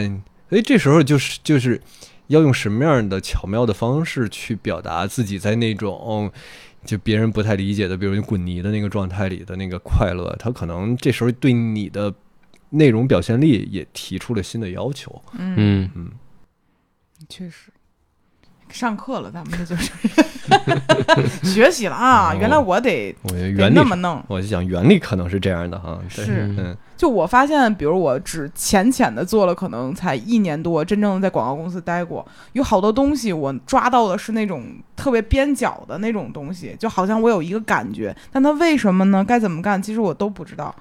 [0.51, 1.81] 所以这时候就是就是
[2.27, 6.31] 要用什么样的巧妙的方式去表达自己在那种
[6.85, 12.13] 就别人不太理解的，比如你滚泥的那个状态里的那个快乐，他可能这时候对你的。
[12.77, 15.23] 内容表现力也提出了新的要求。
[15.33, 16.11] 嗯嗯，
[17.29, 17.71] 确实。
[18.69, 19.93] 上课了，咱们这就是
[21.49, 22.35] 学习了啊！
[22.35, 26.01] 原来我得，我原理那么弄，我就想原理可能是这样的哈。
[26.09, 34.65] 是，嗯，就我发现，比如我只浅浅的做了，可能才一年多，真正的在广告公司待过，有好多东西我抓到的是那种
[34.97, 39.25] 特别边角的那种东西，就好像我有一个感觉，但它为什么呢？
[39.25, 39.81] 该怎么干？
[39.81, 40.75] 其实我都不知道。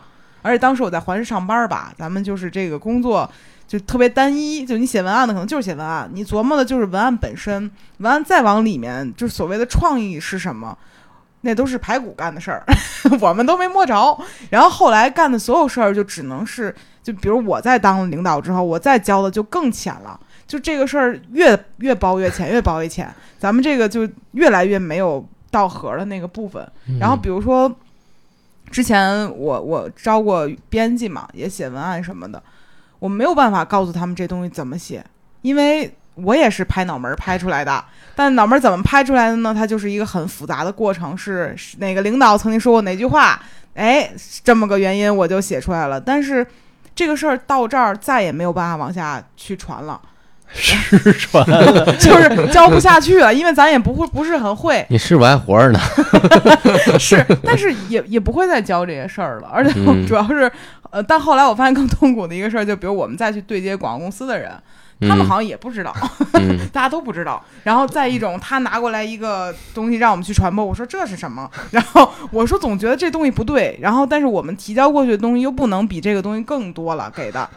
[0.45, 3.27] 而且当时我在环视上班吧，咱们就是这个工作。
[3.67, 10.77] 就特别单一，就你写文案的可能就是写文案，你琢磨的就是文案本身，文案再往里面就是所谓的创意是什么，
[11.41, 12.63] 那都是排骨干的事儿，
[13.19, 14.15] 我们都没摸着。
[14.51, 26.63] 然后后来干的所有事儿就只能是，就比如我在当了领导之后，我再教的就更浅了，就这个事儿越越包越浅，越包越浅，咱们这个就越来越没有到核的那个部分。
[26.99, 27.75] 然后比如说，
[28.75, 32.43] 之前我我招过编辑嘛，也写文案什么的。
[32.99, 35.01] 我没有办法告诉他们这东西怎么写，
[35.43, 37.81] 因为我也是拍脑门拍出来的。
[38.17, 39.53] 但脑门怎么拍出来的呢？
[39.53, 43.41] 它就是一个很复杂的过程，是哪个领导曾经说过哪句话？
[43.75, 44.11] 哎，
[44.43, 46.01] 这么个原因我就写出来了。
[46.01, 46.45] 但是
[46.93, 50.01] 这个事儿到这儿再也没有办法往下去传了，
[50.55, 51.45] 失传
[51.99, 54.85] 就是教不下去了，因为咱也不会不是很会。
[54.89, 55.79] 你是不是还活着呢？
[56.97, 59.73] 是，但是也也不会再教这些事儿了，而且
[60.05, 60.51] 主要是。
[60.91, 64.49] 呃，但后来我发现更痛苦的一个事儿，就比如我们再去对接广告公司的人，
[65.01, 65.93] 他们好像也不知道，
[66.71, 67.43] 大家都不知道。
[67.63, 71.51] 然后再一种，他拿过来一个东西让我们去传播，我说这是什么？
[71.71, 73.77] 然后我说总觉得这东西不对。
[73.81, 77.49] 然后但是我们提交过去的东西又不能比这个东西更多了，给的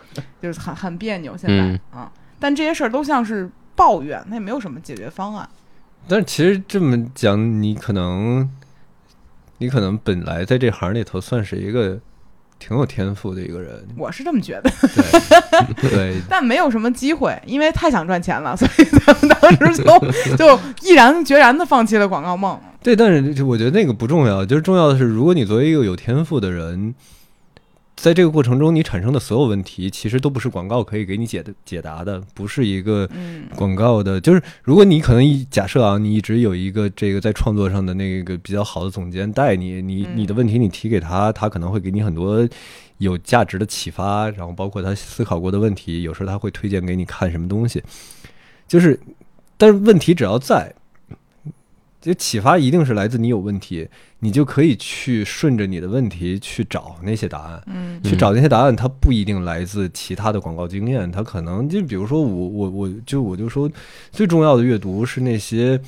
[0.42, 1.36] 就是很很别扭。
[1.36, 5.48] 现在啊，但这些事儿都像是抱怨，那也没有什么解决方案。
[6.06, 8.48] 但是其实这么讲，你可能
[9.59, 11.98] 你可能本来在这行里头算是一个。
[12.60, 14.70] 挺有天赋的一个人，我是这么觉得。
[15.81, 19.85] 对， 但没有什么机会，因为太想赚钱了，所以咱们当时就
[20.36, 22.59] 就毅然决然的放弃了广告梦。
[22.82, 26.93] 对，但是我觉得那个不重要，就是重要的是，如果你作为一个有天赋的人。
[28.00, 33.08] 在这个过程中，你产生的所有问题，其实都不是广告可以给你解的解答的，不是一个
[33.56, 34.20] 广告的。
[34.20, 42.48] 就是如果你可能一假设啊，你一直有一个这个在创作上的那个比较好的总监带你，你你的问题你提给他，他可能会给你很多
[42.98, 47.82] 有价值的启发，然后包括他思考过的问题，有时候他会推荐给你看什么东西。
[48.68, 48.98] 就是，
[49.56, 50.72] 但是问题只要在。
[52.09, 53.86] 就启发一定是来自你有问题，
[54.20, 63.70] 你就可以去顺着你的问题去找那些答案，嗯，去找那些答案，它不一定来自其他的广告经验，它可能就比如说我我我就我就说
[64.10, 65.78] 最重要的阅读是那些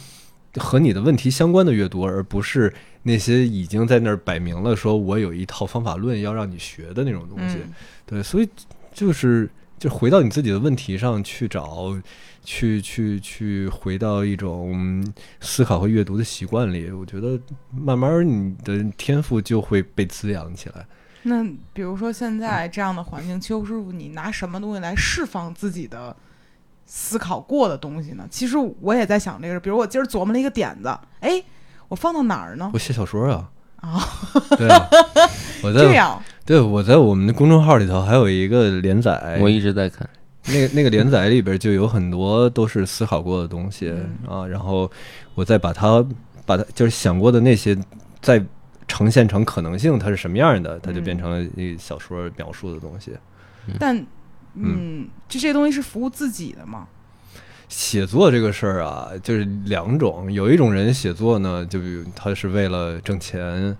[0.57, 2.71] 和你的问题相关的阅读，而不是
[3.05, 7.57] 那些已经在那儿摆明了说我有一套方法论要让你学的那种东西，
[8.05, 8.49] 对，所以
[8.93, 9.49] 就是
[9.79, 11.97] 就回到你自己的问题上去找。
[12.43, 15.05] 去去去，回到一种
[15.41, 17.39] 思考和阅读的习惯里，我觉得
[17.71, 20.87] 慢慢你的天赋就会被滋养起来。
[21.23, 26.17] 那比如说现在这样的环境，邱师傅，你拿什么东西来释放自己的
[26.87, 28.27] 思考过的东西呢？
[28.31, 30.89] 其实我也在想这个，比如我今儿琢磨了一个点子，
[31.21, 31.43] 哎，
[31.89, 32.71] 我放到哪儿呢？
[32.73, 33.51] 我写小说啊。
[33.81, 33.99] 啊，
[34.59, 34.69] 对，
[35.65, 40.07] 我在这样，对我在我们的公众号里头还有一个连载，我一直在看。
[40.53, 43.91] 那个那个连载里边就有很多都是思考过的东西
[44.27, 44.91] 啊，然后
[45.35, 46.05] 我再把它
[46.45, 47.77] 把它就是想过的那些
[48.21, 48.45] 再
[48.87, 53.13] 呈现成可能性，它是什么样的，它就变成了一小说描述的东西。
[53.79, 54.05] 但
[54.55, 56.89] 嗯，这些东西是服务自己的吗？
[57.69, 61.79] 写作这个事儿啊，就是两种，有一种人写作呢，就
[62.17, 63.77] 他是为了挣钱。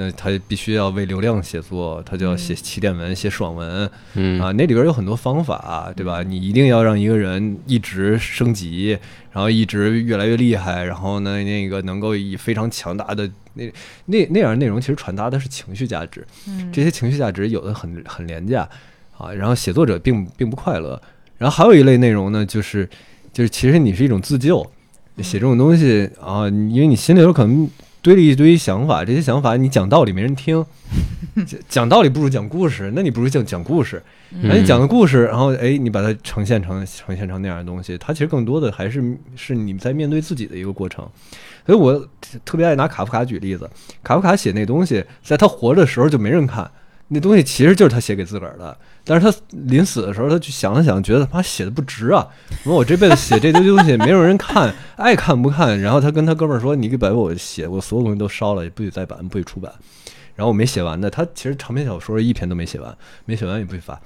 [0.00, 6.22] 那他必须要为流量写作，他就要写起点文、写爽文，嗯啊，那里边有很多方法，对吧？
[6.22, 8.98] 你一定要让一个人一直升级，
[9.30, 13.70] 然后一直越来越厉害，然后呢，那个能够以非常强大的那
[14.06, 16.26] 那那样内容，其实传达的是情绪价值，
[16.72, 18.66] 这些情绪价值有的很很廉价
[19.18, 20.98] 啊，然后写作者并并不快乐。
[21.36, 22.88] 然后还有一类内容呢，就是
[23.34, 24.62] 就是其实你是一种自救，
[25.18, 27.68] 写这种东西啊，因为你心里有可能。
[28.02, 30.64] 堆了一堆想法，这些想法你讲道理没人听，
[31.68, 34.02] 讲道理不如讲故事，那你不如讲讲故事，
[34.42, 41.06] 那你讲的故事，然后哎，你把它呈现成呈现成那样的东西，它其实更多的还是是你在面对自己的一个过程。
[41.66, 42.08] 所以我
[42.44, 43.68] 特别爱拿卡夫卡举例子，
[44.02, 46.70] 卡夫卡写那东西，在他活着的时候就没人看。
[47.12, 48.76] 那东西其实就是他写给自个儿的，
[49.10, 52.24] 但是他临死的时候，他去想了想，觉得他妈写的不值啊！
[52.62, 55.80] 说我这辈子写这堆东西，没有人看，爱看不看。
[55.80, 59.72] 然后他跟他哥们儿说：“你给把我写我所有东西都烧了，也不许再版，不许出版。”
[60.36, 62.96] 然后我没写完的，他其实长篇小说一篇都没写完，
[63.26, 64.00] 没写完也不许发。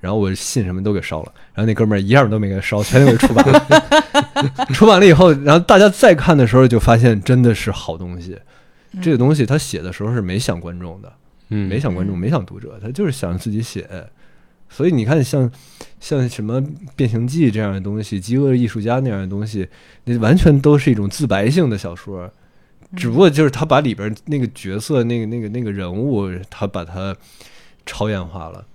[0.00, 4.66] 然后我信什么都给烧了，然后那哥们儿一样都没给烧，全都给出版了。
[4.74, 8.38] 出版了以后，然后大家再看的时候，就发现真的是好东西。
[9.00, 11.10] 这个东西他写的时候是没想观众的，
[11.48, 13.88] 嗯，没想观众，没想读者，他就是想自己写。
[14.72, 15.48] 所以你看，像
[16.00, 16.60] 像什么
[16.96, 19.68] 《变形记》这样的东西，《饥饿艺术家》那样的东西，
[20.04, 22.32] 那完全都是一种自白性的小说，
[22.96, 27.14] 只不过就是他把里边那个角色、那个那个那个人物，他把它
[27.84, 28.66] 超演化了。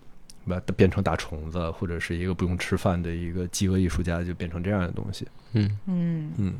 [0.49, 5.27] 把它变成大虫子，或者是一个不用吃饭的一个饥饿艺术家，就变成这样的东西。
[5.51, 6.53] 嗯嗯嗯。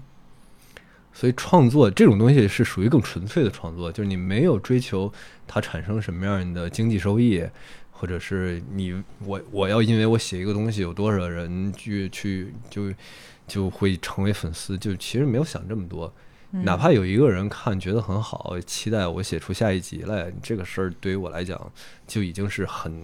[1.13, 5.09] 所以创作这种东西是属于更纯粹的创作，就是你没有追求
[5.47, 7.41] 它产生什么样的经济收益，
[7.97, 12.93] 或者是你我我要因为我写一个东西有多少人去去就
[13.47, 16.13] 就会成为粉丝，就其实没有想这么多。
[16.51, 21.59] 哪怕有一个人看觉得很好，期待我写出下一集来，这个事儿对于我来讲
[22.05, 23.03] 就已经是很。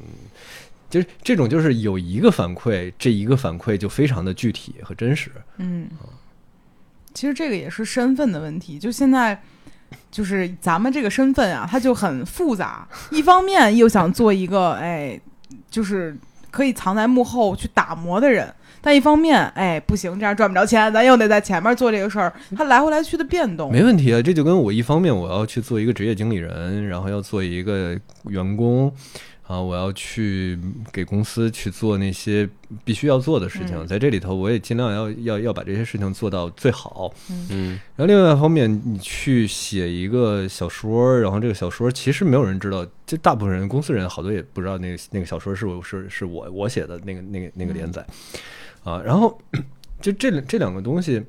[0.89, 5.31] 就是这种，就是有一个反馈，这一个反馈就非常的具体和真实。
[5.57, 5.89] 嗯，
[7.15, 8.77] 其实这个也是身份的问题。
[8.77, 9.41] 就现在，
[10.11, 12.87] 就是咱们这个身份啊，他就很复杂。
[13.11, 15.19] 一方面又想做一个，哎，
[15.69, 16.15] 就是
[16.51, 18.47] 可以藏在幕后去打磨的人；
[18.81, 22.31] 但一方面，哎，不行，这样赚不着钱，咱又得在前面做这个事儿。
[22.55, 24.21] 他来回来去的变动，没问题啊。
[24.21, 28.93] 这就跟我一方面我要去做一个职业经理人，然后要做一个员工。
[29.45, 30.57] 啊，我要去
[30.91, 32.47] 给公司去做那些
[32.85, 37.13] 必须要做的事情，在这里头我也尽量要要要把这些事情做到最好。
[37.49, 48.05] 嗯，然后另外一方面，你去写一个小说，然后这个小说其实没有人知道，就大部分人公司人好多也不知道那个那个小说是是是我我写的那个那个那个连载
[48.83, 49.01] 啊。
[49.05, 49.37] 然后
[50.01, 51.21] 就这这两个东西，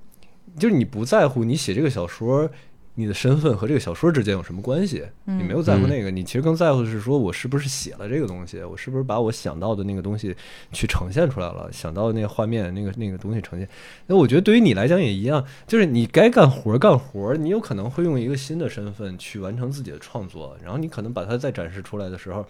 [0.57, 2.49] 就是你不在乎你写这个小说。
[2.97, 5.05] 你的身份和这个小说之间有什么关系？
[5.25, 10.35] 你没有在乎那个，你其实更在乎的是说，我是不是写了这个东西，我是不是把我想到的那个东西
[10.71, 13.69] 去呈现出来了，想到那个画面、那个那个东西呈现。
[14.07, 22.47] 那我觉得对于你来讲也一样，就是你该干活干活，你有可能会用一个新的身份去完成自己的创作，然后你可能把它再展示出来的时候，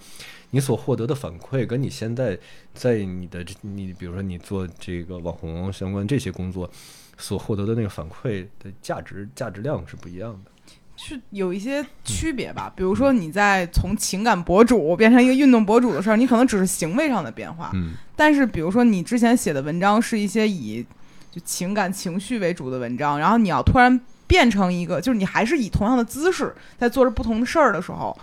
[0.50, 2.38] 你所获得的反馈跟你现在
[2.74, 6.70] 在你的你，比如说你做这个网红相关这些工作。
[7.16, 10.50] 所获得的那个反馈的价值、价值量是不一样的，
[10.96, 12.72] 是有一些区别吧。
[12.74, 17.70] 比如说，你在从情感博主变成一个运动博主的时候，你可能只是行为上的变化。
[17.74, 17.92] 嗯。
[18.16, 20.84] 但是，比如说你之前写的文章是一些以
[21.30, 28.16] 就情感情绪为主的文章，然后你要突然变成一个，就是你还是以同样的姿势在做着不同的事儿的时候，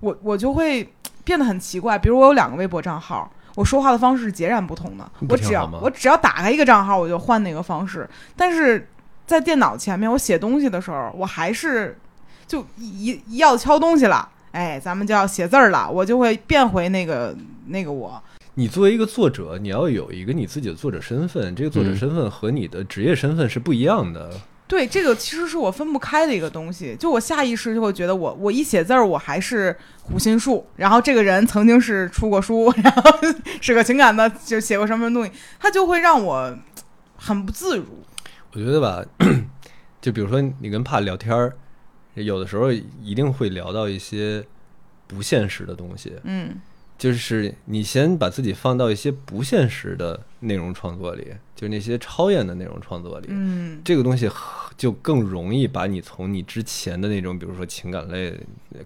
[0.00, 0.92] 我我就会
[1.24, 1.98] 变得很奇怪。
[1.98, 3.30] 比如我有两个微博账号。
[3.58, 5.10] 我说话的方式是截然不同的。
[5.28, 8.08] 我只要我只要打开一个账号，我就换那个方式。
[8.36, 8.88] 但是
[9.26, 11.98] 在电脑前面，我写东西的时候，我还是
[12.46, 17.36] 就一一要敲东西了，哎，咱们就要写字儿了，我就会变回那个
[17.66, 18.22] 那个我。
[18.54, 24.30] 你作为一个作者，你要有一个你自己的作者身份，这个作者身份和你的职业身份是不一样的。
[24.68, 26.94] 对，这个其实是我分不开的一个东西。
[26.96, 30.66] 就我下意识就会觉得，我我一写字儿，我还是胡心术。
[30.76, 33.10] 然后这个人曾经是出过书， 然后
[33.60, 36.56] 是个情感的，就写过什么东西，他就会让我
[37.16, 37.86] 很不自如。
[38.52, 39.02] 我觉得吧，
[40.00, 41.56] 就比如说你跟帕聊天儿，
[42.14, 44.44] 有的时候一定会聊到一些
[45.06, 46.12] 不现实的东西。
[46.24, 46.60] 嗯。
[46.98, 54.30] 就是你先把自己放到一些不现实的内容创作里，就是那些超验的内容创作里，嗯，这个东西
[54.76, 58.32] 就更容易把你从你之前的那种，比如说情感类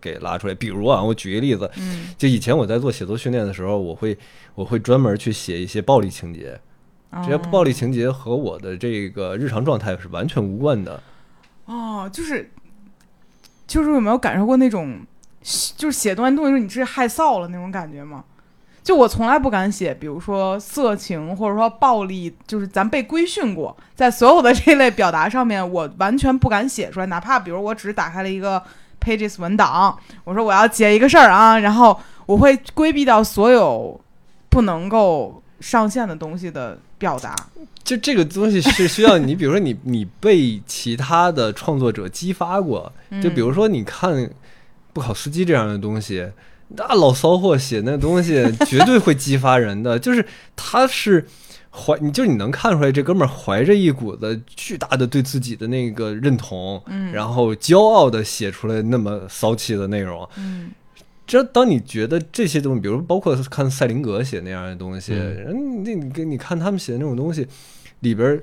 [0.01, 0.55] 给拉出来。
[0.55, 4.17] 比如啊，我举一个例子，嗯，就以前我在做写作训练的时候，我会
[4.55, 6.59] 我会专门去写一些暴力情节，
[7.11, 11.03] 这些暴力情节和我的这个日常状态是完全无关的。
[11.67, 12.51] 哦，就是
[13.67, 15.01] 就是有没有感受过那种？
[15.77, 18.25] 就是写段东西时候，你是害臊了那种感觉吗？
[18.83, 27.07] 就我从来不敢写，比如说色情或者说暴力，就是咱被规训过，在所有的这类表达上面，我完全不敢写出来。
[27.07, 28.63] 哪怕比如我只打开了一个
[29.01, 34.01] Pages 文档，我说我要写一个事儿啊，然后我会规避掉所有
[34.49, 37.35] 不能够上线的东西的表达。
[37.85, 42.93] 就这个东西是需要你，比如说你你被其他的创作者激发过，
[43.23, 44.29] 就比如说你看。
[44.95, 46.31] 不考司机这样的东西，
[46.77, 49.99] 那老骚货写那东西 绝对会激发人的。
[49.99, 50.25] 就是
[50.57, 51.27] 他是
[51.71, 60.71] 怀，你就你能看出来，这哥们儿怀着一股子巨大的对自己的那个认同，嗯，然后骄傲的写出来那么骚气的内容，嗯。
[61.27, 67.47] 这当你觉得这些东西，比如包括看赛林格写那样的东西，人你你你看他们写的那种东西
[68.01, 68.41] 里边。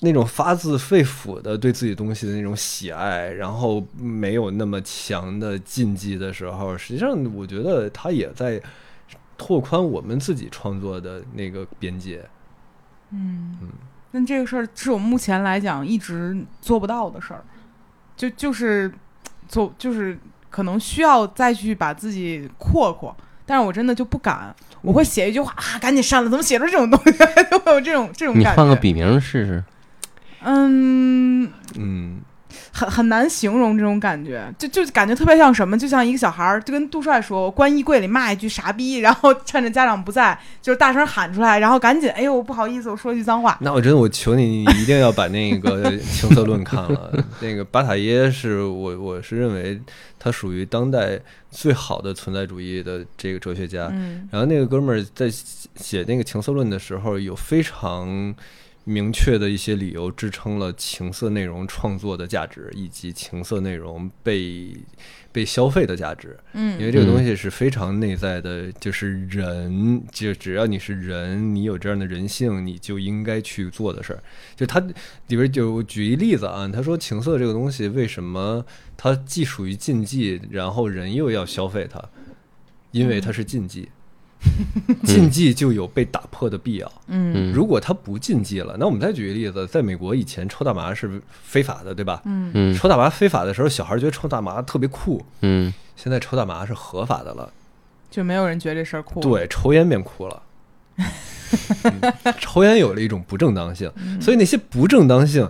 [0.00, 8.60] 那种发自肺腑的对自己东西的那种喜爱，然后没有那么强的禁忌的时候，实际上我觉得他也在
[9.38, 12.22] 拓宽我们自己创作的那个边界。
[13.10, 13.68] 嗯嗯，
[14.10, 17.42] 那这个事儿是我目前来讲一直做不到的事儿，
[18.16, 18.92] 就就是
[19.48, 20.18] 做就是
[20.50, 23.16] 可能需要再去把自己扩扩，
[23.46, 24.54] 但是我真的就不敢。
[24.82, 26.28] 我会写一句话啊，赶紧删了！
[26.28, 27.12] 怎么写出这种东西？
[27.50, 28.50] 就会有这种这种感觉。
[28.50, 29.64] 你换个笔名试试。
[30.48, 32.20] 嗯嗯，
[32.72, 43.58] 很很难形容这种感觉，就就感觉特别像什么，就像一个小孩儿，就跟杜帅说，关衣柜里骂一句傻逼，然后趁着家长不在，就是大声喊出来，然后赶紧，哎呦，不好意思，我说句脏话。
[43.60, 47.12] 那我真的，我求你，你一定要把那个《情色论》看了。
[47.40, 49.80] 那个巴塔耶是我，我是认为
[50.16, 51.18] 他属于当代
[51.50, 53.88] 最好的存在主义的这个哲学家。
[53.90, 58.32] 嗯，然后那个哥们儿在写那个《情色论》的时候，有非常。
[58.88, 64.72] 明确的一些理由支撑了情色内容创作的价值，以及情色内容被
[65.32, 66.38] 被消费的价值。
[66.52, 74.22] 嗯，因为这个东西是非常内在的，就是人，就只要你是人，你有这样的人性，你就应该去做的事儿。
[74.54, 78.64] 就他里边就举一例子啊，他说情色这个东西为什么
[78.96, 82.00] 它既属于禁忌，然后人又要消费它？
[82.92, 83.88] 因为它是禁忌。
[85.04, 86.92] 禁忌就有被打破的必要。
[87.08, 92.22] 嗯，如果他不禁忌了，那我们再举个例子，在美国以前抽大麻是非法的，对吧？
[92.24, 95.24] 嗯抽大麻非法的时候，小孩觉得抽大麻特别酷。
[95.40, 97.52] 嗯，现在抽大麻是合法的了，
[98.10, 99.20] 就没有人觉得这事儿酷。
[99.20, 100.42] 对，抽烟变酷了。
[102.40, 103.90] 抽烟有了一种不正当性，
[104.20, 105.48] 所以那些不正当性，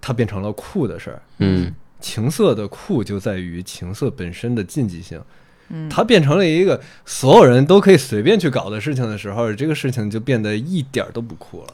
[0.00, 1.22] 它变成了酷的事儿。
[1.38, 5.20] 嗯，情色的酷就在于情色本身的禁忌性。
[5.68, 11.68] 嗯，它变成了一个所有人都可以随便去搞的事情的时候，这个事情就变得一点都不酷了。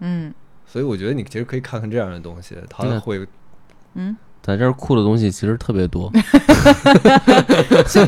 [0.00, 0.32] 嗯，
[0.66, 3.26] 所以我觉得你其实可以看看这样的东西，它会，
[3.94, 6.12] 嗯，在这儿酷的东西其实特别多。
[7.88, 8.06] 是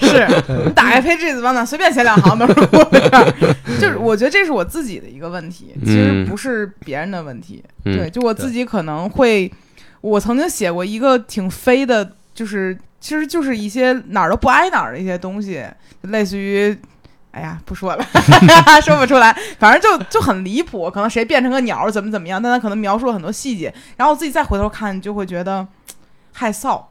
[0.00, 0.26] 是，
[0.64, 3.34] 你打开 Pages 网随便写两行都是酷的。
[3.78, 7.62] 就是我觉得这是我自己的一个问题，其实不是别人的问题。
[7.84, 9.52] 对，就我自己可能会，
[10.00, 12.78] 我曾经写过一个挺飞的，就是。
[13.00, 15.64] 其实就是一些哪儿都不挨哪儿的一些东西，
[16.02, 16.76] 类似于，
[17.30, 18.04] 哎呀，不说了，
[18.82, 20.90] 说不出来，反正就就很离谱。
[20.90, 25.66] 可能谁变成个鸟怎么怎么样，但他可能描述了很多细节，然后自己再回头看，就会觉得
[26.32, 26.84] 害臊。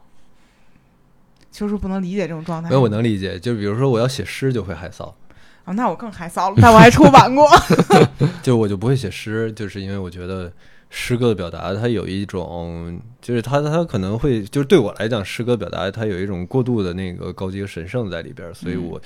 [1.50, 2.68] 就是不能理解这种状态。
[2.68, 3.38] 没有，我能理解。
[3.38, 5.12] 就比如说我要写诗，就会害臊。
[5.64, 6.56] 啊，那我更害臊了。
[6.60, 7.48] 但我还出版过。
[8.42, 10.52] 就我就不会写诗，就是因为我觉得。
[10.90, 19.00] 诗歌的表达，它有一种，就是它它可能会，就是对我来讲，诗歌表达它有一种过度的那个高级神圣在里边，所以我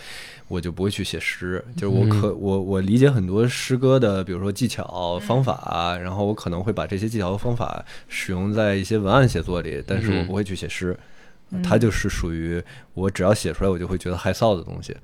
[0.47, 1.65] 我就不会去写诗。
[1.77, 10.97] 就是我可我我理解很多诗歌的，比如说技巧方法，然后我可能会把这些技巧和方法使用在一些文案写作里，但是我不会去写诗。
[11.63, 12.63] 它就是属于
[12.95, 14.97] 我只要写出来，我就会觉得害臊的东西。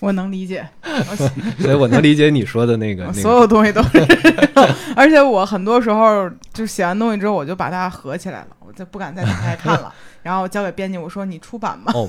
[0.00, 0.66] 我能理解，
[1.58, 3.12] 所以我能理解你说的那个。
[3.12, 3.98] 所有东西都是，
[4.94, 9.92] 而且我很多时候就写完东西之后，我就把它合起来了，我就不敢再打开看了。
[10.22, 11.92] 然后交给编辑，我说你出版吧。
[11.94, 12.08] 哦，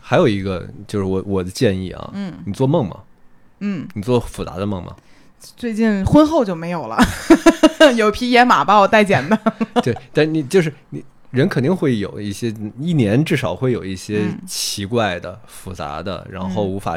[0.00, 2.96] 还有一个就是我我的建议啊，嗯，你做梦吗？
[3.60, 4.94] 嗯，你做复杂的梦吗？
[5.56, 6.96] 最近婚后就没有了，
[7.96, 9.38] 有匹野马把我带捡的。
[9.82, 11.04] 对，但你就是你。
[11.32, 16.96] 人肯定会有一些，一年至少会有一些奇怪的、复杂的，然后无法，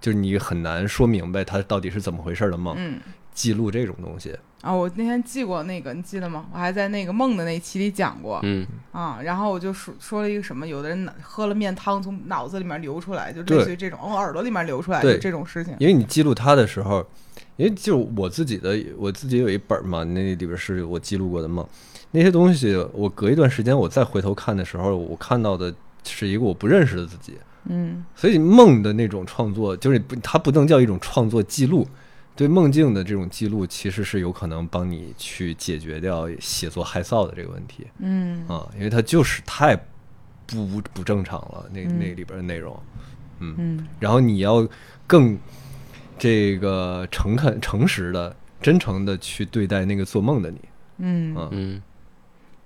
[0.00, 2.74] 就是你很难说明白它到底是怎么回事的梦。
[2.78, 2.98] 嗯，
[3.34, 6.46] 记录这种东西啊，我那天记过那个，你记得吗？
[6.50, 8.40] 我还在那个梦的那期里讲过。
[8.42, 15.76] 嗯啊，然后我就说说了一个什么，有的人喝了面汤从脑子里面流出来，就类似于这种，哦，耳朵里面流出来的这种事情。
[15.78, 17.06] 因为你记录它的时候，
[17.58, 21.68] 因为就我自己的，我自己有一本嘛，那里边是我记录过的梦。
[22.14, 25.74] 那些东西，我隔一段时间我再回头看的时候，我看到的
[26.04, 27.36] 是一个我不认识的自己。
[27.64, 31.84] 嗯，所以梦的那种创作，就是不，它不能叫一种创作记录。
[32.36, 37.86] 对梦境的这种记录，其实是有可能帮你去解决掉写作害臊的这个问题。
[37.98, 39.74] 嗯，啊，因为它就是太
[40.46, 42.78] 不不正常了，那那里边的内容。
[43.40, 44.64] 嗯嗯，然后你要
[45.06, 45.36] 更
[46.16, 50.60] 这个诚恳、诚实的、真诚的去对待那个做梦的你。
[50.98, 51.82] 嗯嗯。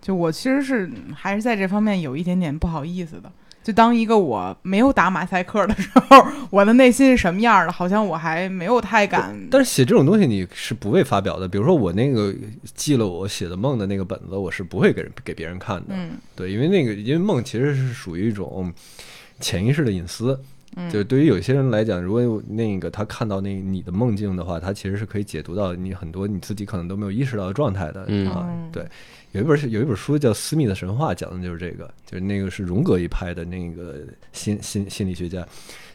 [0.00, 3.30] 就我其实是还是在这方面有一点点不好意思的。
[3.62, 7.72] 就当一个我没有打马赛克的时候，我的内心是什么样的？
[7.72, 9.36] 好像我还没有太敢。
[9.50, 11.46] 但是写这种东西你是不会发表的。
[11.46, 12.34] 比如说我那个
[12.74, 15.88] 记了我写的梦的那个本子，我是不会给人给别人看的。
[15.90, 18.72] 嗯，对，因为那个因为梦其实是属于一种
[19.40, 20.40] 潜意识的隐私。
[20.90, 28.48] 就是对于有些人来讲，如果那个他看到那你的梦境的话，他其实是可以解读到你很多你自己可能都没有意识到的状态的啊。
[28.70, 28.86] 对，
[29.32, 35.46] 有一本有一本书叫《私密的神话》，讲的就是这个，就是那个是荣格一派的那个心心心理学家，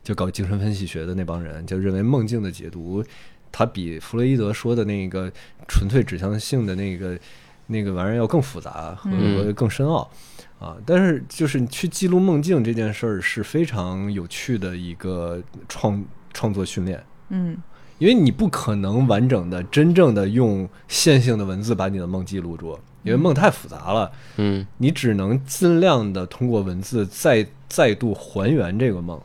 [0.03, 3.03] 就搞精神分析学的那帮人，就认为梦境的解读，
[3.51, 5.31] 它比弗洛伊德说的那个
[5.67, 7.19] 纯粹指向性的那个
[7.67, 9.09] 那个玩意儿要更复杂和
[9.53, 10.09] 更深奥。
[10.59, 16.01] 啊，但是就是去记录梦境这件事儿是非常有趣的一个创
[16.31, 17.03] 创作训练。
[17.29, 17.57] 嗯，
[17.97, 24.11] 因为你不可能完整的、真正的用线性的文字把你的梦记录住，因为梦太复杂了。
[24.37, 29.21] 嗯，你只能尽量的通过文字再再度还原这个梦。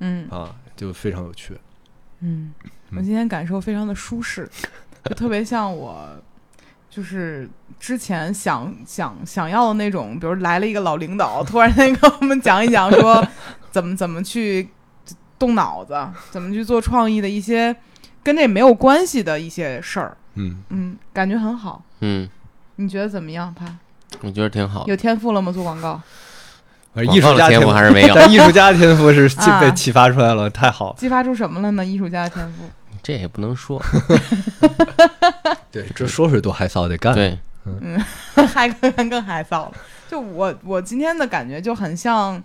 [0.00, 1.58] 嗯，啊，就非常有趣。
[2.20, 2.52] 嗯，
[2.90, 4.48] 我今天感受非常的舒适，
[5.04, 6.08] 就特别像我。
[6.90, 13.24] 就是之前想想想要的那种，比如来了一个老领导，突然间跟我们讲一讲，说
[13.70, 14.66] 怎么怎么去
[15.38, 15.94] 动脑子，
[16.30, 17.76] 怎么去做创意的一些
[18.22, 20.16] 跟这没有关系的一些事儿。
[20.34, 21.84] 嗯嗯，感觉很好。
[22.00, 22.28] 嗯，
[22.80, 23.66] 你觉得怎么样，他？
[24.22, 24.84] 我觉得挺好。
[24.86, 25.50] 有天赋了吗？
[25.52, 26.00] 做广告？
[27.12, 28.14] 艺术家天赋还是没有。
[28.16, 29.28] 但艺术家的天赋是
[29.60, 30.94] 被启发出来了，太好。
[30.96, 31.84] 激发出什么了呢？
[31.84, 32.64] 艺术家的天赋。
[33.02, 33.80] 这也不能说，
[35.70, 37.98] 对，这说是多害臊得干，对，嗯，
[38.46, 39.72] 还更更害臊了。
[40.08, 42.42] 就我我今天的感觉就很像，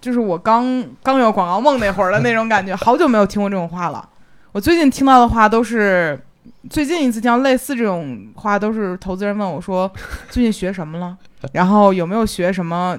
[0.00, 4.08] 就是我刚刚有广告梦那会儿的那种感觉，好久没有听过这种话了。
[4.52, 6.20] 我最近听到的话都是，
[6.68, 9.90] 最近一次听到类似这种话都是投资人问我说，
[10.30, 11.16] 最近学什么了，
[11.52, 12.98] 然后有没有学什么？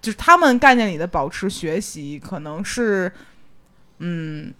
[0.00, 3.12] 就是他们概念里的保持学习，可能是，
[3.98, 4.52] 嗯。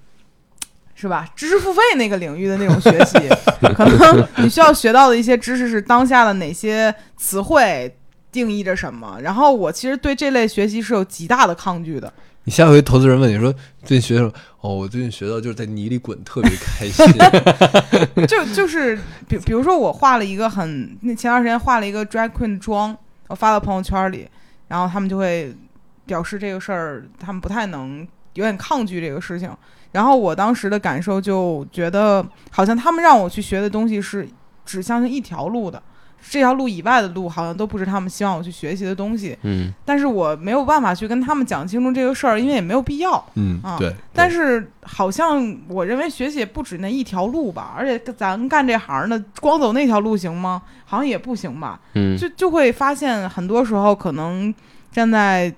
[1.01, 1.29] 是吧？
[1.37, 3.17] 知识付费那个领域的那种学习，
[3.73, 7.97] 可能你需要学到的一些知识是当下的哪些词汇
[8.33, 9.17] 定义着什么。
[9.23, 12.13] 然后我其实对这类学习是有极大的抗拒的。
[12.49, 13.53] 你下回投资人问你说
[13.85, 14.33] 最近学什么？
[14.63, 17.05] 哦，我最近学到就是在泥里滚，特别开心。
[18.27, 18.99] 就就是
[19.29, 22.97] 比比如说我画了一个很那前段时间画了一个 drag queen 妆，
[23.27, 24.27] 我发到朋友圈里，
[24.69, 25.55] 然后他们就会
[26.07, 29.55] 表示这个事儿他们不太能，有点抗拒这个事情。
[29.93, 34.27] 然后我当时的感受就觉得，好像他们让我去学的东西是
[34.65, 35.83] 指向一条路的，
[36.31, 39.37] 这条路以外的路好像都不是他们希望我去学习的东西。
[39.43, 43.25] 嗯，但是我没有办法去跟他们讲清楚这个事儿，因为也没有必要。
[43.35, 43.95] 嗯，对。
[44.13, 50.63] 但是好像我认为学习也不止那一条路吧，而且咱干这行的，光走那条路行吗？
[50.85, 51.81] 好像也不行吧。
[51.95, 54.55] 嗯，就就会发现很多时候可能
[54.91, 55.53] 站在。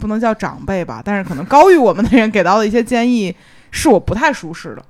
[0.00, 3.32] 不能叫长辈吧，但是可能高于我们的人给到的一些建议，
[3.72, 4.82] 是我不太舒适的。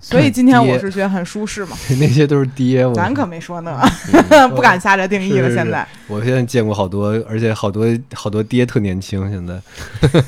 [0.00, 1.76] 所以今天我是觉得很舒适嘛。
[2.00, 3.78] 那些都是爹，咱可没说那，
[4.54, 5.52] 不敢下这定义了。
[5.52, 9.60] 现在，我现在见过好多，而且好多好多爹特年轻，现在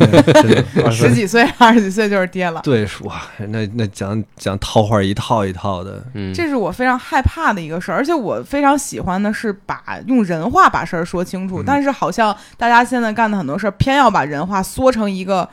[0.90, 2.61] 十几岁、二十几岁就是爹了。
[2.62, 7.97] 对，哇，那那讲讲套话一套一套的，嗯，这是我非常害怕的一个事儿。
[7.97, 15.48] 而且我非常喜欢的是把用人话把事儿说清楚，但是好像大家现在干的很多事儿，偏要把人话缩成一个，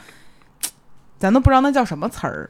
[1.19, 2.49] 咱都不知道那叫什么词儿。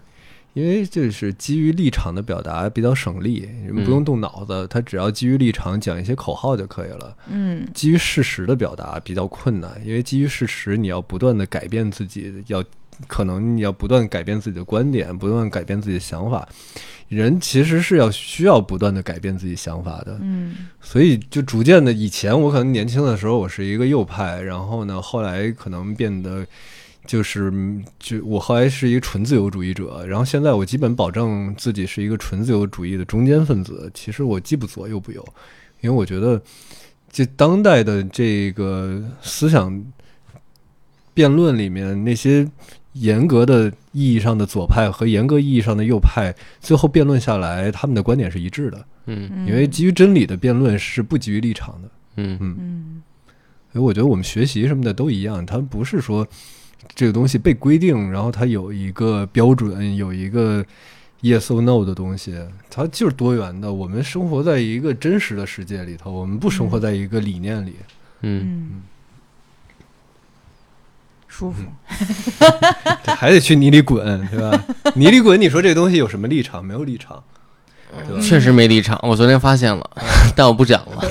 [0.54, 3.50] 因为就是基于立场的表达比较省力，
[3.84, 7.18] 不用动脑子，他只要基于立场讲一些口号就可以了。
[7.28, 12.64] 嗯，基于事实的表达比较困难，因为基于事实你要不断的改变自己，要
[13.08, 16.48] 可能你要不断改变自己的观点，不断改变自己的想法。
[17.08, 20.20] 人其实是要需要不断的改变自己想法的。
[20.22, 26.46] 嗯，所以就逐渐的，以前我可能年轻的时候我是一个右派，然后呢，后来可能变得。
[27.06, 27.52] 就是，
[28.00, 33.92] 就我后来是一个纯自由主义者，然后现在我基本保证自己是一个纯自由主义的中间分子。
[33.94, 35.22] 其实我既不左又不右，
[35.82, 36.42] 因为我觉得，
[37.12, 39.84] 这当代的这个思想
[41.14, 42.50] 辩论里面，那些
[42.94, 48.86] 严格的意义上的左派和严格意义上的右派，最后辩论下来，他们的观点是一致的。
[49.08, 51.92] 嗯，因为基于真理的辩论是不基于立场的。
[52.16, 53.04] 嗯嗯，
[53.74, 56.26] 所以我觉得我们学习什么的都一样，它不是说。
[56.96, 60.64] 这个东西被规定，然后它有一个标准，有一个
[61.22, 62.38] yes or no 的东西，
[62.70, 63.72] 它就是多元的。
[63.72, 67.76] 我们生活在一个真实的世界里头，我们不生活在一个理念里。
[68.22, 68.82] 嗯，
[71.28, 71.64] 舒服，
[73.18, 74.64] 还得去泥里滚，对吧？
[74.96, 76.64] 泥里滚，你说这东西有什么立场？
[76.64, 77.22] 没有立场，
[78.22, 79.00] 确实没立场。
[79.04, 79.90] 我昨天发现了，
[80.38, 81.02] 但我不讲了。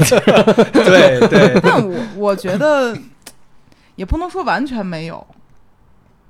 [0.72, 2.96] 对对，但我我觉得
[3.96, 5.26] 也不能说完全没有。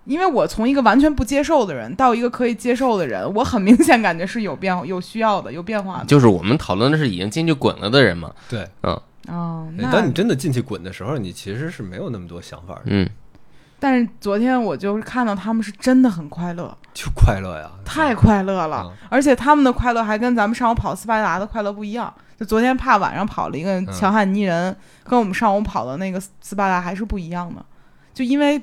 [0.04, 6.06] 因为我从一个完全不接受的人到一个可以接受的人，我很明显感觉是有变、有需要的、有变化的。
[6.06, 8.32] 就是我们讨论的是已经进去滚了的人嘛？
[8.48, 12.82] 对，嗯，哦，当你真的进去滚的时候，你其实是没有那么多想法的。
[12.86, 13.08] 嗯，
[13.78, 22.12] 但是昨天我就是看到他们是真的很快乐，就快乐呀，太快乐了，而且他们的快乐还跟咱们上午跑斯巴达的快乐不一样。
[22.40, 27.64] 就昨天怕晚上跑了一个强悍泥人，跟我们上午跑的那个斯巴达还是不一样的，
[28.12, 28.60] 就因为。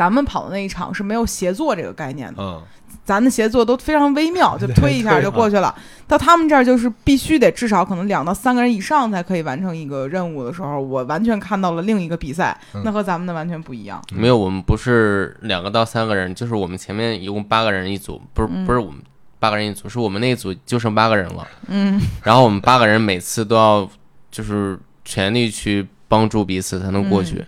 [0.00, 2.62] 咱们跑的那一场是没有协作这个概念的，嗯，
[3.04, 5.74] 咱的协作都非常微妙， 就推一下就过去了。
[6.08, 14.02] 到他们这儿就是必须得至少可能两到三个人以上才可以完成一个任务的时候，我完全看到了另一个比赛，那和咱们的完全不一样。
[14.14, 19.02] 没有，我们不是两个到三个人，就是我们前面一共八个人一组，不是不是我们
[19.38, 21.46] 八个人一组，是我们那一组就剩八个人了。
[21.68, 23.86] 嗯， 然后我们八个人每次都要
[24.30, 27.36] 就是全力去帮助彼此才能过去。
[27.36, 27.46] 嗯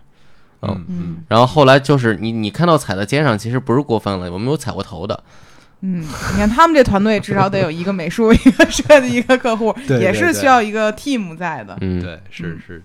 [0.62, 5.22] 嗯，然后后来就是你你看到踩在肩上，其实不是过分了，我们有踩过头的。
[5.80, 11.76] 嗯，你看他们这团队至少得有一个美术、一个设计、一个客户， 也是需要一个 team 在的。
[11.80, 12.82] 嗯，对，是是。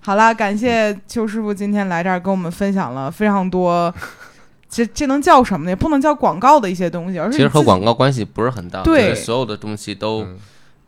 [0.00, 3.92] 好啦，感谢邱师傅今天来这儿跟我们分享了非常多，
[4.70, 5.72] 这这能叫什么呢？
[5.72, 10.24] 也不能叫广告的一些东西，而是其实和广告关系不是很大，对，所有的东西都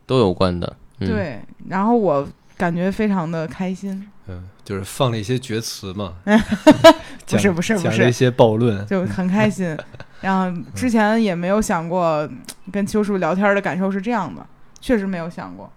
[0.07, 0.77] 都有关的。
[1.01, 2.27] 对，然后我
[2.57, 4.07] 感觉非常的开心。
[4.29, 6.15] 嗯，就是放了一些绝词嘛，
[7.27, 9.77] 不是不是不是一些暴论，就很开心。
[10.23, 12.29] 然后之前也没有想过
[12.71, 14.47] 跟邱叔聊天的感受是这样的，
[14.81, 15.69] 确实没有想过。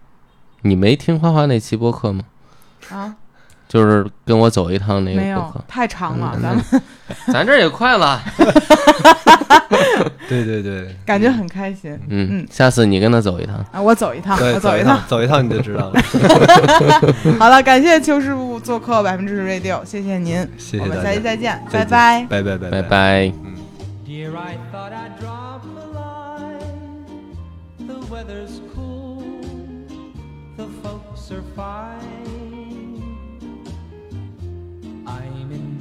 [0.61, 2.23] 你没听花花那期播客吗？
[2.91, 3.15] 啊。
[3.73, 6.63] 就是跟我走一趟那个，没有太长了，咱们
[7.33, 8.21] 咱这也快了。
[10.29, 11.91] 对对对， 感觉很开心。
[12.07, 15.99] 嗯嗯，下次你跟他走一趟啊，我走一趟，我走一趟，走一趟你就知道了。
[17.39, 23.33] 好了，感谢邱师傅做客百分之十 radio，谢谢您，谢谢我们下期再见，拜拜，拜拜拜拜拜。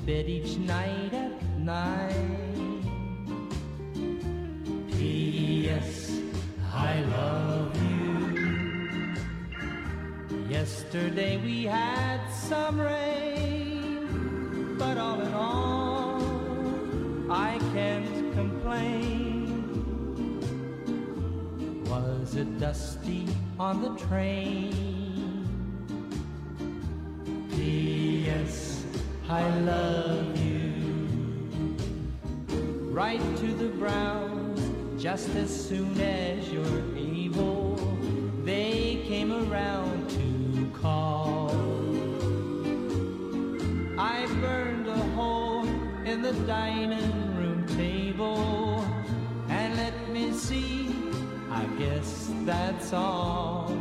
[0.06, 2.82] Bed each night at night.
[4.90, 6.18] P.S.
[6.72, 9.14] I love you.
[10.48, 14.08] Yesterday we had some rain,
[14.76, 16.20] but all in all,
[17.30, 19.60] I can't complain.
[21.86, 23.26] Was it dusty
[23.58, 25.46] on the train?
[27.50, 28.71] P.S.
[29.32, 30.74] I love you.
[32.90, 34.60] Right to the Browns,
[35.02, 37.76] just as soon as you're able,
[38.44, 41.50] they came around to call.
[43.98, 45.66] I burned a hole
[46.04, 48.84] in the dining room table,
[49.48, 50.94] and let me see,
[51.50, 53.74] I guess that's all.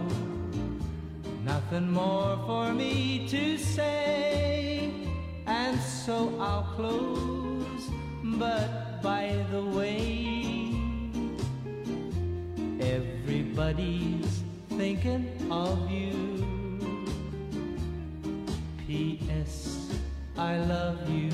[1.43, 5.00] Nothing more for me to say
[5.47, 7.89] and so I'll close.
[8.23, 10.73] But by the way,
[12.79, 16.45] everybody's thinking of you.
[18.87, 19.93] P.S.
[20.37, 21.29] I love you.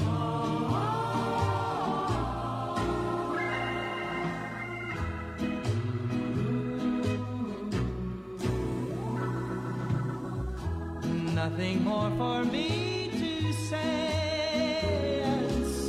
[11.34, 12.87] Nothing more for me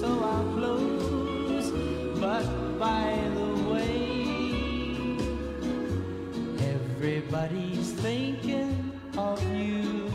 [0.00, 0.48] so I'll.
[2.20, 2.46] But
[2.78, 5.16] by the way,
[6.58, 10.10] everybody's thinking of you.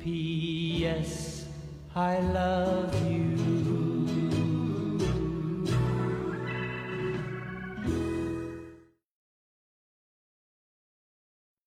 [0.00, 1.46] P.S.
[1.94, 3.65] I love you.